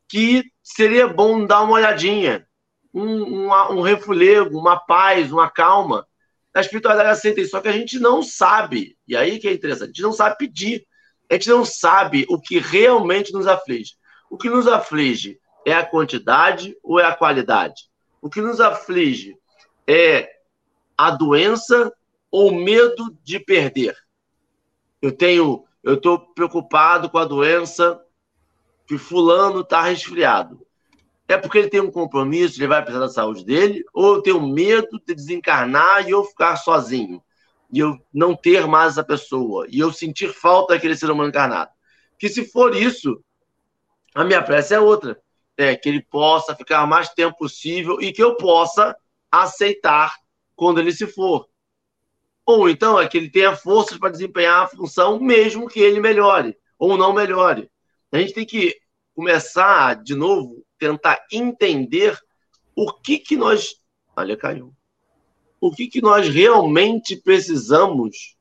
que 0.09 0.45
seria 0.63 1.09
bom 1.09 1.45
dar 1.45 1.63
uma 1.63 1.73
olhadinha, 1.73 2.47
um, 2.95 3.49
um, 3.49 3.53
um 3.73 3.81
refulego, 3.81 4.59
uma 4.59 4.79
paz, 4.79 5.33
uma 5.33 5.51
calma. 5.51 6.07
A 6.57 6.61
espiritualidade 6.63 7.11
aceita 7.11 7.43
isso, 7.43 7.51
só 7.51 7.61
que 7.61 7.69
a 7.69 7.73
gente 7.73 7.99
não 7.99 8.23
sabe, 8.23 8.97
e 9.07 9.15
aí 9.15 9.39
que 9.39 9.47
é 9.47 9.53
interessante, 9.53 9.91
a 9.91 9.93
gente 9.93 10.03
não 10.03 10.13
sabe 10.15 10.39
pedir, 10.39 10.87
a 11.31 11.35
gente 11.35 11.51
não 11.51 11.67
sabe 11.67 12.25
o 12.31 12.41
que 12.41 12.59
realmente 12.59 13.31
nos 13.31 13.47
aflige. 13.47 13.93
O 14.31 14.39
que 14.39 14.49
nos 14.49 14.67
aflige 14.67 15.39
é 15.67 15.75
a 15.75 15.85
quantidade 15.85 16.75
ou 16.83 16.99
é 16.99 17.05
a 17.05 17.15
qualidade? 17.15 17.91
O 18.23 18.31
que 18.31 18.41
nos 18.41 18.59
aflige 18.59 19.37
é 19.87 20.31
a 20.97 21.11
doença 21.11 21.93
ou 22.31 22.51
medo 22.51 23.15
de 23.23 23.39
perder. 23.39 23.95
Eu 25.03 25.13
tenho, 25.13 25.63
eu 25.83 25.97
estou 25.97 26.19
preocupado 26.19 27.11
com 27.11 27.19
a 27.19 27.27
doença 27.27 28.01
que 28.87 28.97
fulano 28.97 29.61
está 29.61 29.83
resfriado. 29.83 30.66
É 31.29 31.37
porque 31.37 31.59
ele 31.59 31.69
tem 31.69 31.81
um 31.81 31.91
compromisso, 31.91 32.59
ele 32.59 32.69
vai 32.69 32.83
precisar 32.83 33.07
da 33.07 33.13
saúde 33.13 33.45
dele, 33.45 33.85
ou 33.93 34.17
eu 34.17 34.23
tenho 34.23 34.41
medo 34.41 35.01
de 35.05 35.15
desencarnar 35.15 36.07
e 36.07 36.11
eu 36.11 36.25
ficar 36.25 36.57
sozinho, 36.57 37.23
e 37.73 37.81
eu 37.81 37.99
não 38.13 38.37
ter 38.37 38.67
mais 38.67 38.93
essa 38.93 39.05
pessoa, 39.05 39.67
e 39.69 39.79
eu 39.81 39.93
sentir 39.93 40.33
falta 40.33 40.75
daquele 40.75 40.97
ser 40.97 41.11
humano 41.11 41.31
encarnado. 41.31 41.71
Que 42.19 42.29
se 42.29 42.45
for 42.45 42.75
isso, 42.75 43.21
a 44.15 44.25
minha 44.25 44.43
prece 44.43 44.75
é 44.75 44.81
outra. 44.81 45.21
É 45.59 45.75
que 45.75 45.89
ele 45.89 46.03
possa 46.03 46.55
ficar 46.55 46.85
o 46.85 46.87
mais 46.87 47.09
tempo 47.11 47.37
possível 47.37 48.01
e 48.01 48.13
que 48.13 48.23
eu 48.23 48.37
possa 48.37 48.95
aceitar 49.31 50.15
quando 50.55 50.81
ele 50.81 50.93
se 50.93 51.07
for. 51.07 51.49
Ou 52.45 52.69
então 52.69 53.01
é 53.01 53.09
que 53.09 53.17
ele 53.17 53.31
tenha 53.31 53.57
forças 53.57 53.99
para 53.99 54.11
desempenhar 54.11 54.65
a 54.65 54.69
função, 54.69 55.19
mesmo 55.19 55.69
que 55.69 55.81
ele 55.81 55.99
melhore 55.99 56.57
ou 56.79 56.97
não 56.97 57.13
melhore. 57.13 57.71
A 58.13 58.19
gente 58.19 58.35
tem 58.35 58.47
que 58.47 58.77
começar, 59.15 60.03
de 60.03 60.15
novo, 60.15 60.65
tentar 60.79 61.25
entender 61.33 62.19
o 62.75 62.93
que, 62.93 63.19
que 63.19 63.37
nós. 63.37 63.81
Olha, 64.17 64.37
caiu. 64.37 64.75
O 65.61 65.71
que, 65.71 65.89
que 65.89 66.03
nós 66.03 66.29
realmente 66.29 67.17
precisamos, 67.17 68.37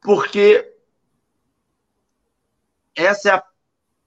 porque 0.00 0.74
essa 2.94 3.28
é 3.28 3.32
a, 3.34 3.44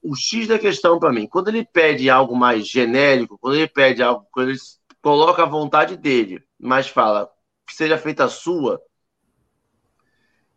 o 0.02 0.14
X 0.14 0.48
da 0.48 0.58
questão 0.58 0.98
para 0.98 1.12
mim. 1.12 1.26
Quando 1.26 1.48
ele 1.48 1.64
pede 1.64 2.10
algo 2.10 2.36
mais 2.36 2.66
genérico, 2.66 3.38
quando 3.38 3.56
ele 3.56 3.68
pede 3.68 4.02
algo, 4.02 4.26
quando 4.30 4.50
ele 4.50 4.58
coloca 5.00 5.42
a 5.42 5.46
vontade 5.46 5.96
dele, 5.96 6.42
mas 6.58 6.88
fala, 6.88 7.32
que 7.66 7.74
seja 7.74 7.96
feita 7.96 8.24
a 8.24 8.28
sua, 8.28 8.82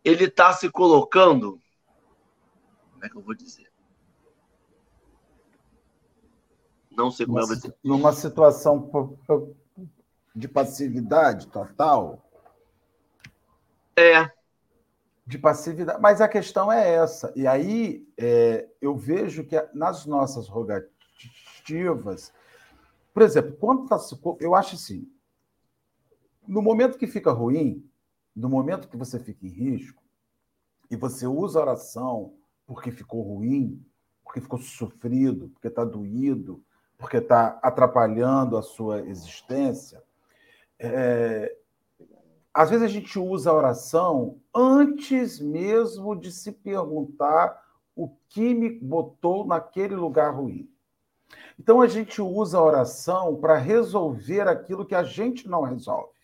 ele 0.04 0.24
está 0.24 0.52
se 0.52 0.70
colocando. 0.70 1.60
Como 2.92 3.04
é 3.04 3.08
que 3.08 3.16
eu 3.16 3.22
vou 3.22 3.34
dizer? 3.34 3.67
Não 6.98 7.12
sei 7.12 7.26
como 7.26 7.38
é. 7.38 7.44
Numa 7.84 8.12
situação 8.12 9.16
de 10.34 10.48
passividade 10.48 11.46
total? 11.46 12.28
É. 13.96 14.28
De 15.24 15.38
passividade. 15.38 16.00
Mas 16.02 16.20
a 16.20 16.26
questão 16.26 16.72
é 16.72 16.94
essa. 16.94 17.32
E 17.36 17.46
aí 17.46 18.04
é, 18.18 18.68
eu 18.80 18.96
vejo 18.96 19.44
que 19.44 19.54
nas 19.72 20.06
nossas 20.06 20.48
rogativas, 20.48 22.32
por 23.14 23.22
exemplo, 23.22 23.56
quando 23.60 23.86
tá, 23.86 23.96
eu 24.40 24.56
acho 24.56 24.74
assim, 24.74 25.08
no 26.48 26.60
momento 26.60 26.98
que 26.98 27.06
fica 27.06 27.30
ruim, 27.30 27.88
no 28.34 28.48
momento 28.48 28.88
que 28.88 28.96
você 28.96 29.20
fica 29.20 29.46
em 29.46 29.50
risco, 29.50 30.02
e 30.90 30.96
você 30.96 31.28
usa 31.28 31.60
a 31.60 31.62
oração 31.62 32.34
porque 32.66 32.90
ficou 32.90 33.22
ruim, 33.22 33.86
porque 34.24 34.40
ficou 34.40 34.58
sofrido, 34.58 35.48
porque 35.50 35.68
está 35.68 35.84
doído, 35.84 36.60
porque 36.98 37.18
está 37.18 37.58
atrapalhando 37.62 38.56
a 38.56 38.62
sua 38.62 39.00
existência, 39.00 40.02
é... 40.78 41.56
às 42.52 42.68
vezes 42.68 42.84
a 42.84 42.88
gente 42.88 43.18
usa 43.18 43.50
a 43.50 43.54
oração 43.54 44.38
antes 44.54 45.40
mesmo 45.40 46.16
de 46.16 46.32
se 46.32 46.52
perguntar 46.52 47.62
o 47.94 48.10
que 48.28 48.52
me 48.52 48.68
botou 48.68 49.46
naquele 49.46 49.94
lugar 49.94 50.34
ruim. 50.34 50.68
Então 51.58 51.80
a 51.80 51.86
gente 51.86 52.20
usa 52.20 52.58
a 52.58 52.62
oração 52.62 53.36
para 53.36 53.56
resolver 53.56 54.48
aquilo 54.48 54.84
que 54.84 54.94
a 54.94 55.02
gente 55.02 55.48
não 55.48 55.62
resolve. 55.62 56.18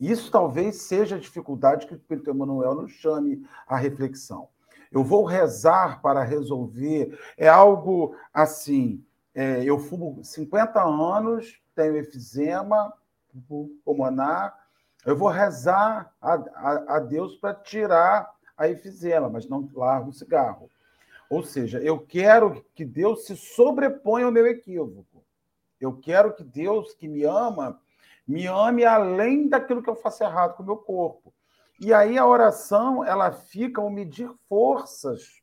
Isso 0.00 0.30
talvez 0.30 0.82
seja 0.82 1.16
a 1.16 1.20
dificuldade 1.20 1.86
que 1.86 1.92
o 1.92 1.96
Espírito 1.96 2.30
Emmanuel 2.30 2.74
nos 2.74 2.92
chame 2.92 3.44
à 3.66 3.76
reflexão. 3.76 4.48
Eu 4.90 5.02
vou 5.02 5.24
rezar 5.24 6.00
para 6.00 6.22
resolver. 6.22 7.18
É 7.36 7.48
algo 7.48 8.14
assim. 8.32 9.04
É, 9.34 9.62
eu 9.62 9.78
fumo 9.78 10.22
50 10.24 10.82
anos, 10.82 11.60
tenho 11.74 11.96
efizema 11.96 12.92
pulmonar. 13.84 14.58
Eu 15.06 15.16
vou 15.16 15.28
rezar 15.28 16.12
a, 16.20 16.34
a, 16.34 16.96
a 16.96 16.98
Deus 16.98 17.36
para 17.36 17.54
tirar 17.54 18.34
a 18.56 18.68
efizema, 18.68 19.28
mas 19.28 19.48
não 19.48 19.68
largo 19.74 20.10
o 20.10 20.12
cigarro. 20.12 20.68
Ou 21.30 21.42
seja, 21.42 21.78
eu 21.80 21.98
quero 21.98 22.64
que 22.74 22.84
Deus 22.84 23.26
se 23.26 23.36
sobreponha 23.36 24.26
ao 24.26 24.32
meu 24.32 24.46
equívoco. 24.46 25.22
Eu 25.80 25.96
quero 25.96 26.34
que 26.34 26.42
Deus, 26.42 26.94
que 26.94 27.06
me 27.06 27.24
ama, 27.24 27.80
me 28.26 28.46
ame 28.46 28.84
além 28.84 29.48
daquilo 29.48 29.82
que 29.82 29.90
eu 29.90 29.94
faço 29.94 30.24
errado 30.24 30.56
com 30.56 30.62
o 30.62 30.66
meu 30.66 30.76
corpo. 30.76 31.32
E 31.80 31.94
aí 31.94 32.18
a 32.18 32.26
oração, 32.26 33.04
ela 33.04 33.30
fica 33.30 33.80
ao 33.80 33.90
medir 33.90 34.30
forças 34.48 35.40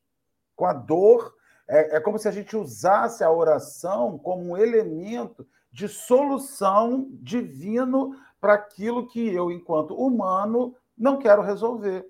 com 0.55 0.65
a 0.65 0.73
dor. 0.73 1.34
É, 1.67 1.97
é 1.97 1.99
como 1.99 2.17
se 2.17 2.27
a 2.27 2.31
gente 2.31 2.55
usasse 2.55 3.23
a 3.23 3.31
oração 3.31 4.17
como 4.17 4.51
um 4.51 4.57
elemento 4.57 5.47
de 5.71 5.87
solução 5.87 7.09
divino 7.13 8.15
para 8.39 8.53
aquilo 8.53 9.07
que 9.07 9.33
eu, 9.33 9.51
enquanto 9.51 9.95
humano, 9.95 10.75
não 10.97 11.17
quero 11.17 11.41
resolver. 11.41 12.07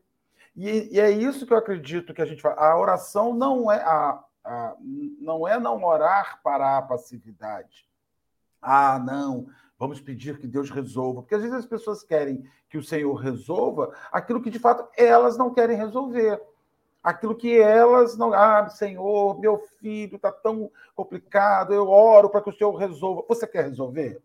E, 0.55 0.95
e, 0.95 0.99
é 0.99 1.09
isso 1.09 1.45
que 1.45 1.53
eu 1.53 1.57
acredito 1.57 2.13
que 2.13 2.21
a 2.21 2.25
gente 2.25 2.41
faz. 2.41 2.57
A 2.57 2.77
oração 2.77 3.33
não 3.33 3.71
é 3.71 3.81
a, 3.81 4.23
a, 4.43 4.75
não 5.19 5.47
é 5.47 5.59
não 5.59 5.83
orar 5.83 6.39
para 6.43 6.77
a 6.77 6.81
passividade. 6.81 7.87
Ah, 8.61 8.99
não, 8.99 9.47
Vamos 9.77 9.99
pedir 9.99 10.39
que 10.39 10.47
Deus 10.47 10.69
resolva. 10.69 11.21
Porque 11.21 11.35
às 11.35 11.41
vezes 11.41 11.57
as 11.57 11.65
pessoas 11.65 12.03
querem 12.03 12.43
que 12.69 12.77
o 12.77 12.83
Senhor 12.83 13.13
resolva 13.15 13.93
aquilo 14.11 14.41
que 14.41 14.49
de 14.49 14.59
fato 14.59 14.87
elas 14.97 15.37
não 15.37 15.53
querem 15.53 15.77
resolver. 15.77 16.41
Aquilo 17.05 17.35
que 17.35 17.55
elas 17.61 18.17
não. 18.17 18.33
Ah, 18.33 18.67
Senhor, 18.67 19.39
meu 19.39 19.59
filho 19.79 20.15
está 20.15 20.31
tão 20.31 20.71
complicado, 20.95 21.71
eu 21.71 21.87
oro 21.87 22.31
para 22.31 22.41
que 22.41 22.49
o 22.49 22.57
Senhor 22.57 22.73
resolva. 22.73 23.23
Você 23.29 23.45
quer 23.45 23.65
resolver? 23.65 24.19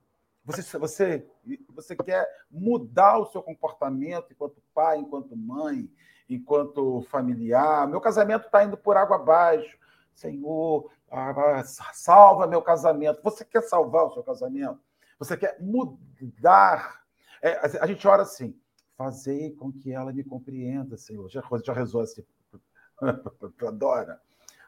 Você, 0.46 0.78
você, 0.78 1.26
você 1.68 1.94
quer 1.94 2.26
mudar 2.50 3.18
o 3.18 3.26
seu 3.26 3.42
comportamento 3.42 4.32
enquanto 4.32 4.62
pai, 4.72 4.96
enquanto 4.96 5.36
mãe, 5.36 5.90
enquanto 6.26 7.02
familiar? 7.02 7.86
Meu 7.86 8.00
casamento 8.00 8.46
está 8.46 8.64
indo 8.64 8.78
por 8.78 8.96
água 8.96 9.16
abaixo. 9.16 9.78
Senhor, 10.14 10.90
ah, 11.10 11.62
salva 11.92 12.46
meu 12.46 12.62
casamento. 12.62 13.20
Você 13.22 13.44
quer 13.44 13.60
salvar 13.60 14.06
o 14.06 14.14
seu 14.14 14.22
casamento? 14.22 14.80
Você 15.18 15.36
quer 15.36 15.60
mudar. 15.60 17.02
É, 17.42 17.60
a 17.78 17.86
gente 17.86 18.08
ora 18.08 18.22
assim, 18.22 18.58
fazei 18.96 19.50
com 19.50 19.70
que 19.70 19.92
ela 19.92 20.14
me 20.14 20.24
compreenda, 20.24 20.96
Senhor. 20.96 21.28
Já, 21.28 21.42
já 21.62 21.74
rezou 21.74 22.00
assim 22.00 22.24
para 23.56 23.70
Dora. 23.70 24.20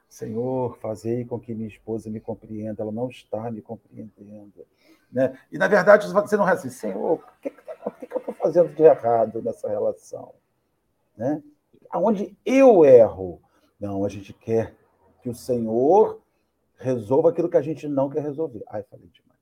Senhor, 0.08 0.76
fazei 0.78 1.24
com 1.24 1.40
que 1.40 1.54
minha 1.54 1.68
esposa 1.68 2.10
me 2.10 2.20
compreenda, 2.20 2.82
ela 2.82 2.92
não 2.92 3.08
está 3.08 3.50
me 3.50 3.62
compreendendo. 3.62 4.66
Né? 5.10 5.38
E, 5.50 5.56
na 5.56 5.68
verdade, 5.68 6.06
você 6.06 6.36
não 6.36 6.46
assim, 6.46 6.68
Senhor, 6.68 7.14
o 7.14 7.40
que, 7.40 7.48
o 7.86 7.90
que 7.90 8.12
eu 8.12 8.18
estou 8.18 8.34
fazendo 8.34 8.74
de 8.74 8.82
errado 8.82 9.40
nessa 9.42 9.68
relação? 9.68 10.34
Né? 11.16 11.42
Aonde 11.90 12.36
eu 12.44 12.84
erro? 12.84 13.40
Não, 13.80 14.04
a 14.04 14.08
gente 14.08 14.32
quer 14.32 14.76
que 15.22 15.28
o 15.28 15.34
Senhor 15.34 16.20
resolva 16.76 17.30
aquilo 17.30 17.48
que 17.48 17.56
a 17.56 17.62
gente 17.62 17.88
não 17.88 18.10
quer 18.10 18.22
resolver. 18.22 18.62
Ai, 18.68 18.82
falei 18.82 19.08
demais. 19.08 19.40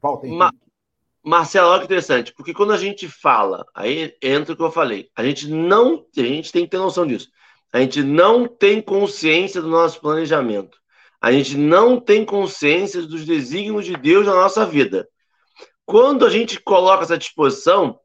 Volta, 0.00 0.26
Ma 0.26 0.52
Marcelo, 1.24 1.68
olha 1.68 1.80
que 1.80 1.84
interessante, 1.84 2.34
porque 2.34 2.52
quando 2.52 2.72
a 2.72 2.76
gente 2.76 3.08
fala, 3.08 3.64
aí 3.72 4.16
entra 4.20 4.54
o 4.54 4.56
que 4.56 4.62
eu 4.62 4.72
falei, 4.72 5.08
a 5.14 5.22
gente 5.22 5.48
não, 5.48 6.04
a 6.16 6.20
gente 6.20 6.50
tem 6.50 6.64
que 6.64 6.70
ter 6.70 6.78
noção 6.78 7.06
disso. 7.06 7.30
A 7.72 7.80
gente 7.80 8.02
não 8.02 8.46
tem 8.46 8.82
consciência 8.82 9.62
do 9.62 9.68
nosso 9.68 10.00
planejamento. 10.00 10.78
A 11.20 11.32
gente 11.32 11.56
não 11.56 11.98
tem 11.98 12.24
consciência 12.24 13.00
dos 13.02 13.24
desígnios 13.24 13.86
de 13.86 13.96
Deus 13.96 14.26
na 14.26 14.34
nossa 14.34 14.66
vida. 14.66 15.08
Quando 15.86 16.26
a 16.26 16.30
gente 16.30 16.60
coloca 16.60 17.04
essa 17.04 17.16
disposição, 17.16 17.98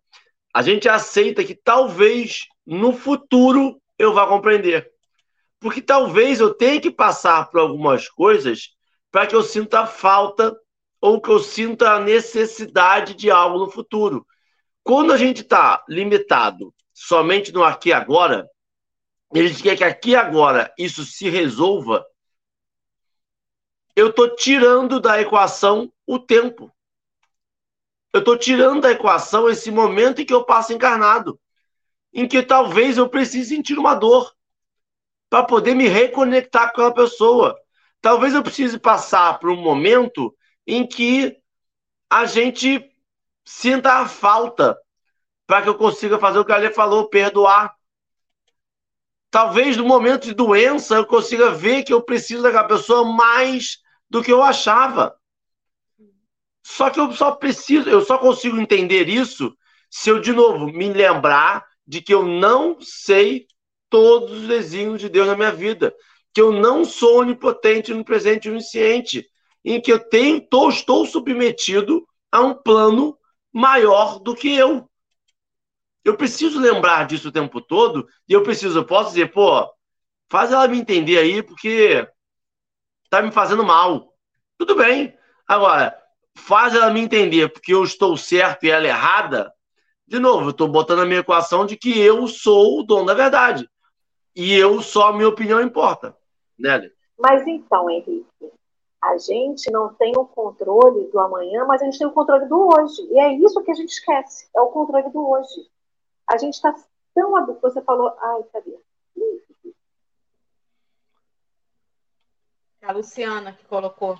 a 0.53 0.61
gente 0.61 0.87
aceita 0.87 1.43
que 1.43 1.53
talvez 1.53 2.45
no 2.65 2.93
futuro 2.93 3.81
eu 3.97 4.13
vá 4.13 4.25
compreender. 4.25 4.89
Porque 5.59 5.81
talvez 5.81 6.39
eu 6.39 6.53
tenha 6.53 6.79
que 6.79 6.91
passar 6.91 7.49
por 7.49 7.59
algumas 7.59 8.07
coisas 8.07 8.69
para 9.11 9.27
que 9.27 9.35
eu 9.35 9.43
sinta 9.43 9.85
falta 9.85 10.55
ou 11.01 11.19
que 11.19 11.29
eu 11.29 11.39
sinta 11.39 11.91
a 11.91 11.99
necessidade 11.99 13.13
de 13.15 13.29
algo 13.29 13.59
no 13.59 13.69
futuro. 13.69 14.25
Quando 14.83 15.11
a 15.11 15.17
gente 15.17 15.41
está 15.41 15.83
limitado 15.89 16.73
somente 16.93 17.51
no 17.51 17.63
aqui 17.63 17.89
e 17.89 17.93
agora, 17.93 18.47
ele 19.33 19.53
quer 19.53 19.77
que 19.77 19.83
aqui 19.83 20.15
agora 20.15 20.73
isso 20.77 21.03
se 21.03 21.29
resolva, 21.29 22.05
eu 23.95 24.09
estou 24.09 24.35
tirando 24.35 24.99
da 24.99 25.19
equação 25.19 25.91
o 26.05 26.19
tempo. 26.19 26.71
Eu 28.13 28.19
estou 28.19 28.37
tirando 28.37 28.81
da 28.81 28.91
equação 28.91 29.49
esse 29.49 29.69
momento 29.71 30.21
em 30.21 30.25
que 30.25 30.33
eu 30.33 30.45
passo 30.45 30.71
encarnado, 30.71 31.39
em 32.13 32.27
que 32.27 32.41
talvez 32.41 32.97
eu 32.97 33.09
precise 33.09 33.55
sentir 33.55 33.77
uma 33.77 33.95
dor 33.95 34.33
para 35.29 35.43
poder 35.43 35.75
me 35.75 35.87
reconectar 35.87 36.67
com 36.67 36.81
aquela 36.81 36.93
pessoa. 36.93 37.59
Talvez 38.01 38.33
eu 38.33 38.43
precise 38.43 38.79
passar 38.79 39.39
por 39.39 39.49
um 39.49 39.61
momento 39.61 40.35
em 40.65 40.87
que 40.87 41.37
a 42.09 42.25
gente 42.25 42.89
sinta 43.45 43.93
a 43.93 44.07
falta 44.07 44.77
para 45.45 45.61
que 45.61 45.69
eu 45.69 45.75
consiga 45.75 46.19
fazer 46.19 46.39
o 46.39 46.45
que 46.45 46.51
a 46.51 46.73
falou, 46.73 47.09
perdoar. 47.09 47.76
Talvez 49.29 49.75
no 49.75 49.85
momento 49.85 50.25
de 50.25 50.33
doença 50.33 50.95
eu 50.95 51.05
consiga 51.05 51.51
ver 51.51 51.83
que 51.83 51.93
eu 51.93 52.01
preciso 52.01 52.43
daquela 52.43 52.67
pessoa 52.67 53.03
mais 53.03 53.79
do 54.09 54.23
que 54.23 54.31
eu 54.31 54.41
achava. 54.41 55.15
Só 56.65 56.89
que 56.89 56.99
eu 56.99 57.11
só 57.13 57.31
preciso, 57.31 57.89
eu 57.89 58.01
só 58.03 58.17
consigo 58.17 58.59
entender 58.59 59.07
isso 59.07 59.55
se 59.89 60.09
eu, 60.09 60.19
de 60.19 60.33
novo, 60.33 60.67
me 60.67 60.91
lembrar 60.91 61.65
de 61.85 62.01
que 62.01 62.13
eu 62.13 62.23
não 62.23 62.77
sei 62.81 63.47
todos 63.89 64.31
os 64.41 64.47
desígnios 64.47 64.99
de 64.99 65.09
Deus 65.09 65.27
na 65.27 65.35
minha 65.35 65.51
vida. 65.51 65.93
Que 66.33 66.41
eu 66.41 66.51
não 66.51 66.83
sou 66.83 67.19
onipotente, 67.19 67.91
onipresente 67.91 68.47
e 68.47 68.51
onisciente 68.51 69.25
em 69.63 69.81
que 69.81 69.91
eu 69.91 69.99
tenho, 69.99 70.41
tô, 70.41 70.69
estou 70.69 71.05
submetido 71.05 72.07
a 72.31 72.41
um 72.41 72.53
plano 72.53 73.17
maior 73.51 74.19
do 74.19 74.35
que 74.35 74.53
eu. 74.53 74.89
Eu 76.07 76.15
preciso 76.15 76.57
lembrar 76.57 77.05
disso 77.05 77.27
o 77.27 77.31
tempo 77.33 77.59
todo 77.59 78.07
e 78.29 78.31
eu 78.31 78.41
preciso, 78.41 78.79
eu 78.79 78.85
posso 78.85 79.09
dizer, 79.09 79.29
pô, 79.29 79.69
faz 80.29 80.53
ela 80.53 80.65
me 80.65 80.79
entender 80.79 81.17
aí 81.17 81.43
porque 81.43 82.07
tá 83.09 83.21
me 83.21 83.29
fazendo 83.29 83.61
mal. 83.61 84.13
Tudo 84.57 84.73
bem. 84.73 85.13
Agora, 85.45 86.01
faz 86.33 86.73
ela 86.73 86.89
me 86.91 87.01
entender 87.01 87.49
porque 87.49 87.73
eu 87.73 87.83
estou 87.83 88.15
certo 88.15 88.63
e 88.63 88.69
ela 88.69 88.87
errada. 88.87 89.53
De 90.07 90.17
novo, 90.17 90.45
eu 90.45 90.51
estou 90.51 90.69
botando 90.69 91.01
a 91.01 91.05
minha 91.05 91.19
equação 91.19 91.65
de 91.65 91.75
que 91.75 91.99
eu 91.99 92.25
sou 92.29 92.79
o 92.79 92.83
dono 92.83 93.07
da 93.07 93.13
verdade. 93.13 93.69
E 94.33 94.53
eu 94.53 94.81
só 94.81 95.09
a 95.09 95.13
minha 95.13 95.27
opinião 95.27 95.61
importa. 95.61 96.15
Né? 96.57 96.89
Mas 97.19 97.45
então, 97.45 97.89
Henrique, 97.89 98.25
a 99.03 99.17
gente 99.17 99.69
não 99.71 99.93
tem 99.95 100.13
o 100.15 100.23
controle 100.23 101.11
do 101.11 101.19
amanhã, 101.19 101.65
mas 101.65 101.81
a 101.81 101.85
gente 101.85 101.97
tem 101.99 102.07
o 102.07 102.13
controle 102.13 102.45
do 102.45 102.69
hoje. 102.69 103.05
E 103.11 103.19
é 103.19 103.33
isso 103.33 103.61
que 103.61 103.71
a 103.71 103.75
gente 103.75 103.89
esquece, 103.89 104.47
é 104.55 104.61
o 104.61 104.67
controle 104.67 105.09
do 105.09 105.29
hoje. 105.29 105.67
A 106.27 106.37
gente 106.37 106.55
está 106.55 106.73
tão. 107.13 107.59
Você 107.61 107.81
falou, 107.81 108.15
ai, 108.19 108.43
cadê? 108.51 108.77
A 112.81 112.91
Luciana 112.91 113.53
que 113.53 113.65
colocou. 113.65 114.19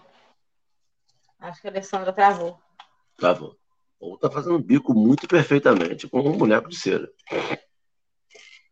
Acho 1.40 1.62
que 1.62 1.68
a 1.68 1.72
Alessandra 1.72 2.12
travou. 2.12 2.60
Travou. 3.16 3.56
Ou 4.00 4.16
está 4.16 4.30
fazendo 4.30 4.60
bico 4.60 4.94
muito 4.94 5.28
perfeitamente 5.28 6.08
com 6.08 6.20
um 6.20 6.38
boneco 6.38 6.70
de 6.70 6.78
cera. 6.78 7.10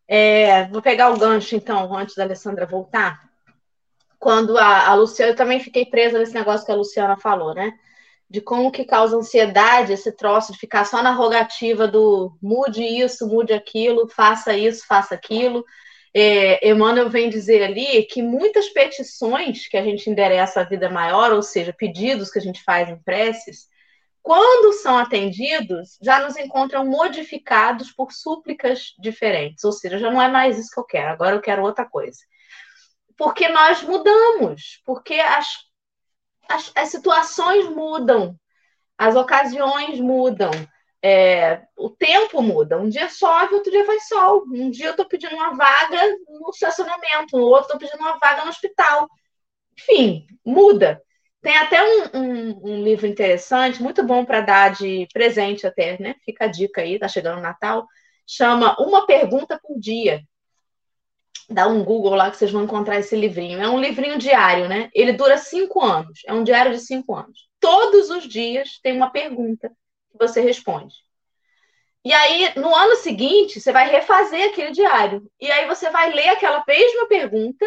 É, 0.07 0.67
vou 0.67 0.81
pegar 0.81 1.11
o 1.11 1.17
gancho, 1.17 1.55
então, 1.55 1.95
antes 1.95 2.15
da 2.15 2.23
Alessandra 2.23 2.65
voltar 2.65 3.25
quando 4.25 4.57
a, 4.57 4.87
a 4.87 4.95
Luciana, 4.95 5.33
eu 5.33 5.35
também 5.35 5.59
fiquei 5.59 5.85
presa 5.85 6.17
nesse 6.17 6.33
negócio 6.33 6.65
que 6.65 6.71
a 6.71 6.75
Luciana 6.75 7.15
falou, 7.15 7.53
né? 7.53 7.77
De 8.35 8.41
como 8.41 8.69
que 8.69 8.83
causa 8.83 9.15
ansiedade 9.15 9.93
esse 9.93 10.11
troço 10.11 10.51
de 10.51 10.59
ficar 10.59 10.83
só 10.83 11.01
na 11.01 11.13
rogativa 11.13 11.87
do 11.87 12.37
mude 12.41 12.83
isso, 12.83 13.25
mude 13.29 13.53
aquilo, 13.53 14.09
faça 14.09 14.53
isso, 14.57 14.85
faça 14.85 15.15
aquilo. 15.15 15.63
É, 16.13 16.69
Emmanuel 16.69 17.09
vem 17.09 17.29
dizer 17.29 17.63
ali 17.63 18.03
que 18.03 18.21
muitas 18.21 18.67
petições 18.67 19.69
que 19.69 19.77
a 19.77 19.81
gente 19.81 20.09
endereça 20.09 20.59
à 20.59 20.63
vida 20.65 20.89
maior, 20.89 21.31
ou 21.31 21.41
seja, 21.41 21.71
pedidos 21.71 22.29
que 22.29 22.37
a 22.37 22.41
gente 22.41 22.61
faz 22.61 22.89
em 22.89 23.01
preces, 23.03 23.69
quando 24.21 24.73
são 24.73 24.97
atendidos, 24.97 25.97
já 26.03 26.19
nos 26.19 26.35
encontram 26.35 26.85
modificados 26.85 27.89
por 27.93 28.11
súplicas 28.11 28.93
diferentes. 28.99 29.63
Ou 29.63 29.71
seja, 29.71 29.97
já 29.97 30.11
não 30.11 30.21
é 30.21 30.27
mais 30.27 30.59
isso 30.59 30.71
que 30.73 30.79
eu 30.81 30.83
quero, 30.83 31.07
agora 31.13 31.37
eu 31.37 31.41
quero 31.41 31.63
outra 31.63 31.85
coisa 31.85 32.19
porque 33.17 33.47
nós 33.47 33.81
mudamos, 33.81 34.81
porque 34.85 35.13
as, 35.13 35.47
as, 36.49 36.71
as 36.75 36.89
situações 36.89 37.69
mudam, 37.69 38.37
as 38.97 39.15
ocasiões 39.15 39.99
mudam, 39.99 40.51
é, 41.01 41.61
o 41.77 41.89
tempo 41.89 42.41
muda. 42.41 42.79
Um 42.79 42.89
dia 42.89 43.07
chove, 43.09 43.53
outro 43.53 43.71
dia 43.71 43.85
faz 43.85 44.07
sol. 44.07 44.43
Um 44.47 44.71
dia 44.71 44.87
eu 44.87 44.91
estou 44.91 45.05
pedindo 45.05 45.35
uma 45.35 45.53
vaga 45.53 46.01
no 46.27 46.49
estacionamento, 46.49 47.37
no 47.37 47.43
outro 47.43 47.65
estou 47.65 47.77
pedindo 47.77 47.99
uma 47.99 48.17
vaga 48.17 48.43
no 48.43 48.49
hospital. 48.49 49.07
Enfim, 49.77 50.25
muda. 50.43 51.01
Tem 51.41 51.55
até 51.57 51.83
um, 51.83 52.19
um, 52.19 52.71
um 52.71 52.83
livro 52.83 53.05
interessante, 53.05 53.83
muito 53.83 54.03
bom 54.03 54.25
para 54.25 54.41
dar 54.41 54.71
de 54.73 55.07
presente 55.13 55.67
até, 55.67 56.01
né? 56.01 56.15
Fica 56.25 56.45
a 56.45 56.47
dica 56.47 56.81
aí, 56.81 56.97
tá 56.97 57.07
chegando 57.07 57.37
o 57.37 57.41
Natal. 57.41 57.85
Chama 58.25 58.75
Uma 58.79 59.05
Pergunta 59.05 59.59
por 59.61 59.79
Dia, 59.79 60.23
dá 61.49 61.67
um 61.67 61.83
Google 61.83 62.15
lá 62.15 62.31
que 62.31 62.37
vocês 62.37 62.51
vão 62.51 62.63
encontrar 62.63 62.99
esse 62.99 63.15
livrinho. 63.15 63.61
É 63.61 63.69
um 63.69 63.79
livrinho 63.79 64.17
diário, 64.17 64.67
né? 64.67 64.89
Ele 64.93 65.13
dura 65.13 65.37
cinco 65.37 65.81
anos. 65.83 66.21
É 66.25 66.33
um 66.33 66.43
diário 66.43 66.71
de 66.71 66.79
cinco 66.79 67.15
anos. 67.15 67.47
Todos 67.59 68.09
os 68.09 68.27
dias 68.27 68.79
tem 68.81 68.95
uma 68.95 69.09
pergunta 69.09 69.69
que 70.11 70.17
você 70.17 70.41
responde. 70.41 70.95
E 72.03 72.13
aí, 72.13 72.53
no 72.55 72.73
ano 72.73 72.95
seguinte, 72.97 73.59
você 73.59 73.71
vai 73.71 73.89
refazer 73.89 74.49
aquele 74.49 74.71
diário. 74.71 75.29
E 75.39 75.51
aí 75.51 75.65
você 75.67 75.89
vai 75.89 76.13
ler 76.13 76.29
aquela 76.29 76.63
mesma 76.67 77.07
pergunta 77.07 77.65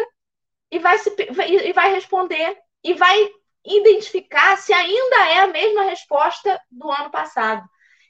e 0.71 0.79
vai, 0.79 0.97
se, 0.97 1.13
e 1.17 1.73
vai 1.73 1.93
responder. 1.93 2.57
E 2.83 2.93
vai 2.93 3.29
identificar 3.65 4.57
se 4.57 4.71
ainda 4.71 5.27
é 5.27 5.39
a 5.39 5.47
mesma 5.47 5.83
resposta 5.83 6.59
do 6.71 6.89
ano 6.89 7.11
passado. 7.11 7.67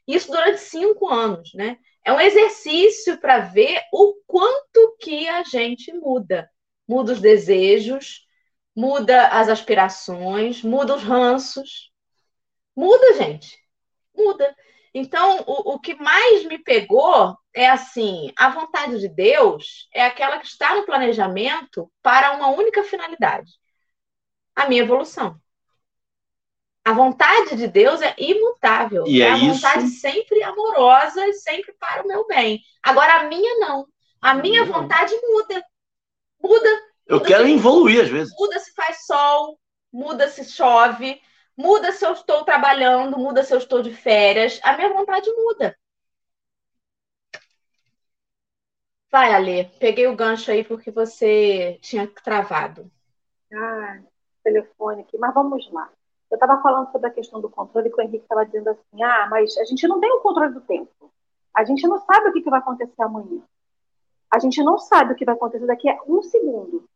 Isso 0.08 0.32
durante 0.32 0.60
cinco 0.60 1.08
anos, 1.08 1.52
né? 1.54 1.78
É 2.04 2.14
um 2.14 2.20
exercício 2.20 3.20
para 3.20 3.40
ver 3.40 3.82
o 3.94 4.16
quanto 4.26 4.98
que 5.00 5.28
a 5.28 5.44
gente 5.44 5.94
muda. 5.94 6.50
Muda 6.88 7.14
os 7.14 7.22
desejos, 7.22 8.26
muda 8.76 9.28
as 9.28 9.50
aspirações, 9.50 10.64
muda 10.64 10.96
os 10.96 11.04
ranços. 11.04 11.92
Muda, 12.76 13.14
gente. 13.18 13.58
Muda. 14.16 14.56
Então, 14.94 15.44
o, 15.46 15.74
o 15.76 15.80
que 15.80 15.96
mais 15.96 16.46
me 16.46 16.58
pegou 16.58 17.38
é 17.54 17.70
assim: 17.70 18.32
a 18.38 18.50
vontade 18.50 19.00
de 19.00 19.08
Deus 19.08 19.88
é 19.94 20.04
aquela 20.04 20.40
que 20.40 20.48
está 20.48 20.76
no 20.76 20.86
planejamento 20.86 21.92
para 22.02 22.32
uma 22.32 22.50
única 22.50 22.84
finalidade: 22.84 23.52
a 24.56 24.68
minha 24.68 24.82
evolução. 24.82 25.40
A 26.84 26.94
vontade 26.94 27.56
de 27.56 27.68
Deus 27.68 28.02
é 28.02 28.16
imutável. 28.18 29.06
E 29.06 29.22
é, 29.22 29.28
é 29.28 29.32
a 29.32 29.38
vontade 29.38 29.86
isso... 29.86 30.00
sempre 30.00 30.42
amorosa 30.44 31.28
e 31.28 31.34
sempre 31.34 31.74
para 31.74 32.04
o 32.04 32.08
meu 32.08 32.26
bem. 32.26 32.62
Agora, 32.82 33.16
a 33.16 33.24
minha 33.24 33.60
não. 33.60 33.88
A 34.22 34.34
minha 34.34 34.66
não. 34.66 34.74
vontade 34.74 35.14
muda. 35.22 35.64
Muda. 36.42 36.70
Eu 37.06 37.18
muda 37.18 37.28
quero 37.28 37.46
se, 37.46 37.52
evoluir 37.52 38.04
às 38.04 38.10
vezes. 38.10 38.34
Muda 38.38 38.60
se 38.60 38.74
faz 38.74 39.06
sol, 39.06 39.60
muda 39.92 40.30
se 40.30 40.44
chove, 40.46 41.22
muda 41.56 41.92
se 41.92 42.06
eu 42.06 42.14
estou 42.14 42.44
trabalhando, 42.44 43.18
muda 43.18 43.44
se 43.44 43.54
eu 43.54 43.58
estou 43.58 43.82
de 43.82 43.94
férias. 43.94 44.60
A 44.64 44.76
minha 44.76 44.94
vontade 44.94 45.30
muda. 45.32 45.78
Vai, 49.12 49.34
Alê. 49.34 49.66
Peguei 49.80 50.08
o 50.08 50.16
gancho 50.16 50.52
aí 50.52 50.64
porque 50.64 50.92
você 50.92 51.78
tinha 51.82 52.08
travado. 52.08 52.92
Ah, 53.52 54.00
telefone 54.44 55.02
aqui. 55.02 55.18
Mas 55.18 55.34
vamos 55.34 55.72
lá. 55.72 55.92
Eu 56.30 56.36
estava 56.36 56.62
falando 56.62 56.92
sobre 56.92 57.08
a 57.08 57.12
questão 57.12 57.42
do 57.42 57.50
controle, 57.50 57.90
que 57.90 58.00
o 58.00 58.02
Henrique 58.02 58.24
estava 58.24 58.46
dizendo 58.46 58.70
assim: 58.70 59.04
ah, 59.04 59.28
mas 59.30 59.58
a 59.58 59.64
gente 59.64 59.88
não 59.88 60.00
tem 60.00 60.12
o 60.12 60.22
controle 60.22 60.54
do 60.54 60.62
tempo. 60.62 61.12
A 61.54 61.64
gente 61.64 61.88
não 61.88 62.00
sabe 62.00 62.30
o 62.30 62.34
que, 62.34 62.42
que 62.42 62.50
vai 62.50 62.60
acontecer 62.60 63.02
amanhã. 63.02 63.42
A 64.32 64.40
gente 64.40 64.64
não 64.64 64.78
sabe 64.78 65.14
o 65.14 65.16
que 65.16 65.26
vai 65.26 65.36
acontecer 65.36 65.66
daqui 65.66 65.90
a 65.90 66.00
um 66.08 66.22
segundo. 66.22 66.88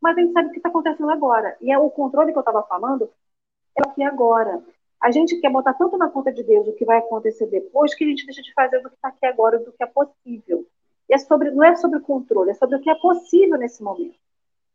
mas 0.00 0.16
a 0.16 0.20
gente 0.20 0.32
sabe 0.32 0.48
o 0.48 0.50
que 0.50 0.58
está 0.58 0.68
acontecendo 0.68 1.10
agora. 1.10 1.56
E 1.60 1.70
é 1.70 1.78
o 1.78 1.90
controle 1.90 2.32
que 2.32 2.38
eu 2.38 2.40
estava 2.40 2.62
falando 2.64 3.08
é 3.76 3.82
o 3.86 3.92
que 3.92 4.02
agora. 4.02 4.62
A 5.00 5.10
gente 5.10 5.40
quer 5.40 5.50
botar 5.50 5.74
tanto 5.74 5.96
na 5.96 6.10
conta 6.10 6.32
de 6.32 6.42
Deus 6.42 6.68
o 6.68 6.74
que 6.74 6.84
vai 6.84 6.98
acontecer 6.98 7.46
depois 7.46 7.94
que 7.94 8.04
a 8.04 8.06
gente 8.08 8.26
deixa 8.26 8.42
de 8.42 8.52
fazer 8.52 8.80
do 8.80 8.90
que 8.90 8.96
está 8.96 9.08
aqui 9.08 9.24
agora, 9.24 9.58
do 9.58 9.72
que 9.72 9.82
é 9.82 9.86
possível. 9.86 10.66
E 11.08 11.14
é 11.14 11.18
sobre, 11.18 11.50
não 11.50 11.64
é 11.64 11.74
sobre 11.76 12.00
controle, 12.00 12.50
é 12.50 12.54
sobre 12.54 12.76
o 12.76 12.80
que 12.80 12.90
é 12.90 12.94
possível 12.96 13.56
nesse 13.56 13.82
momento. 13.82 14.18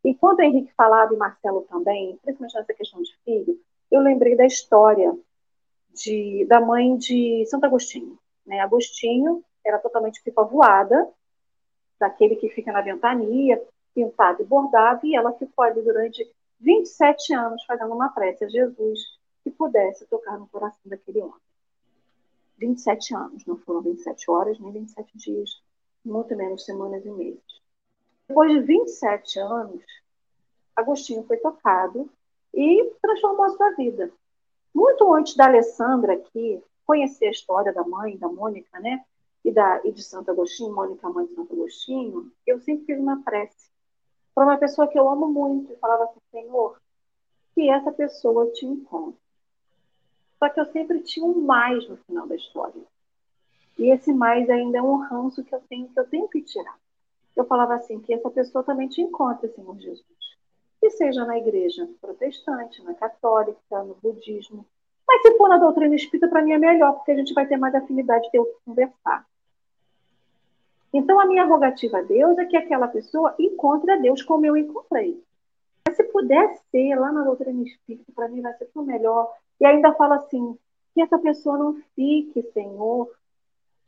Enquanto 0.03 0.39
o 0.39 0.41
Henrique 0.41 0.73
falava 0.73 1.13
e 1.13 1.17
Marcelo 1.17 1.61
também, 1.69 2.17
principalmente 2.23 2.55
nessa 2.55 2.73
questão 2.73 3.01
de 3.01 3.15
filho, 3.23 3.59
eu 3.91 4.01
lembrei 4.01 4.35
da 4.35 4.45
história 4.45 5.17
de, 5.93 6.45
da 6.47 6.59
mãe 6.59 6.97
de 6.97 7.45
Santo 7.47 7.65
Agostinho. 7.65 8.17
Né? 8.45 8.59
Agostinho 8.59 9.43
era 9.63 9.79
totalmente 9.79 10.21
pipa 10.21 10.43
voada, 10.43 11.09
daquele 11.99 12.35
que 12.35 12.49
fica 12.49 12.71
na 12.71 12.81
ventania, 12.81 13.61
pintado 13.93 14.41
e 14.41 14.45
bordado, 14.45 15.05
e 15.05 15.15
ela 15.15 15.33
ficou 15.33 15.63
ali 15.63 15.81
durante 15.81 16.29
27 16.59 17.33
anos 17.33 17.63
fazendo 17.65 17.93
uma 17.93 18.09
prece 18.09 18.43
a 18.43 18.49
Jesus 18.49 18.99
que 19.43 19.49
pudesse 19.51 20.05
tocar 20.07 20.37
no 20.37 20.47
coração 20.47 20.81
daquele 20.85 21.21
homem. 21.21 21.39
27 22.57 23.15
anos, 23.15 23.45
não 23.45 23.57
foram 23.57 23.81
27 23.81 24.31
horas 24.31 24.59
nem 24.59 24.71
27 24.71 25.17
dias, 25.17 25.61
muito 26.03 26.35
menos 26.35 26.65
semanas 26.65 27.05
e 27.05 27.09
meses. 27.09 27.61
Depois 28.27 28.51
de 28.51 28.59
27 28.61 29.39
anos, 29.39 29.83
Agostinho 30.75 31.23
foi 31.23 31.37
tocado 31.37 32.09
e 32.55 32.91
transformou 33.01 33.45
a 33.45 33.49
sua 33.49 33.71
vida. 33.71 34.11
Muito 34.73 35.13
antes 35.13 35.35
da 35.35 35.45
Alessandra 35.45 36.13
aqui 36.13 36.63
conhecer 36.85 37.27
a 37.27 37.31
história 37.31 37.73
da 37.73 37.83
mãe, 37.83 38.17
da 38.17 38.27
Mônica, 38.27 38.79
né? 38.79 39.03
E, 39.43 39.51
da, 39.51 39.81
e 39.83 39.91
de 39.91 40.01
Santo 40.01 40.31
Agostinho, 40.31 40.73
Mônica, 40.73 41.09
mãe 41.09 41.25
de 41.27 41.35
Santo 41.35 41.53
Agostinho, 41.53 42.31
eu 42.47 42.59
sempre 42.59 42.85
fiz 42.85 42.99
uma 42.99 43.21
prece 43.21 43.69
para 44.33 44.45
uma 44.45 44.57
pessoa 44.57 44.87
que 44.87 44.97
eu 44.97 45.07
amo 45.07 45.27
muito 45.27 45.71
e 45.71 45.75
falava 45.77 46.05
assim, 46.05 46.19
Senhor, 46.31 46.79
que 47.53 47.69
essa 47.69 47.91
pessoa 47.91 48.51
te 48.51 48.65
encontre. 48.65 49.19
Só 50.39 50.49
que 50.49 50.59
eu 50.59 50.65
sempre 50.65 50.99
tinha 51.01 51.25
um 51.25 51.41
mais 51.41 51.87
no 51.87 51.97
final 51.97 52.27
da 52.27 52.35
história. 52.35 52.81
E 53.77 53.91
esse 53.91 54.13
mais 54.13 54.49
ainda 54.49 54.79
é 54.79 54.81
um 54.81 54.97
ranço 54.97 55.43
que 55.43 55.53
eu 55.53 55.61
tenho 55.69 55.87
que 55.89 55.99
eu 55.99 56.07
tenho 56.07 56.27
que 56.27 56.41
tirar. 56.41 56.77
Eu 57.35 57.45
falava 57.45 57.75
assim, 57.75 57.99
que 57.99 58.13
essa 58.13 58.29
pessoa 58.29 58.63
também 58.63 58.87
te 58.87 59.01
encontre, 59.01 59.49
Senhor 59.49 59.77
Jesus. 59.77 60.24
Que 60.85 60.91
seja 60.91 61.25
na 61.25 61.35
igreja 61.35 61.89
protestante, 61.99 62.83
na 62.83 62.93
católica, 62.93 63.83
no 63.83 63.95
budismo. 63.95 64.63
Mas 65.07 65.23
se 65.23 65.35
for 65.35 65.49
na 65.49 65.57
doutrina 65.57 65.95
espírita, 65.95 66.27
para 66.27 66.43
mim 66.43 66.51
é 66.51 66.59
melhor, 66.59 66.93
porque 66.93 67.09
a 67.09 67.15
gente 67.15 67.33
vai 67.33 67.47
ter 67.47 67.57
mais 67.57 67.73
afinidade 67.73 68.25
de 68.25 68.29
ter 68.29 68.37
o 68.37 68.45
que 68.45 68.53
conversar. 68.63 69.25
Então, 70.93 71.19
a 71.19 71.25
minha 71.25 71.43
rogativa 71.43 71.97
a 71.97 72.01
Deus 72.03 72.37
é 72.37 72.45
que 72.45 72.55
aquela 72.55 72.87
pessoa 72.87 73.33
encontre 73.39 73.93
a 73.93 73.95
Deus 73.95 74.21
como 74.21 74.45
eu 74.45 74.55
encontrei. 74.55 75.19
Mas 75.87 75.97
se 75.97 76.03
puder 76.03 76.53
ser 76.69 76.93
lá 76.99 77.11
na 77.11 77.23
doutrina 77.23 77.63
espírita, 77.63 78.11
para 78.13 78.27
mim 78.27 78.41
vai 78.41 78.53
ser 78.53 78.65
tão 78.65 78.85
melhor. 78.85 79.33
E 79.59 79.65
ainda 79.65 79.91
fala 79.95 80.17
assim: 80.17 80.55
que 80.93 81.01
essa 81.01 81.17
pessoa 81.17 81.57
não 81.57 81.81
fique, 81.95 82.43
Senhor, 82.53 83.09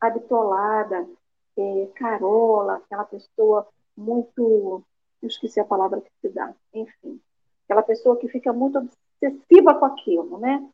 habitolada, 0.01 1.07
é, 1.55 1.89
carola, 1.93 2.77
aquela 2.77 3.05
pessoa 3.05 3.67
muito. 3.95 4.81
Eu 5.21 5.27
esqueci 5.27 5.59
a 5.59 5.65
palavra 5.65 6.01
que 6.01 6.11
se 6.21 6.29
dá. 6.29 6.53
Enfim, 6.73 7.19
aquela 7.65 7.81
pessoa 7.83 8.17
que 8.17 8.27
fica 8.27 8.53
muito 8.53 8.79
obsessiva 8.79 9.75
com 9.75 9.85
aquilo, 9.85 10.37
né? 10.37 10.67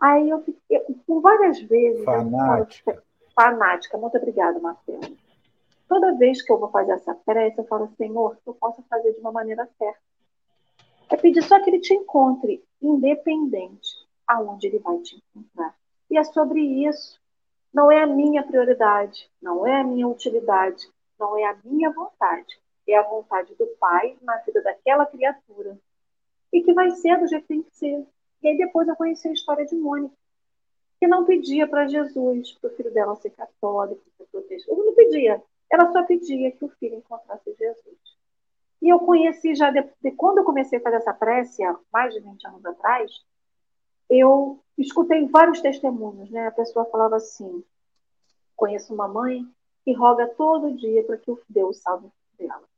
Aí 0.00 0.28
eu 0.28 0.42
fiquei, 0.42 0.80
por 1.06 1.20
várias 1.20 1.60
vezes. 1.60 2.04
Fanática. 2.04 2.90
Eu, 2.90 3.02
fanática. 3.34 3.96
Muito 3.96 4.16
obrigada, 4.16 4.58
Marcelo. 4.58 5.16
Toda 5.88 6.14
vez 6.16 6.42
que 6.42 6.50
eu 6.50 6.58
vou 6.58 6.70
fazer 6.70 6.92
essa 6.92 7.14
prece, 7.14 7.58
eu 7.58 7.64
falo, 7.64 7.90
Senhor, 7.96 8.36
que 8.36 8.48
eu 8.48 8.54
possa 8.54 8.82
fazer 8.88 9.12
de 9.12 9.20
uma 9.20 9.32
maneira 9.32 9.68
certa. 9.78 10.00
É 11.10 11.16
pedir 11.16 11.42
só 11.42 11.62
que 11.62 11.70
ele 11.70 11.80
te 11.80 11.94
encontre, 11.94 12.64
independente 12.80 14.04
aonde 14.26 14.66
ele 14.66 14.78
vai 14.78 14.98
te 14.98 15.16
encontrar. 15.16 15.74
E 16.10 16.16
é 16.16 16.24
sobre 16.24 16.60
isso. 16.60 17.20
Não 17.72 17.90
é 17.90 18.02
a 18.02 18.06
minha 18.06 18.42
prioridade, 18.42 19.30
não 19.42 19.66
é 19.66 19.80
a 19.80 19.84
minha 19.84 20.06
utilidade, 20.06 20.88
não 21.18 21.36
é 21.36 21.44
a 21.44 21.56
minha 21.64 21.90
vontade. 21.90 22.58
É 22.86 22.96
a 22.96 23.02
vontade 23.02 23.54
do 23.54 23.66
Pai 23.78 24.16
na 24.22 24.36
vida 24.38 24.62
daquela 24.62 25.06
criatura. 25.06 25.78
E 26.52 26.62
que 26.62 26.72
vai 26.72 26.90
ser 26.90 27.18
do 27.18 27.26
jeito 27.26 27.42
que 27.42 27.48
tem 27.48 27.62
que 27.62 27.76
ser. 27.76 28.06
E 28.42 28.48
aí 28.48 28.56
depois 28.56 28.86
eu 28.86 28.96
conheci 28.96 29.26
a 29.28 29.32
história 29.32 29.64
de 29.64 29.74
Mônica, 29.74 30.14
que 31.00 31.06
não 31.06 31.24
pedia 31.24 31.66
para 31.66 31.88
Jesus, 31.88 32.52
para 32.52 32.70
o 32.70 32.76
filho 32.76 32.92
dela 32.92 33.16
ser 33.16 33.30
católico, 33.30 34.02
ser 34.16 34.26
protestante. 34.30 34.78
Não 34.78 34.94
pedia. 34.94 35.42
Ela 35.70 35.90
só 35.92 36.02
pedia 36.04 36.52
que 36.52 36.64
o 36.64 36.68
filho 36.68 36.96
encontrasse 36.96 37.54
Jesus. 37.58 37.98
E 38.82 38.88
eu 38.90 38.98
conheci 38.98 39.54
já, 39.54 39.70
de, 39.70 39.82
de, 40.02 40.10
quando 40.12 40.38
eu 40.38 40.44
comecei 40.44 40.78
a 40.78 40.82
fazer 40.82 40.96
essa 40.96 41.14
prece, 41.14 41.64
há 41.64 41.74
mais 41.90 42.12
de 42.12 42.20
20 42.20 42.46
anos 42.46 42.66
atrás, 42.66 43.24
eu 44.10 44.60
escutei 44.76 45.26
vários 45.26 45.62
testemunhos. 45.62 46.30
Né? 46.30 46.46
A 46.46 46.52
pessoa 46.52 46.84
falava 46.84 47.16
assim: 47.16 47.64
conheço 48.54 48.92
uma 48.92 49.08
mãe 49.08 49.46
que 49.84 49.92
roga 49.94 50.26
todo 50.28 50.76
dia 50.76 51.02
para 51.04 51.16
que 51.16 51.30
o 51.30 51.40
Deus 51.48 51.78
salve 51.78 52.06
o 52.06 52.12
filho 52.36 52.48
dela. 52.50 52.73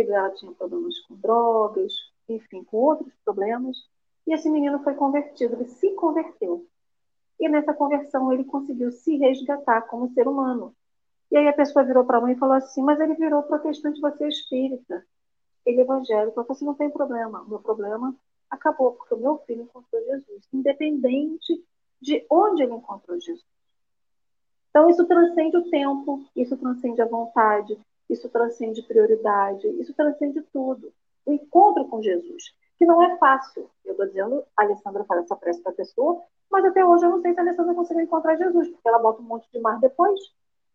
Filho 0.00 0.12
dela 0.12 0.30
tinha 0.30 0.52
problemas 0.52 0.98
com 1.00 1.14
drogas, 1.16 1.92
enfim, 2.26 2.64
com 2.64 2.78
outros 2.78 3.12
problemas. 3.22 3.76
E 4.26 4.32
esse 4.32 4.48
menino 4.48 4.82
foi 4.82 4.94
convertido, 4.94 5.56
ele 5.56 5.68
se 5.68 5.90
converteu. 5.90 6.66
E 7.38 7.48
nessa 7.48 7.74
conversão 7.74 8.32
ele 8.32 8.44
conseguiu 8.44 8.90
se 8.92 9.16
resgatar 9.18 9.82
como 9.82 10.10
ser 10.14 10.26
humano. 10.26 10.74
E 11.30 11.36
aí 11.36 11.46
a 11.48 11.52
pessoa 11.52 11.84
virou 11.84 12.04
para 12.04 12.16
a 12.16 12.20
mãe 12.20 12.32
e 12.32 12.38
falou 12.38 12.54
assim: 12.54 12.82
Mas 12.82 12.98
ele 12.98 13.14
virou 13.14 13.42
protestante, 13.42 14.00
você 14.00 14.24
é 14.24 14.28
espírita. 14.28 15.06
Ele 15.66 15.80
é 15.80 15.82
evangélico. 15.82 16.40
Eu 16.40 16.44
falei 16.44 16.56
assim: 16.56 16.64
Não 16.64 16.74
tem 16.74 16.90
problema. 16.90 17.42
O 17.42 17.48
meu 17.48 17.58
problema 17.58 18.14
acabou, 18.48 18.92
porque 18.92 19.14
o 19.14 19.18
meu 19.18 19.38
filho 19.46 19.62
encontrou 19.62 20.02
Jesus, 20.02 20.48
independente 20.52 21.62
de 22.00 22.24
onde 22.30 22.62
ele 22.62 22.72
encontrou 22.72 23.20
Jesus. 23.20 23.44
Então, 24.70 24.88
isso 24.88 25.04
transcende 25.06 25.56
o 25.56 25.68
tempo, 25.68 26.24
isso 26.34 26.56
transcende 26.56 27.02
a 27.02 27.06
vontade, 27.06 27.78
isso 28.10 28.28
transcende 28.28 28.82
prioridade, 28.82 29.66
isso 29.80 29.94
transcende 29.94 30.42
tudo. 30.52 30.92
O 31.24 31.32
encontro 31.32 31.86
com 31.86 32.02
Jesus, 32.02 32.54
que 32.78 32.84
não 32.84 33.02
é 33.02 33.16
fácil. 33.18 33.70
Eu 33.84 33.92
estou 33.92 34.06
dizendo, 34.06 34.44
a 34.56 34.62
Alessandra 34.62 35.04
faz 35.04 35.22
essa 35.22 35.36
pressa 35.36 35.62
para 35.62 35.72
a 35.72 35.76
pessoa, 35.76 36.22
mas 36.50 36.64
até 36.64 36.84
hoje 36.84 37.04
eu 37.04 37.10
não 37.10 37.20
sei 37.20 37.32
se 37.32 37.40
a 37.40 37.42
Alessandra 37.42 37.74
conseguiu 37.74 38.02
encontrar 38.02 38.36
Jesus, 38.36 38.68
porque 38.68 38.88
ela 38.88 38.98
bota 38.98 39.22
um 39.22 39.26
monte 39.26 39.50
de 39.52 39.60
mar 39.60 39.78
depois 39.80 40.18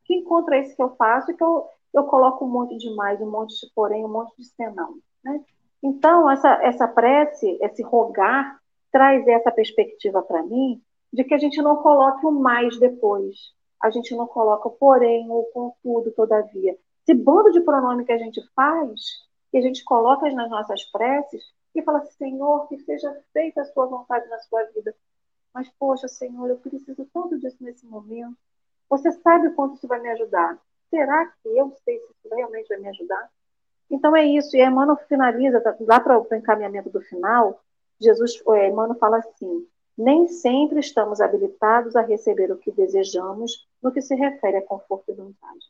que 0.06 0.14
encontro 0.16 0.54
é 0.54 0.60
esse 0.60 0.76
que 0.76 0.82
eu 0.82 0.96
faço 0.96 1.32
e 1.32 1.34
que 1.36 1.44
eu, 1.44 1.68
eu 1.94 2.04
coloco 2.06 2.46
um 2.46 2.50
monte 2.50 2.78
de 2.78 2.90
mais, 2.96 3.20
um 3.20 3.30
monte 3.30 3.60
de 3.60 3.72
porém, 3.74 4.06
um 4.06 4.10
monte 4.10 4.34
de 4.38 4.46
senão. 4.46 4.96
Né? 5.24 5.44
Então, 5.84 6.30
essa, 6.30 6.64
essa 6.64 6.88
prece, 6.88 7.58
esse 7.62 7.84
rogar, 7.84 8.60
traz 8.92 9.28
essa 9.28 9.52
perspectiva 9.52 10.22
para 10.22 10.44
mim 10.44 10.82
de 11.12 11.24
que 11.24 11.34
a 11.34 11.38
gente 11.38 11.62
não 11.62 11.78
coloque 11.78 12.26
o 12.26 12.32
mais 12.32 12.80
depois. 12.80 13.36
A 13.82 13.90
gente 13.90 14.16
não 14.16 14.26
coloca 14.28 14.70
o 14.70 14.72
porém, 14.72 15.30
o 15.30 15.44
contudo, 15.54 16.12
todavia. 16.12 16.78
Esse 17.08 17.14
bando 17.14 17.52
de 17.52 17.62
pronome 17.62 18.04
que 18.04 18.12
a 18.12 18.18
gente 18.18 18.42
faz, 18.56 19.00
que 19.52 19.58
a 19.60 19.62
gente 19.62 19.84
coloca 19.84 20.28
nas 20.32 20.50
nossas 20.50 20.84
preces, 20.86 21.44
e 21.76 21.82
fala 21.84 22.04
Senhor, 22.06 22.68
que 22.68 22.80
seja 22.80 23.16
feita 23.32 23.62
a 23.62 23.66
sua 23.66 23.86
vontade 23.86 24.28
na 24.28 24.40
sua 24.40 24.64
vida. 24.64 24.96
Mas, 25.54 25.70
poxa, 25.78 26.08
Senhor, 26.08 26.50
eu 26.50 26.58
preciso 26.58 27.08
tanto 27.14 27.38
disso 27.38 27.58
nesse 27.62 27.86
momento. 27.86 28.36
Você 28.90 29.12
sabe 29.12 29.52
quanto 29.52 29.76
isso 29.76 29.88
vai 29.88 30.00
me 30.00 30.10
ajudar. 30.10 30.58
Será 30.90 31.28
que 31.28 31.50
eu 31.50 31.72
sei 31.84 32.00
se 32.00 32.06
isso 32.06 32.36
realmente 32.36 32.70
vai 32.70 32.80
me 32.80 32.90
ajudar? 32.90 33.30
Então 33.90 34.16
é 34.16 34.26
isso. 34.26 34.58
E 34.58 34.62
a 34.62 34.68
Emmanuel 34.68 34.98
finaliza, 35.08 35.62
tá, 35.62 35.76
lá 35.82 36.00
para 36.00 36.20
o 36.20 36.36
encaminhamento 36.36 36.90
do 36.90 37.02
final, 37.02 37.62
Jesus, 38.02 38.42
é, 38.50 38.70
Emmanuel 38.70 38.98
fala 38.98 39.18
assim: 39.18 39.68
nem 39.96 40.28
sempre 40.28 40.80
estamos 40.80 41.22
habilitados 41.22 41.96
a 41.96 42.02
receber 42.02 42.52
o 42.52 42.58
que 42.58 42.72
desejamos 42.72 43.68
no 43.82 43.92
que 43.92 44.02
se 44.02 44.16
refere 44.16 44.58
a 44.58 44.62
conforto 44.62 45.12
e 45.12 45.14
vontade. 45.14 45.66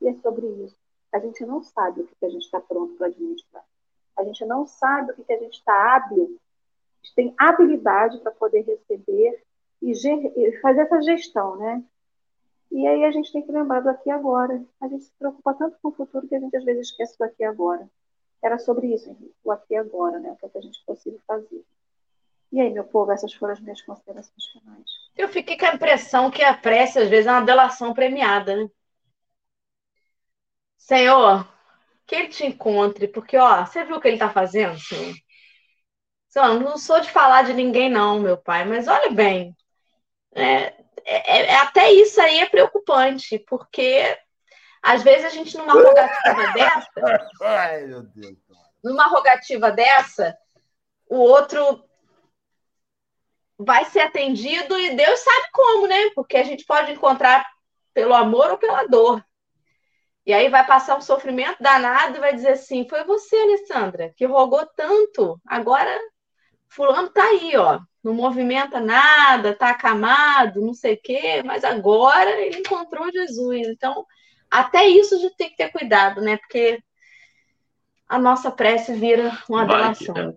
E 0.00 0.08
é 0.08 0.14
sobre 0.14 0.46
isso. 0.64 0.76
A 1.12 1.18
gente 1.18 1.44
não 1.44 1.62
sabe 1.62 2.02
o 2.02 2.06
que, 2.06 2.24
a 2.24 2.30
gente 2.30 2.44
está 2.44 2.60
pronto 2.60 2.94
para 2.94 3.08
administrar. 3.08 3.64
A 4.16 4.24
gente 4.24 4.44
não 4.44 4.66
sabe 4.66 5.12
o 5.12 5.14
que, 5.14 5.24
que 5.24 5.32
a 5.32 5.38
gente 5.38 5.54
está 5.54 5.96
hábil, 5.96 6.38
a 7.02 7.06
gente 7.06 7.14
tem 7.14 7.34
habilidade 7.38 8.18
para 8.18 8.32
poder 8.32 8.62
receber 8.62 9.42
e, 9.82 9.92
e 9.92 10.60
fazer 10.60 10.82
essa 10.82 11.02
gestão, 11.02 11.56
né? 11.56 11.82
E 12.70 12.86
aí 12.86 13.04
a 13.04 13.10
gente 13.10 13.32
tem 13.32 13.42
que 13.42 13.50
lembrar 13.50 13.80
do 13.80 13.90
aqui 13.90 14.08
e 14.08 14.12
agora. 14.12 14.62
A 14.80 14.86
gente 14.86 15.04
se 15.04 15.12
preocupa 15.18 15.54
tanto 15.54 15.76
com 15.82 15.88
o 15.88 15.92
futuro 15.92 16.28
que 16.28 16.34
a 16.34 16.40
gente 16.40 16.56
às 16.56 16.64
vezes 16.64 16.88
esquece 16.88 17.18
do 17.18 17.24
aqui 17.24 17.42
e 17.42 17.44
agora. 17.44 17.88
Era 18.42 18.58
sobre 18.58 18.94
isso, 18.94 19.08
Henrique, 19.08 19.34
o 19.44 19.50
aqui 19.50 19.74
e 19.74 19.76
agora, 19.76 20.18
né? 20.18 20.32
O 20.32 20.36
que, 20.36 20.46
é 20.46 20.48
que 20.48 20.58
a 20.58 20.62
gente 20.62 20.84
conseguiu 20.86 21.20
fazer. 21.26 21.64
E 22.52 22.60
aí, 22.60 22.70
meu 22.70 22.84
povo, 22.84 23.12
essas 23.12 23.32
foram 23.34 23.52
as 23.52 23.60
minhas 23.60 23.82
considerações 23.82 24.46
finais. 24.46 24.84
Eu 25.16 25.28
fiquei 25.28 25.56
com 25.56 25.66
a 25.66 25.74
impressão 25.74 26.30
que 26.30 26.42
a 26.42 26.56
prece, 26.56 26.98
às 26.98 27.08
vezes, 27.08 27.26
é 27.26 27.32
uma 27.32 27.44
delação 27.44 27.92
premiada, 27.92 28.56
né? 28.56 28.70
Senhor, 30.80 31.46
que 32.06 32.16
ele 32.16 32.28
te 32.28 32.44
encontre, 32.44 33.06
porque, 33.06 33.36
ó, 33.36 33.64
você 33.64 33.84
viu 33.84 33.96
o 33.96 34.00
que 34.00 34.08
ele 34.08 34.16
está 34.16 34.30
fazendo, 34.30 34.78
Senhor? 34.78 35.14
Senhor, 36.28 36.60
não 36.60 36.78
sou 36.78 37.00
de 37.00 37.10
falar 37.10 37.42
de 37.42 37.52
ninguém, 37.52 37.90
não, 37.90 38.18
meu 38.18 38.36
pai, 38.36 38.64
mas 38.64 38.88
olha 38.88 39.10
bem, 39.10 39.54
é, 40.34 40.74
é, 41.04 41.46
é, 41.46 41.56
até 41.56 41.92
isso 41.92 42.20
aí 42.20 42.40
é 42.40 42.46
preocupante, 42.46 43.38
porque 43.40 44.18
às 44.82 45.02
vezes 45.02 45.26
a 45.26 45.28
gente 45.28 45.56
numa 45.56 45.74
rogativa 45.74 46.52
dessa. 46.54 47.22
Ai, 47.42 47.86
meu 47.86 48.02
Deus. 48.02 48.36
numa 48.82 49.06
rogativa 49.06 49.70
dessa, 49.70 50.36
o 51.08 51.18
outro 51.18 51.84
vai 53.58 53.84
ser 53.84 54.00
atendido 54.00 54.78
e 54.78 54.96
Deus 54.96 55.20
sabe 55.20 55.48
como, 55.52 55.86
né? 55.86 56.10
Porque 56.14 56.38
a 56.38 56.44
gente 56.44 56.64
pode 56.64 56.90
encontrar 56.92 57.46
pelo 57.92 58.14
amor 58.14 58.52
ou 58.52 58.58
pela 58.58 58.86
dor. 58.86 59.22
E 60.30 60.32
aí 60.32 60.48
vai 60.48 60.64
passar 60.64 60.96
um 60.96 61.00
sofrimento 61.00 61.60
danado 61.60 62.16
e 62.16 62.20
vai 62.20 62.32
dizer 62.32 62.50
assim: 62.50 62.88
foi 62.88 63.02
você, 63.02 63.34
Alessandra, 63.34 64.12
que 64.14 64.24
rogou 64.24 64.64
tanto. 64.76 65.40
Agora, 65.44 65.90
fulano 66.68 67.08
tá 67.08 67.20
aí, 67.20 67.56
ó. 67.56 67.80
Não 68.00 68.14
movimenta 68.14 68.78
nada, 68.78 69.56
tá 69.56 69.70
acamado, 69.70 70.60
não 70.60 70.72
sei 70.72 70.94
o 70.94 71.00
quê, 71.02 71.42
mas 71.44 71.64
agora 71.64 72.30
ele 72.42 72.60
encontrou 72.60 73.10
Jesus. 73.10 73.66
Então, 73.66 74.06
até 74.48 74.86
isso 74.86 75.16
a 75.16 75.18
gente 75.18 75.34
tem 75.34 75.50
que 75.50 75.56
ter 75.56 75.72
cuidado, 75.72 76.20
né? 76.20 76.36
Porque 76.36 76.80
a 78.08 78.16
nossa 78.16 78.52
prece 78.52 78.94
vira 78.94 79.36
uma 79.48 79.62
adoração. 79.62 80.32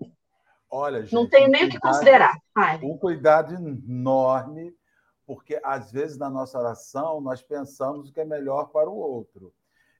Olha, 0.71 1.03
gente, 1.03 1.13
não 1.13 1.29
tenho 1.29 1.49
nem 1.49 1.65
o 1.65 1.69
que 1.69 1.79
considerar. 1.79 2.35
Ai. 2.55 2.79
Um 2.81 2.97
cuidado 2.97 3.53
enorme, 3.53 4.75
porque 5.23 5.59
às 5.63 5.91
vezes 5.91 6.17
na 6.17 6.31
nossa 6.31 6.57
oração 6.57 7.21
nós 7.21 7.43
pensamos 7.43 8.09
o 8.09 8.11
que 8.11 8.21
é 8.21 8.25
melhor 8.25 8.69
para 8.69 8.89
o 8.89 8.97
outro. 8.97 9.53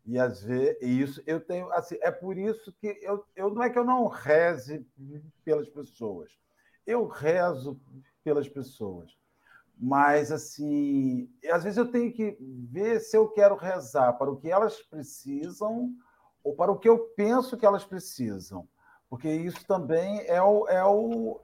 E 0.06 0.20
às 0.20 0.44
vezes 0.44 0.78
isso 0.82 1.24
eu 1.26 1.40
tenho 1.40 1.72
assim, 1.72 1.98
é 2.02 2.12
por 2.12 2.38
isso 2.38 2.74
que 2.74 3.00
eu, 3.02 3.26
eu 3.36 3.50
não 3.50 3.64
é 3.64 3.70
que 3.70 3.80
eu 3.80 3.86
não 3.86 4.08
reze 4.08 4.86
pelas 5.46 5.70
pessoas. 5.70 6.32
Eu 6.86 7.08
rezo 7.08 7.80
pelas 8.24 8.50
pessoas. 8.50 9.18
Mas 9.78 10.32
assim, 10.32 11.30
às 11.52 11.64
vezes 11.64 11.78
eu 11.78 11.90
tenho 11.90 12.12
que 12.12 12.38
ver 12.40 13.00
se 13.00 13.16
eu 13.16 13.30
quero 13.30 13.56
rezar 13.56 14.14
para 14.14 14.30
o 14.30 14.38
que 14.38 14.52
elas 14.52 14.82
precisam 14.82 15.92
ou 16.44 16.54
para 16.56 16.72
o 16.72 16.78
que 16.78 16.90
eu 16.90 17.00
penso 17.16 17.58
que 17.58 17.66
elas 17.66 17.86
precisam. 17.86 18.68
Porque 19.10 19.30
isso 19.30 19.66
também 19.68 20.26
é 20.28 20.42
o, 20.42 20.68
é 20.68 20.84
o, 20.84 21.40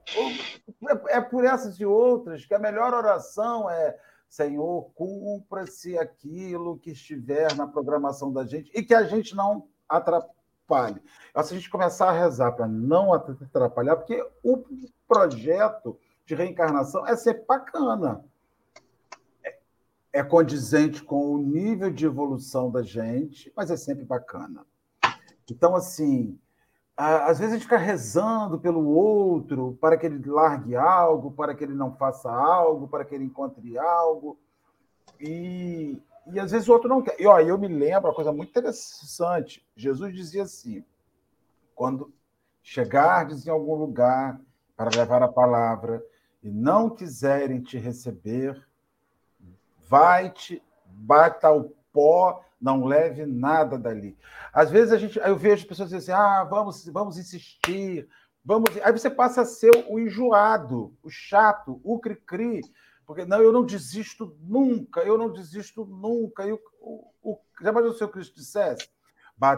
é, 0.88 1.16
é 1.16 1.20
por 1.20 1.44
essas 1.44 1.78
e 1.78 1.86
outras 1.86 2.44
que 2.44 2.52
a 2.52 2.58
melhor 2.58 2.92
oração 2.92 3.70
é 3.70 3.96
Senhor, 4.30 4.92
cumpra-se 4.94 5.98
aquilo 5.98 6.78
que 6.78 6.92
estiver 6.92 7.52
na 7.56 7.66
programação 7.66 8.32
da 8.32 8.46
gente 8.46 8.70
e 8.72 8.80
que 8.80 8.94
a 8.94 9.02
gente 9.02 9.34
não 9.34 9.66
atrapalhe. 9.88 11.02
Se 11.34 11.52
a 11.52 11.56
gente 11.56 11.68
começar 11.68 12.10
a 12.10 12.12
rezar 12.12 12.52
para 12.52 12.68
não 12.68 13.12
atrapalhar, 13.12 13.96
porque 13.96 14.24
o 14.44 14.64
projeto 15.08 15.98
de 16.24 16.36
reencarnação 16.36 17.04
é 17.04 17.16
ser 17.16 17.44
bacana. 17.44 18.24
É, 19.44 19.58
é 20.12 20.22
condizente 20.22 21.02
com 21.02 21.32
o 21.32 21.38
nível 21.38 21.90
de 21.90 22.06
evolução 22.06 22.70
da 22.70 22.84
gente, 22.84 23.52
mas 23.56 23.68
é 23.68 23.76
sempre 23.76 24.04
bacana. 24.04 24.64
Então, 25.50 25.74
assim, 25.74 26.38
às 26.96 27.38
vezes 27.38 27.54
a 27.54 27.56
gente 27.56 27.64
fica 27.64 27.78
rezando 27.78 28.58
pelo 28.58 28.86
outro 28.86 29.76
para 29.80 29.96
que 29.96 30.06
ele 30.06 30.22
largue 30.28 30.76
algo, 30.76 31.30
para 31.30 31.54
que 31.54 31.64
ele 31.64 31.74
não 31.74 31.96
faça 31.96 32.30
algo, 32.30 32.88
para 32.88 33.04
que 33.04 33.14
ele 33.14 33.24
encontre 33.24 33.78
algo. 33.78 34.38
E, 35.18 36.00
e 36.26 36.38
às 36.38 36.50
vezes 36.50 36.68
o 36.68 36.72
outro 36.72 36.88
não 36.88 37.02
quer. 37.02 37.16
E 37.18 37.26
ó, 37.26 37.40
eu 37.40 37.56
me 37.56 37.68
lembro 37.68 38.08
uma 38.08 38.14
coisa 38.14 38.32
muito 38.32 38.50
interessante. 38.50 39.66
Jesus 39.74 40.14
dizia 40.14 40.42
assim: 40.42 40.84
quando 41.74 42.12
chegardes 42.62 43.46
em 43.46 43.50
algum 43.50 43.74
lugar 43.74 44.40
para 44.76 44.90
levar 44.94 45.22
a 45.22 45.28
palavra 45.28 46.04
e 46.42 46.50
não 46.50 46.90
quiserem 46.90 47.60
te 47.60 47.78
receber, 47.78 48.66
vai-te, 49.88 50.62
bata 50.86 51.50
o 51.50 51.74
pó 51.92 52.42
não 52.60 52.84
leve 52.84 53.24
nada 53.24 53.78
dali. 53.78 54.16
Às 54.52 54.70
vezes 54.70 54.92
a 54.92 54.98
gente, 54.98 55.18
eu 55.18 55.36
vejo 55.36 55.66
pessoas 55.66 55.90
dizendo 55.90 56.02
assim: 56.02 56.12
ah, 56.12 56.44
vamos, 56.44 56.86
vamos 56.86 57.16
insistir, 57.16 58.08
vamos. 58.44 58.70
Aí 58.82 58.92
você 58.92 59.08
passa 59.08 59.42
a 59.42 59.46
ser 59.46 59.70
o 59.88 59.98
enjoado, 59.98 60.94
o 61.02 61.08
chato, 61.08 61.80
o 61.82 61.98
cri-cri, 61.98 62.60
porque 63.06 63.24
não, 63.24 63.40
eu 63.40 63.52
não 63.52 63.64
desisto 63.64 64.36
nunca, 64.40 65.00
eu 65.00 65.16
não 65.16 65.32
desisto 65.32 65.84
nunca. 65.84 66.44
E 66.46 66.52
o, 66.52 66.60
o, 66.80 67.10
o, 67.22 67.38
já 67.62 67.70
imaginou 67.70 67.94
se 67.94 68.04
o 68.04 68.08
Cristo 68.08 68.34
dissesse? 68.34 68.88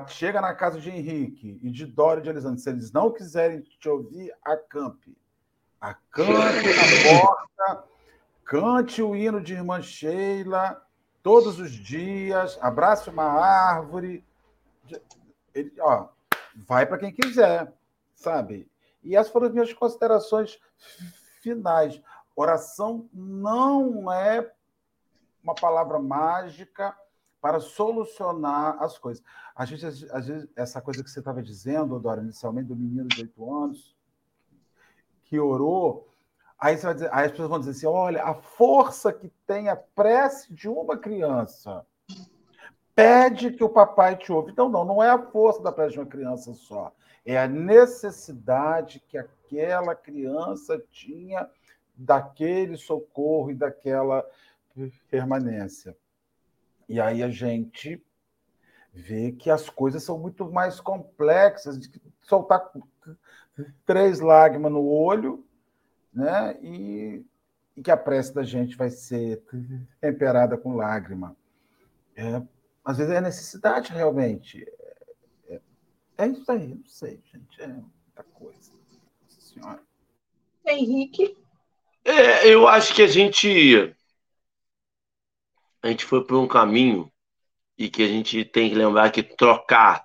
Chega 0.07 0.41
na 0.41 0.55
casa 0.55 0.81
de 0.81 0.91
Henrique 0.91 1.59
e 1.61 1.69
de 1.69 1.85
Dória 1.85 2.21
e 2.21 2.23
de 2.23 2.31
Alessandro, 2.31 2.61
se 2.61 2.71
eles 2.71 2.93
não 2.93 3.13
quiserem 3.13 3.63
te 3.63 3.89
ouvir, 3.89 4.33
acampe. 4.45 5.19
Acampe 5.81 6.31
na 6.31 7.19
porta, 7.19 7.85
cante 8.45 9.03
o 9.03 9.17
hino 9.17 9.41
de 9.41 9.55
Irmã 9.55 9.83
Sheila, 9.83 10.81
todos 11.23 11.59
os 11.59 11.71
dias, 11.71 12.59
abrace 12.61 13.09
uma 13.09 13.25
árvore. 13.25 14.25
Ele, 15.55 15.73
ó, 15.81 16.09
vai 16.55 16.87
para 16.87 16.99
quem 16.99 17.13
quiser, 17.13 17.73
sabe? 18.15 18.71
E 19.03 19.17
essas 19.17 19.33
foram 19.33 19.47
as 19.47 19.53
minhas 19.53 19.73
considerações 19.73 20.59
finais. 21.41 22.01
Oração 22.35 23.09
não 23.13 24.11
é 24.11 24.53
uma 25.43 25.55
palavra 25.55 25.99
mágica 25.99 26.97
para 27.41 27.59
solucionar 27.59 28.81
as 28.81 28.97
coisas. 28.97 29.23
A 29.55 29.65
gente, 29.65 29.85
às 29.85 30.27
vezes, 30.27 30.49
essa 30.55 30.81
coisa 30.81 31.03
que 31.03 31.11
você 31.11 31.19
estava 31.19 31.43
dizendo, 31.43 31.99
Dora, 31.99 32.23
inicialmente, 32.23 32.69
do 32.69 32.77
menino 32.77 33.09
de 33.09 33.23
oito 33.23 33.55
anos, 33.63 33.97
que 35.25 35.39
orou, 35.39 36.12
Aí, 36.63 36.77
você 36.77 36.87
vai 36.87 36.95
dizer, 36.95 37.11
aí 37.13 37.25
as 37.25 37.33
pessoas 37.33 37.49
vão 37.49 37.59
dizer 37.59 37.73
assim: 37.73 37.87
olha, 37.87 38.23
a 38.23 38.35
força 38.35 39.13
que 39.13 39.29
tem 39.45 39.69
a 39.69 39.75
prece 39.75 40.55
de 40.55 40.69
uma 40.69 40.97
criança 40.97 41.85
pede 42.95 43.51
que 43.51 43.65
o 43.65 43.69
papai 43.69 44.15
te 44.15 44.31
ouve. 44.31 44.53
Então, 44.53 44.69
não, 44.69 44.85
não 44.85 45.03
é 45.03 45.11
a 45.11 45.19
força 45.19 45.61
da 45.61 45.73
prece 45.73 45.95
de 45.95 45.99
uma 45.99 46.07
criança 46.07 46.55
só. 46.55 46.93
É 47.27 47.37
a 47.37 47.49
necessidade 47.49 49.01
que 49.09 49.19
aquela 49.19 49.97
criança 49.97 50.81
tinha 50.89 51.51
daquele 51.97 52.77
socorro 52.77 53.51
e 53.51 53.57
daquela 53.57 54.25
permanência. 55.11 55.97
E 56.89 57.01
aí 57.01 57.25
a 57.25 57.29
gente 57.29 58.01
vê 58.93 59.33
que 59.33 59.51
as 59.51 59.69
coisas 59.69 60.05
são 60.05 60.17
muito 60.17 60.49
mais 60.49 60.79
complexas, 60.79 61.77
de 61.77 61.91
soltar 62.21 62.71
três 63.85 64.21
lágrimas 64.21 64.71
no 64.71 64.87
olho 64.87 65.45
né? 66.13 66.59
E, 66.63 67.25
e 67.77 67.83
que 67.83 67.91
a 67.91 67.97
prece 67.97 68.35
da 68.35 68.43
gente 68.43 68.77
vai 68.77 68.91
ser 68.91 69.43
temperada 70.01 70.57
com 70.57 70.77
lágrima. 70.77 71.37
É, 72.15 72.43
às 72.85 72.99
vezes 72.99 73.13
é 73.13 73.21
necessidade 73.21 73.93
realmente. 73.93 74.67
É, 75.49 75.61
é, 76.19 76.27
isso 76.27 76.51
aí, 76.51 76.75
não 76.75 76.87
sei, 76.87 77.21
gente. 77.33 77.63
É 77.63 77.67
muita 77.67 78.23
coisa. 78.35 78.73
Nossa 79.23 79.41
senhora. 79.41 79.83
Henrique? 80.67 81.37
É, 82.05 82.49
eu 82.49 82.67
acho 82.67 82.95
que 82.95 83.03
a 83.03 83.07
gente 83.07 83.95
a 85.83 85.89
gente 85.89 86.05
foi 86.05 86.25
por 86.25 86.37
um 86.37 86.47
caminho 86.47 87.11
e 87.77 87.89
que 87.89 88.03
a 88.03 88.09
gente 88.09 88.45
tem 88.45 88.71
que 88.71 88.77
lembrar 88.77 89.11
que 89.11 89.23
trocar 89.23 90.05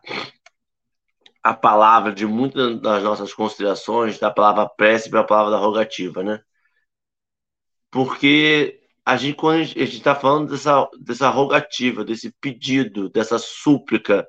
a 1.48 1.54
palavra 1.54 2.12
de 2.14 2.26
muitas 2.26 2.82
das 2.82 3.02
nossas 3.04 3.34
considerações 3.34 4.20
da 4.20 4.30
palavra 4.30 4.68
prece 4.68 5.10
para 5.10 5.22
a 5.22 5.24
palavra 5.24 5.52
da 5.52 5.58
rogativa, 5.58 6.22
né? 6.22 6.43
Porque 7.89 8.82
a 9.06 9.16
gente, 9.16 9.38
quando 9.38 9.62
a 9.62 9.64
gente 9.64 9.95
está 9.95 10.14
falando 10.14 10.52
dessa, 10.52 10.89
dessa 11.00 11.30
rogativa, 11.30 12.04
desse 12.04 12.34
pedido, 12.41 13.10
dessa 13.10 13.39
súplica, 13.39 14.28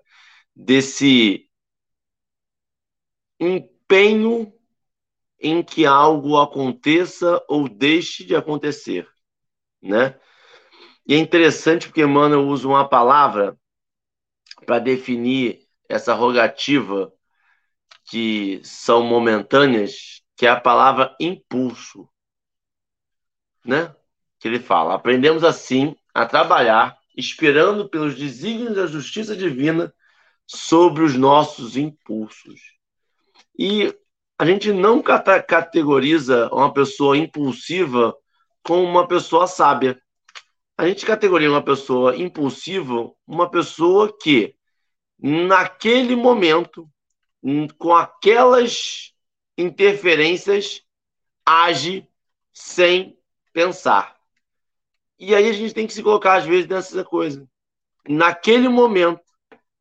desse 0.55 1.51
empenho 3.41 4.53
em 5.41 5.61
que 5.63 5.85
algo 5.87 6.37
aconteça 6.39 7.45
ou 7.49 7.69
deixe 7.69 8.25
de 8.25 8.37
acontecer, 8.37 9.09
né? 9.83 10.17
E 11.05 11.15
é 11.15 11.19
interessante 11.19 11.89
porque 11.89 12.03
Emmanuel 12.03 12.47
usa 12.47 12.69
uma 12.69 12.89
palavra 12.89 13.59
para 14.65 14.79
definir 14.79 15.68
essa 15.89 16.15
rogativa 16.15 17.13
que 18.11 18.61
são 18.65 19.03
momentâneas, 19.03 20.23
que 20.37 20.47
é 20.47 20.51
a 20.51 20.61
palavra 20.61 21.15
impulso, 21.21 22.09
né? 23.65 23.95
Que 24.39 24.49
ele 24.49 24.61
fala: 24.61 24.95
aprendemos 24.95 25.45
assim 25.45 25.97
a 26.15 26.27
trabalhar, 26.27 26.99
esperando 27.17 27.89
pelos 27.89 28.15
desígnios 28.15 28.75
da 28.75 28.87
justiça 28.87 29.37
divina 29.37 29.93
sobre 30.47 31.03
os 31.03 31.15
nossos 31.15 31.77
impulsos. 31.77 32.61
E 33.59 33.95
a 34.39 34.47
gente 34.47 34.73
não 34.73 35.03
categoriza 35.03 36.49
uma 36.53 36.73
pessoa 36.73 37.17
impulsiva 37.17 38.17
como 38.63 38.85
uma 38.85 39.07
pessoa 39.09 39.47
sábia. 39.47 40.01
A 40.77 40.87
gente 40.87 41.05
categoriza 41.05 41.51
uma 41.51 41.65
pessoa 41.65 42.17
impulsiva 42.17 43.11
uma 43.27 43.51
pessoa 43.51 44.17
que 44.17 44.55
naquele 45.21 46.15
momento, 46.15 46.89
com 47.79 47.95
aquelas 47.95 49.13
interferências, 49.57 50.83
age 51.45 52.09
sem 52.53 53.19
pensar. 53.53 54.17
E 55.19 55.35
aí 55.35 55.49
a 55.49 55.53
gente 55.53 55.75
tem 55.75 55.87
que 55.87 55.93
se 55.93 56.03
colocar, 56.03 56.37
às 56.37 56.45
vezes, 56.45 56.69
nessa 56.69 57.05
coisa. 57.05 57.49
Naquele 58.09 58.69
momento, 58.69 59.23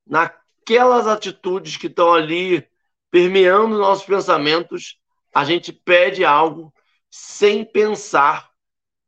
naquelas 0.06 1.06
atitudes 1.06 1.78
que 1.78 1.88
estão 1.88 2.14
ali 2.14 2.68
permeando 3.12 3.78
nossos 3.78 4.06
pensamentos, 4.06 5.00
a 5.34 5.46
gente 5.46 5.72
pede 5.72 6.26
algo 6.26 6.74
sem 7.10 7.64
pensar 7.64 8.52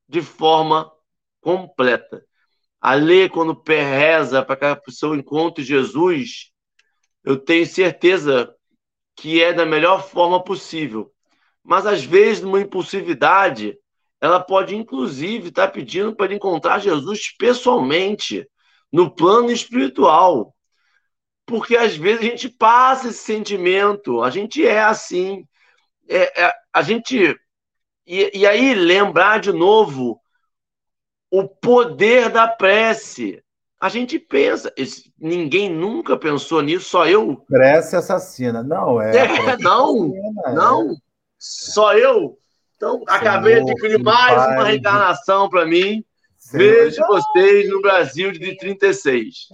de 0.08 0.22
forma 0.22 0.92
completa. 1.42 2.26
A 2.82 2.94
lei, 2.94 3.28
quando 3.28 3.62
reza 3.68 4.44
para 4.44 4.56
que 4.56 4.66
a 4.66 4.76
pessoa 4.76 5.18
encontre 5.18 5.64
Jesus, 5.64 6.52
eu 7.24 7.38
tenho 7.38 7.66
certeza 7.66 8.54
que 9.16 9.44
é 9.44 9.52
da 9.52 9.66
melhor 9.66 10.08
forma 10.08 10.42
possível. 10.42 11.12
Mas, 11.64 11.86
às 11.86 12.04
vezes, 12.04 12.42
numa 12.42 12.62
impulsividade, 12.62 13.78
ela 14.22 14.40
pode, 14.40 14.76
inclusive, 14.76 15.50
estar 15.50 15.68
tá 15.68 15.74
pedindo 15.74 16.16
para 16.16 16.34
encontrar 16.34 16.80
Jesus 16.80 17.36
pessoalmente, 17.38 18.48
no 18.92 19.14
plano 19.14 19.52
espiritual. 19.52 20.56
Porque, 21.46 21.76
às 21.76 21.98
vezes, 21.98 22.22
a 22.22 22.30
gente 22.30 22.50
passa 22.50 23.10
esse 23.10 23.20
sentimento, 23.20 24.24
a 24.24 24.30
gente 24.30 24.66
é 24.66 24.82
assim. 24.82 25.46
É, 26.08 26.46
é, 26.46 26.54
a 26.74 26.82
gente. 26.82 27.36
E, 28.08 28.40
e 28.40 28.48
aí, 28.48 28.74
lembrar 28.74 29.40
de 29.40 29.52
novo 29.52 30.20
o 31.32 31.48
poder 31.48 32.30
da 32.30 32.48
prece. 32.48 33.44
A 33.80 33.88
gente 33.88 34.20
pensa, 34.20 34.74
ninguém 35.18 35.70
nunca 35.70 36.18
pensou 36.18 36.62
nisso, 36.62 36.90
só 36.90 37.08
eu. 37.08 37.38
Prece 37.48 37.96
assassina. 37.96 38.62
Não, 38.62 39.02
é. 39.02 39.16
é 39.16 39.58
não, 39.58 40.12
assassina, 40.12 40.54
não. 40.54 40.92
É. 40.92 40.96
Só 41.38 41.94
eu. 41.94 42.38
Então, 42.76 42.98
Senhor, 42.98 43.06
acabei 43.08 43.64
de 43.64 43.72
adquirir 43.72 44.04
mais 44.04 44.36
pai, 44.36 44.56
uma 44.56 44.64
reencarnação 44.66 45.50
para 45.50 45.66
mim. 45.66 46.04
Senhor. 46.38 46.64
Vejo 46.64 47.02
vocês 47.08 47.70
no 47.70 47.82
Brasil 47.82 48.32
de 48.32 48.58
36. 48.58 49.48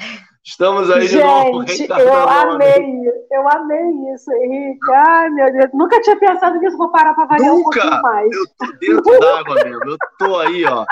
Estamos 0.43 0.91
aí 0.91 1.07
Gente, 1.07 1.19
de 1.19 1.23
novo. 1.23 1.65
Eu 1.99 2.29
amei, 2.29 3.09
eu 3.31 3.49
amei 3.49 4.13
isso, 4.13 4.31
Henrique. 4.31 4.91
Ai, 4.91 5.29
meu 5.31 5.51
Deus. 5.51 5.69
Nunca 5.73 5.99
tinha 6.01 6.17
pensado 6.17 6.59
nisso, 6.59 6.77
vou 6.77 6.91
parar 6.91 7.15
para 7.15 7.25
variar 7.25 7.51
Nunca. 7.51 7.67
um 7.67 7.71
pouquinho 7.71 8.01
mais. 8.01 8.31
Eu 8.31 8.45
tô 8.57 8.71
dentro 8.77 9.19
d'água 9.19 9.55
mesmo. 9.63 9.89
Eu 9.89 9.97
tô 10.19 10.37
aí, 10.37 10.65
ó 10.65 10.85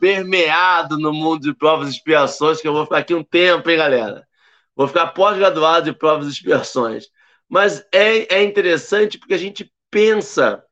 permeado 0.00 0.98
no 0.98 1.12
mundo 1.12 1.42
de 1.42 1.54
provas 1.54 1.88
e 1.88 1.92
expiações, 1.92 2.60
que 2.60 2.68
eu 2.68 2.72
vou 2.72 2.84
ficar 2.84 2.98
aqui 2.98 3.14
um 3.14 3.24
tempo, 3.24 3.68
hein, 3.70 3.76
galera? 3.76 4.26
Vou 4.74 4.88
ficar 4.88 5.08
pós-graduado 5.08 5.88
em 5.88 5.94
provas 5.94 6.26
e 6.28 6.30
expiações. 6.30 7.08
Mas 7.48 7.86
é, 7.92 8.36
é 8.36 8.44
interessante 8.44 9.18
porque 9.18 9.34
a 9.34 9.38
gente 9.38 9.72
pensa 9.90 10.64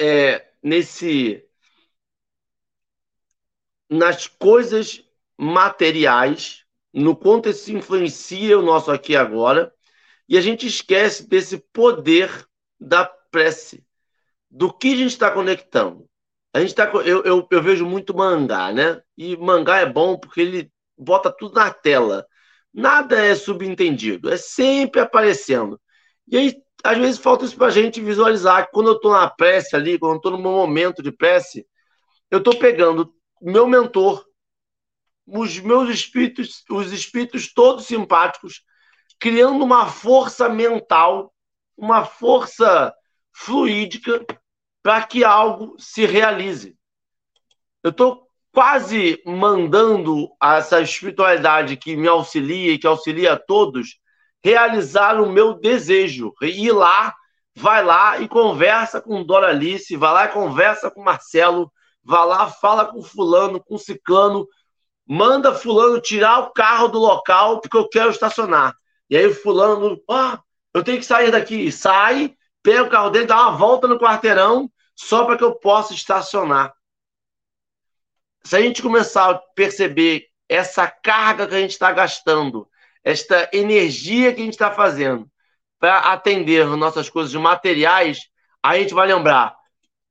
é, 0.00 0.46
nesse 0.62 1.44
nas 3.90 4.26
coisas 4.26 5.02
materiais, 5.36 6.64
no 6.92 7.16
quanto 7.16 7.48
isso 7.48 7.72
influencia 7.72 8.58
o 8.58 8.62
nosso 8.62 8.90
aqui 8.90 9.12
e 9.12 9.16
agora, 9.16 9.72
e 10.28 10.36
a 10.36 10.40
gente 10.40 10.66
esquece 10.66 11.26
desse 11.26 11.58
poder 11.72 12.46
da 12.78 13.04
prece, 13.06 13.84
do 14.50 14.72
que 14.72 14.92
a 14.94 14.96
gente 14.96 15.12
está 15.12 15.30
conectando. 15.30 16.07
A 16.58 16.60
gente 16.60 16.74
tá, 16.74 16.90
eu, 17.04 17.22
eu, 17.22 17.46
eu 17.48 17.62
vejo 17.62 17.86
muito 17.86 18.16
mangá, 18.16 18.72
né? 18.72 19.00
E 19.16 19.36
mangá 19.36 19.78
é 19.78 19.86
bom 19.86 20.18
porque 20.18 20.40
ele 20.40 20.72
bota 20.98 21.30
tudo 21.30 21.54
na 21.54 21.72
tela. 21.72 22.26
Nada 22.74 23.16
é 23.24 23.32
subentendido, 23.36 24.28
é 24.28 24.36
sempre 24.36 25.00
aparecendo. 25.00 25.80
E 26.26 26.36
aí, 26.36 26.56
às 26.82 26.98
vezes, 26.98 27.20
falta 27.20 27.44
isso 27.44 27.56
pra 27.56 27.70
gente 27.70 28.00
visualizar. 28.00 28.70
Quando 28.72 28.88
eu 28.88 28.98
tô 28.98 29.12
na 29.12 29.30
prece 29.30 29.76
ali, 29.76 30.00
quando 30.00 30.16
eu 30.16 30.20
tô 30.20 30.30
meu 30.32 30.50
momento 30.50 31.00
de 31.00 31.12
prece, 31.12 31.64
eu 32.28 32.42
tô 32.42 32.50
pegando 32.58 33.14
meu 33.40 33.68
mentor, 33.68 34.26
os 35.24 35.60
meus 35.60 35.88
espíritos, 35.88 36.64
os 36.68 36.92
espíritos 36.92 37.52
todos 37.54 37.86
simpáticos, 37.86 38.64
criando 39.20 39.64
uma 39.64 39.86
força 39.86 40.48
mental, 40.48 41.32
uma 41.76 42.04
força 42.04 42.92
fluídica 43.32 44.26
para 44.82 45.02
que 45.04 45.24
algo 45.24 45.76
se 45.78 46.06
realize. 46.06 46.76
Eu 47.82 47.90
estou 47.90 48.28
quase 48.52 49.22
mandando 49.24 50.28
essa 50.42 50.80
espiritualidade 50.80 51.76
que 51.76 51.96
me 51.96 52.08
auxilia 52.08 52.72
e 52.72 52.78
que 52.78 52.86
auxilia 52.86 53.34
a 53.34 53.38
todos 53.38 53.98
realizar 54.42 55.20
o 55.20 55.30
meu 55.30 55.54
desejo. 55.54 56.32
Ir 56.42 56.72
lá, 56.72 57.14
vai 57.54 57.84
lá 57.84 58.18
e 58.18 58.28
conversa 58.28 59.00
com 59.00 59.24
Doralice, 59.24 59.96
vai 59.96 60.12
lá 60.12 60.24
e 60.26 60.32
conversa 60.32 60.90
com 60.90 61.02
Marcelo, 61.02 61.72
vai 62.02 62.24
lá, 62.26 62.48
fala 62.48 62.86
com 62.86 63.02
fulano, 63.02 63.62
com 63.62 63.76
ciclano, 63.76 64.46
manda 65.06 65.54
fulano 65.54 66.00
tirar 66.00 66.38
o 66.40 66.52
carro 66.52 66.88
do 66.88 66.98
local 66.98 67.60
porque 67.60 67.76
eu 67.76 67.88
quero 67.88 68.10
estacionar. 68.10 68.74
E 69.10 69.16
aí 69.16 69.32
fulano, 69.32 70.00
ah, 70.10 70.40
eu 70.74 70.82
tenho 70.82 70.98
que 70.98 71.06
sair 71.06 71.30
daqui. 71.30 71.70
Sai, 71.72 72.34
pega 72.68 72.82
o 72.82 72.90
carro 72.90 73.08
dele, 73.08 73.24
dá 73.24 73.48
uma 73.48 73.56
volta 73.56 73.88
no 73.88 73.98
quarteirão, 73.98 74.70
só 74.94 75.24
para 75.24 75.38
que 75.38 75.44
eu 75.44 75.54
possa 75.54 75.94
estacionar. 75.94 76.74
Se 78.44 78.56
a 78.56 78.60
gente 78.60 78.82
começar 78.82 79.30
a 79.30 79.38
perceber 79.54 80.26
essa 80.46 80.86
carga 80.86 81.46
que 81.46 81.54
a 81.54 81.60
gente 81.60 81.70
está 81.70 81.90
gastando, 81.92 82.68
esta 83.02 83.48
energia 83.54 84.34
que 84.34 84.42
a 84.42 84.44
gente 84.44 84.52
está 84.52 84.70
fazendo 84.70 85.26
para 85.78 86.12
atender 86.12 86.66
nossas 86.76 87.08
coisas 87.08 87.32
materiais, 87.36 88.28
a 88.62 88.76
gente 88.76 88.92
vai 88.92 89.06
lembrar 89.06 89.56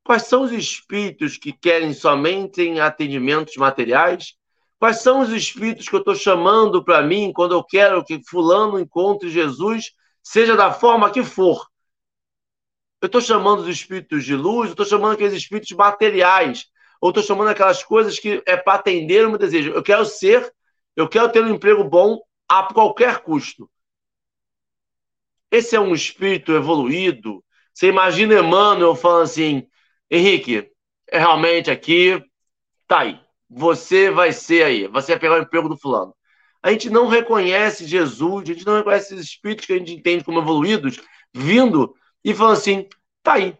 quais 0.02 0.22
são 0.24 0.42
os 0.42 0.50
espíritos 0.50 1.36
que 1.36 1.52
querem 1.52 1.94
somente 1.94 2.60
em 2.60 2.80
atendimentos 2.80 3.54
materiais, 3.56 4.34
quais 4.80 5.00
são 5.00 5.20
os 5.20 5.30
espíritos 5.30 5.88
que 5.88 5.94
eu 5.94 6.00
estou 6.00 6.16
chamando 6.16 6.82
para 6.82 7.02
mim 7.02 7.32
quando 7.32 7.54
eu 7.54 7.62
quero 7.62 8.04
que 8.04 8.20
fulano 8.28 8.80
encontre 8.80 9.30
Jesus, 9.30 9.92
seja 10.24 10.56
da 10.56 10.72
forma 10.72 11.12
que 11.12 11.22
for. 11.22 11.64
Eu 13.00 13.06
estou 13.06 13.20
chamando 13.20 13.60
os 13.60 13.68
espíritos 13.68 14.24
de 14.24 14.34
luz, 14.34 14.68
eu 14.68 14.72
estou 14.72 14.86
chamando 14.86 15.12
aqueles 15.14 15.34
espíritos 15.34 15.70
materiais, 15.72 16.66
ou 17.00 17.10
estou 17.10 17.22
chamando 17.22 17.48
aquelas 17.48 17.82
coisas 17.82 18.18
que 18.18 18.42
é 18.44 18.56
para 18.56 18.74
atender 18.74 19.24
o 19.26 19.30
meu 19.30 19.38
desejo. 19.38 19.70
Eu 19.70 19.82
quero 19.82 20.04
ser, 20.04 20.52
eu 20.96 21.08
quero 21.08 21.30
ter 21.30 21.42
um 21.42 21.54
emprego 21.54 21.84
bom 21.84 22.20
a 22.48 22.72
qualquer 22.72 23.18
custo. 23.18 23.70
Esse 25.50 25.76
é 25.76 25.80
um 25.80 25.94
espírito 25.94 26.52
evoluído. 26.52 27.44
Você 27.72 27.86
imagina 27.86 28.40
Emmanuel 28.40 28.94
falando 28.96 29.22
assim: 29.22 29.66
Henrique, 30.10 30.68
é 31.06 31.18
realmente 31.18 31.70
aqui, 31.70 32.22
tá 32.86 33.00
aí. 33.00 33.20
Você 33.48 34.10
vai 34.10 34.32
ser 34.32 34.64
aí, 34.64 34.86
você 34.88 35.12
vai 35.12 35.20
pegar 35.20 35.38
o 35.38 35.42
emprego 35.42 35.68
do 35.68 35.78
fulano. 35.78 36.14
A 36.62 36.70
gente 36.70 36.90
não 36.90 37.06
reconhece 37.06 37.86
Jesus, 37.86 38.42
a 38.42 38.52
gente 38.52 38.66
não 38.66 38.76
reconhece 38.76 39.14
esses 39.14 39.26
espíritos 39.26 39.64
que 39.64 39.72
a 39.72 39.78
gente 39.78 39.92
entende 39.92 40.24
como 40.24 40.40
evoluídos, 40.40 41.00
vindo 41.32 41.94
e 42.24 42.34
falou 42.34 42.52
assim: 42.52 42.88
tá 43.22 43.34
aí. 43.34 43.56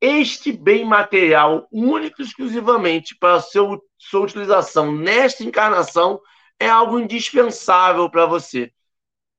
Este 0.00 0.50
bem 0.50 0.84
material, 0.84 1.68
único 1.70 2.20
e 2.20 2.24
exclusivamente 2.24 3.16
para 3.16 3.40
seu, 3.40 3.80
sua 3.96 4.20
utilização 4.20 4.90
nesta 4.90 5.44
encarnação, 5.44 6.20
é 6.58 6.68
algo 6.68 6.98
indispensável 6.98 8.10
para 8.10 8.26
você. 8.26 8.72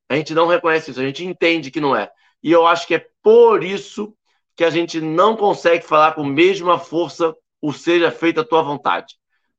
A 0.07 0.15
gente 0.15 0.33
não 0.33 0.47
reconhece 0.47 0.91
isso, 0.91 1.01
a 1.01 1.03
gente 1.03 1.25
entende 1.25 1.69
que 1.69 1.81
não 1.81 1.95
é. 1.95 2.09
E 2.41 2.51
eu 2.51 2.65
acho 2.65 2.87
que 2.87 2.95
é 2.95 3.07
por 3.21 3.63
isso 3.63 4.15
que 4.55 4.63
a 4.63 4.69
gente 4.69 5.01
não 5.01 5.35
consegue 5.35 5.85
falar 5.85 6.13
com 6.13 6.21
a 6.21 6.29
mesma 6.29 6.77
força 6.77 7.35
o 7.61 7.73
seja 7.73 8.11
feita 8.11 8.41
a 8.41 8.45
tua 8.45 8.61
vontade. 8.61 9.15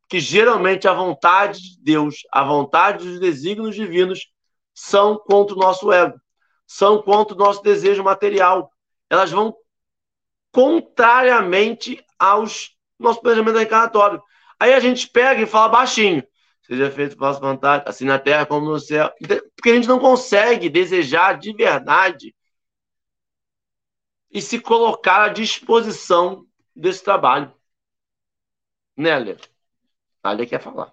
Que 0.08 0.20
geralmente 0.20 0.86
a 0.86 0.92
vontade 0.92 1.60
de 1.60 1.82
Deus, 1.82 2.18
a 2.30 2.44
vontade 2.44 3.04
dos 3.04 3.18
desígnios 3.18 3.74
divinos 3.74 4.30
são 4.74 5.16
contra 5.16 5.54
o 5.54 5.58
nosso 5.58 5.90
ego, 5.92 6.18
são 6.66 7.00
contra 7.02 7.34
o 7.34 7.38
nosso 7.38 7.62
desejo 7.62 8.02
material 8.04 8.70
elas 9.10 9.30
vão 9.30 9.54
contrariamente 10.52 12.04
aos 12.18 12.76
nosso 12.98 13.20
planejamento 13.20 13.56
reencarnatório. 13.56 14.22
Aí 14.58 14.72
a 14.72 14.80
gente 14.80 15.08
pega 15.08 15.42
e 15.42 15.46
fala 15.46 15.68
baixinho. 15.68 16.22
Seja 16.62 16.90
feito 16.90 17.16
vossa 17.16 17.40
vontade, 17.40 17.84
assim 17.86 18.04
na 18.06 18.18
terra 18.18 18.46
como 18.46 18.70
no 18.70 18.78
céu. 18.80 19.12
Porque 19.56 19.70
a 19.70 19.74
gente 19.74 19.88
não 19.88 19.98
consegue 19.98 20.70
desejar 20.70 21.38
de 21.38 21.52
verdade 21.52 22.34
e 24.30 24.40
se 24.40 24.60
colocar 24.60 25.24
à 25.24 25.28
disposição 25.28 26.46
desse 26.74 27.04
trabalho. 27.04 27.54
Né, 28.96 29.18
Lê? 29.18 29.36
A 30.22 30.32
Lê 30.32 30.46
quer 30.46 30.60
falar. 30.60 30.92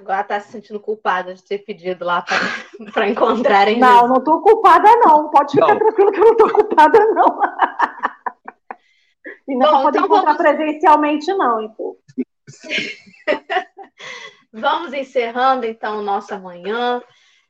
Agora 0.00 0.24
tá 0.24 0.40
se 0.40 0.50
sentindo 0.50 0.80
culpada 0.80 1.34
de 1.34 1.44
ter 1.44 1.58
pedido 1.58 2.06
lá 2.06 2.24
para 2.92 3.06
encontrarem. 3.08 3.78
Não, 3.78 4.08
não 4.08 4.24
tô 4.24 4.40
culpada, 4.40 4.88
não. 4.96 5.28
Pode 5.28 5.52
ficar 5.52 5.68
não. 5.68 5.78
tranquilo 5.78 6.12
que 6.12 6.20
eu 6.20 6.24
não 6.24 6.36
tô 6.36 6.50
culpada, 6.50 6.98
não. 7.12 7.40
e 9.46 9.56
não 9.56 9.70
Bom, 9.70 9.82
pode 9.82 9.98
então 9.98 10.06
encontrar 10.06 10.36
vamos... 10.36 10.56
presencialmente, 10.56 11.30
não, 11.34 11.62
então. 11.62 11.96
vamos 14.52 14.92
encerrando 14.94 15.66
então 15.66 15.98
o 15.98 16.02
nosso 16.02 16.34
amanhã 16.34 17.00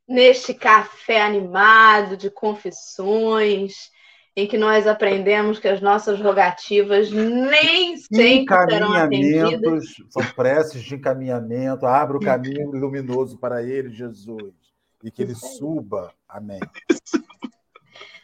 neste 0.06 0.52
café 0.52 1.22
animado 1.22 2.14
de 2.16 2.30
confissões 2.30 3.90
em 4.40 4.46
que 4.46 4.56
nós 4.56 4.86
aprendemos 4.86 5.58
que 5.58 5.68
as 5.68 5.80
nossas 5.80 6.18
rogativas 6.18 7.10
nem 7.10 7.96
sempre 7.96 8.56
serão 8.70 8.92
atendidas. 8.94 9.84
São 10.08 10.24
preces 10.34 10.82
de 10.82 10.94
encaminhamento, 10.94 11.84
abra 11.84 12.16
o 12.16 12.20
caminho 12.20 12.70
luminoso 12.70 13.38
para 13.38 13.62
ele, 13.62 13.90
Jesus. 13.90 14.54
e 15.04 15.10
que 15.10 15.22
ele 15.22 15.34
suba. 15.34 16.12
Amém. 16.28 16.60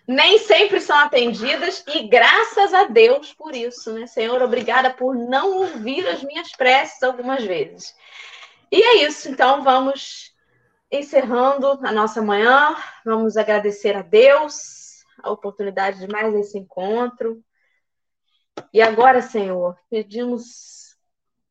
Nem 0.08 0.38
sempre 0.38 0.80
são 0.80 0.96
atendidas 0.96 1.84
e 1.88 2.06
graças 2.06 2.72
a 2.72 2.84
Deus 2.84 3.34
por 3.34 3.54
isso, 3.54 3.92
né? 3.92 4.06
Senhor, 4.06 4.40
obrigada 4.40 4.90
por 4.90 5.14
não 5.14 5.58
ouvir 5.58 6.06
as 6.06 6.22
minhas 6.22 6.52
preces 6.52 7.02
algumas 7.02 7.44
vezes. 7.44 7.94
E 8.70 8.80
é 8.80 9.06
isso, 9.06 9.28
então 9.28 9.64
vamos 9.64 10.32
encerrando 10.90 11.80
a 11.82 11.92
nossa 11.92 12.22
manhã. 12.22 12.74
Vamos 13.04 13.36
agradecer 13.36 13.96
a 13.96 14.02
Deus 14.02 14.85
a 15.22 15.30
oportunidade 15.30 16.00
de 16.00 16.08
mais 16.08 16.34
esse 16.34 16.58
encontro. 16.58 17.42
E 18.72 18.80
agora, 18.80 19.20
Senhor, 19.22 19.78
pedimos 19.90 20.96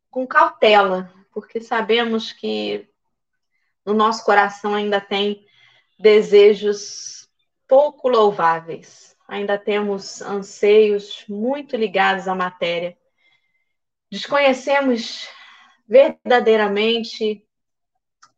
com 0.09 0.25
cautela, 0.25 1.11
porque 1.31 1.59
sabemos 1.61 2.31
que 2.31 2.89
no 3.85 3.93
nosso 3.93 4.23
coração 4.23 4.73
ainda 4.73 4.99
tem 4.99 5.45
desejos 5.99 7.29
pouco 7.67 8.07
louváveis. 8.07 9.15
Ainda 9.27 9.57
temos 9.57 10.21
anseios 10.21 11.25
muito 11.27 11.75
ligados 11.75 12.27
à 12.27 12.35
matéria. 12.35 12.97
Desconhecemos 14.11 15.27
verdadeiramente 15.87 17.45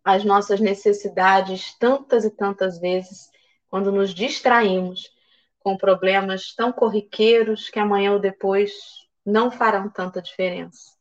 as 0.03 0.23
nossas 0.23 0.59
necessidades 0.59 1.73
tantas 1.77 2.23
e 2.23 2.31
tantas 2.31 2.79
vezes 2.79 3.29
quando 3.69 3.91
nos 3.91 4.13
distraímos 4.13 5.11
com 5.67 5.75
problemas 5.75 6.55
tão 6.55 6.71
corriqueiros 6.71 7.69
que 7.69 7.77
amanhã 7.77 8.13
ou 8.13 8.19
depois 8.19 8.71
não 9.25 9.51
farão 9.51 9.89
tanta 9.89 10.21
diferença. 10.21 10.93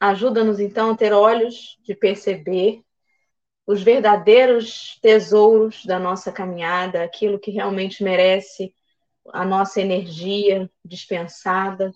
Ajuda-nos 0.00 0.58
então 0.58 0.90
a 0.90 0.96
ter 0.96 1.12
olhos 1.12 1.78
de 1.84 1.94
perceber 1.94 2.82
os 3.64 3.84
verdadeiros 3.84 4.98
tesouros 5.00 5.84
da 5.84 5.96
nossa 6.00 6.32
caminhada, 6.32 7.04
aquilo 7.04 7.38
que 7.38 7.52
realmente 7.52 8.02
merece 8.02 8.74
a 9.32 9.44
nossa 9.44 9.80
energia 9.80 10.68
dispensada. 10.84 11.94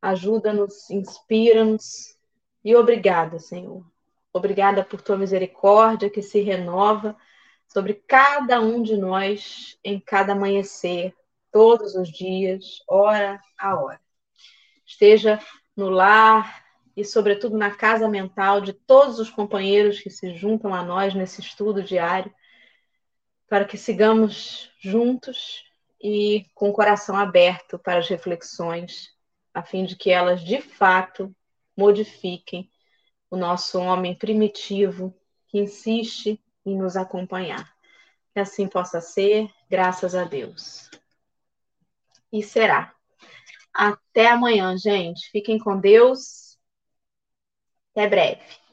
Ajuda-nos, 0.00 0.88
inspira-nos 0.88 2.16
e 2.64 2.76
obrigada, 2.76 3.40
Senhor. 3.40 3.84
Obrigada 4.32 4.84
por 4.84 5.02
tua 5.02 5.18
misericórdia 5.18 6.08
que 6.08 6.22
se 6.22 6.42
renova 6.42 7.16
sobre 7.68 7.94
cada 7.94 8.60
um 8.60 8.82
de 8.82 8.96
nós 8.96 9.78
em 9.84 10.00
cada 10.00 10.32
amanhecer, 10.32 11.14
todos 11.52 11.94
os 11.94 12.08
dias, 12.08 12.82
hora 12.88 13.40
a 13.58 13.78
hora. 13.78 14.00
Esteja 14.84 15.38
no 15.76 15.90
lar 15.90 16.64
e, 16.96 17.04
sobretudo, 17.04 17.56
na 17.56 17.70
casa 17.70 18.08
mental 18.08 18.60
de 18.60 18.72
todos 18.72 19.18
os 19.18 19.30
companheiros 19.30 20.00
que 20.00 20.10
se 20.10 20.34
juntam 20.34 20.74
a 20.74 20.82
nós 20.82 21.14
nesse 21.14 21.40
estudo 21.40 21.82
diário, 21.82 22.34
para 23.48 23.64
que 23.64 23.78
sigamos 23.78 24.70
juntos 24.80 25.64
e 26.02 26.46
com 26.54 26.70
o 26.70 26.72
coração 26.72 27.16
aberto 27.16 27.78
para 27.78 27.98
as 27.98 28.08
reflexões, 28.08 29.14
a 29.52 29.62
fim 29.62 29.84
de 29.84 29.96
que 29.96 30.10
elas 30.10 30.42
de 30.42 30.60
fato 30.60 31.34
modifiquem 31.76 32.70
o 33.30 33.36
nosso 33.36 33.78
homem 33.78 34.14
primitivo 34.14 35.14
que 35.48 35.58
insiste 35.58 36.42
em 36.68 36.78
nos 36.78 36.96
acompanhar. 36.96 37.72
Que 38.32 38.40
assim 38.40 38.68
possa 38.68 39.00
ser, 39.00 39.48
graças 39.68 40.14
a 40.14 40.24
Deus. 40.24 40.90
E 42.32 42.42
será. 42.42 42.94
Até 43.72 44.28
amanhã, 44.28 44.76
gente. 44.76 45.30
Fiquem 45.30 45.58
com 45.58 45.78
Deus. 45.78 46.58
Até 47.92 48.08
breve. 48.08 48.67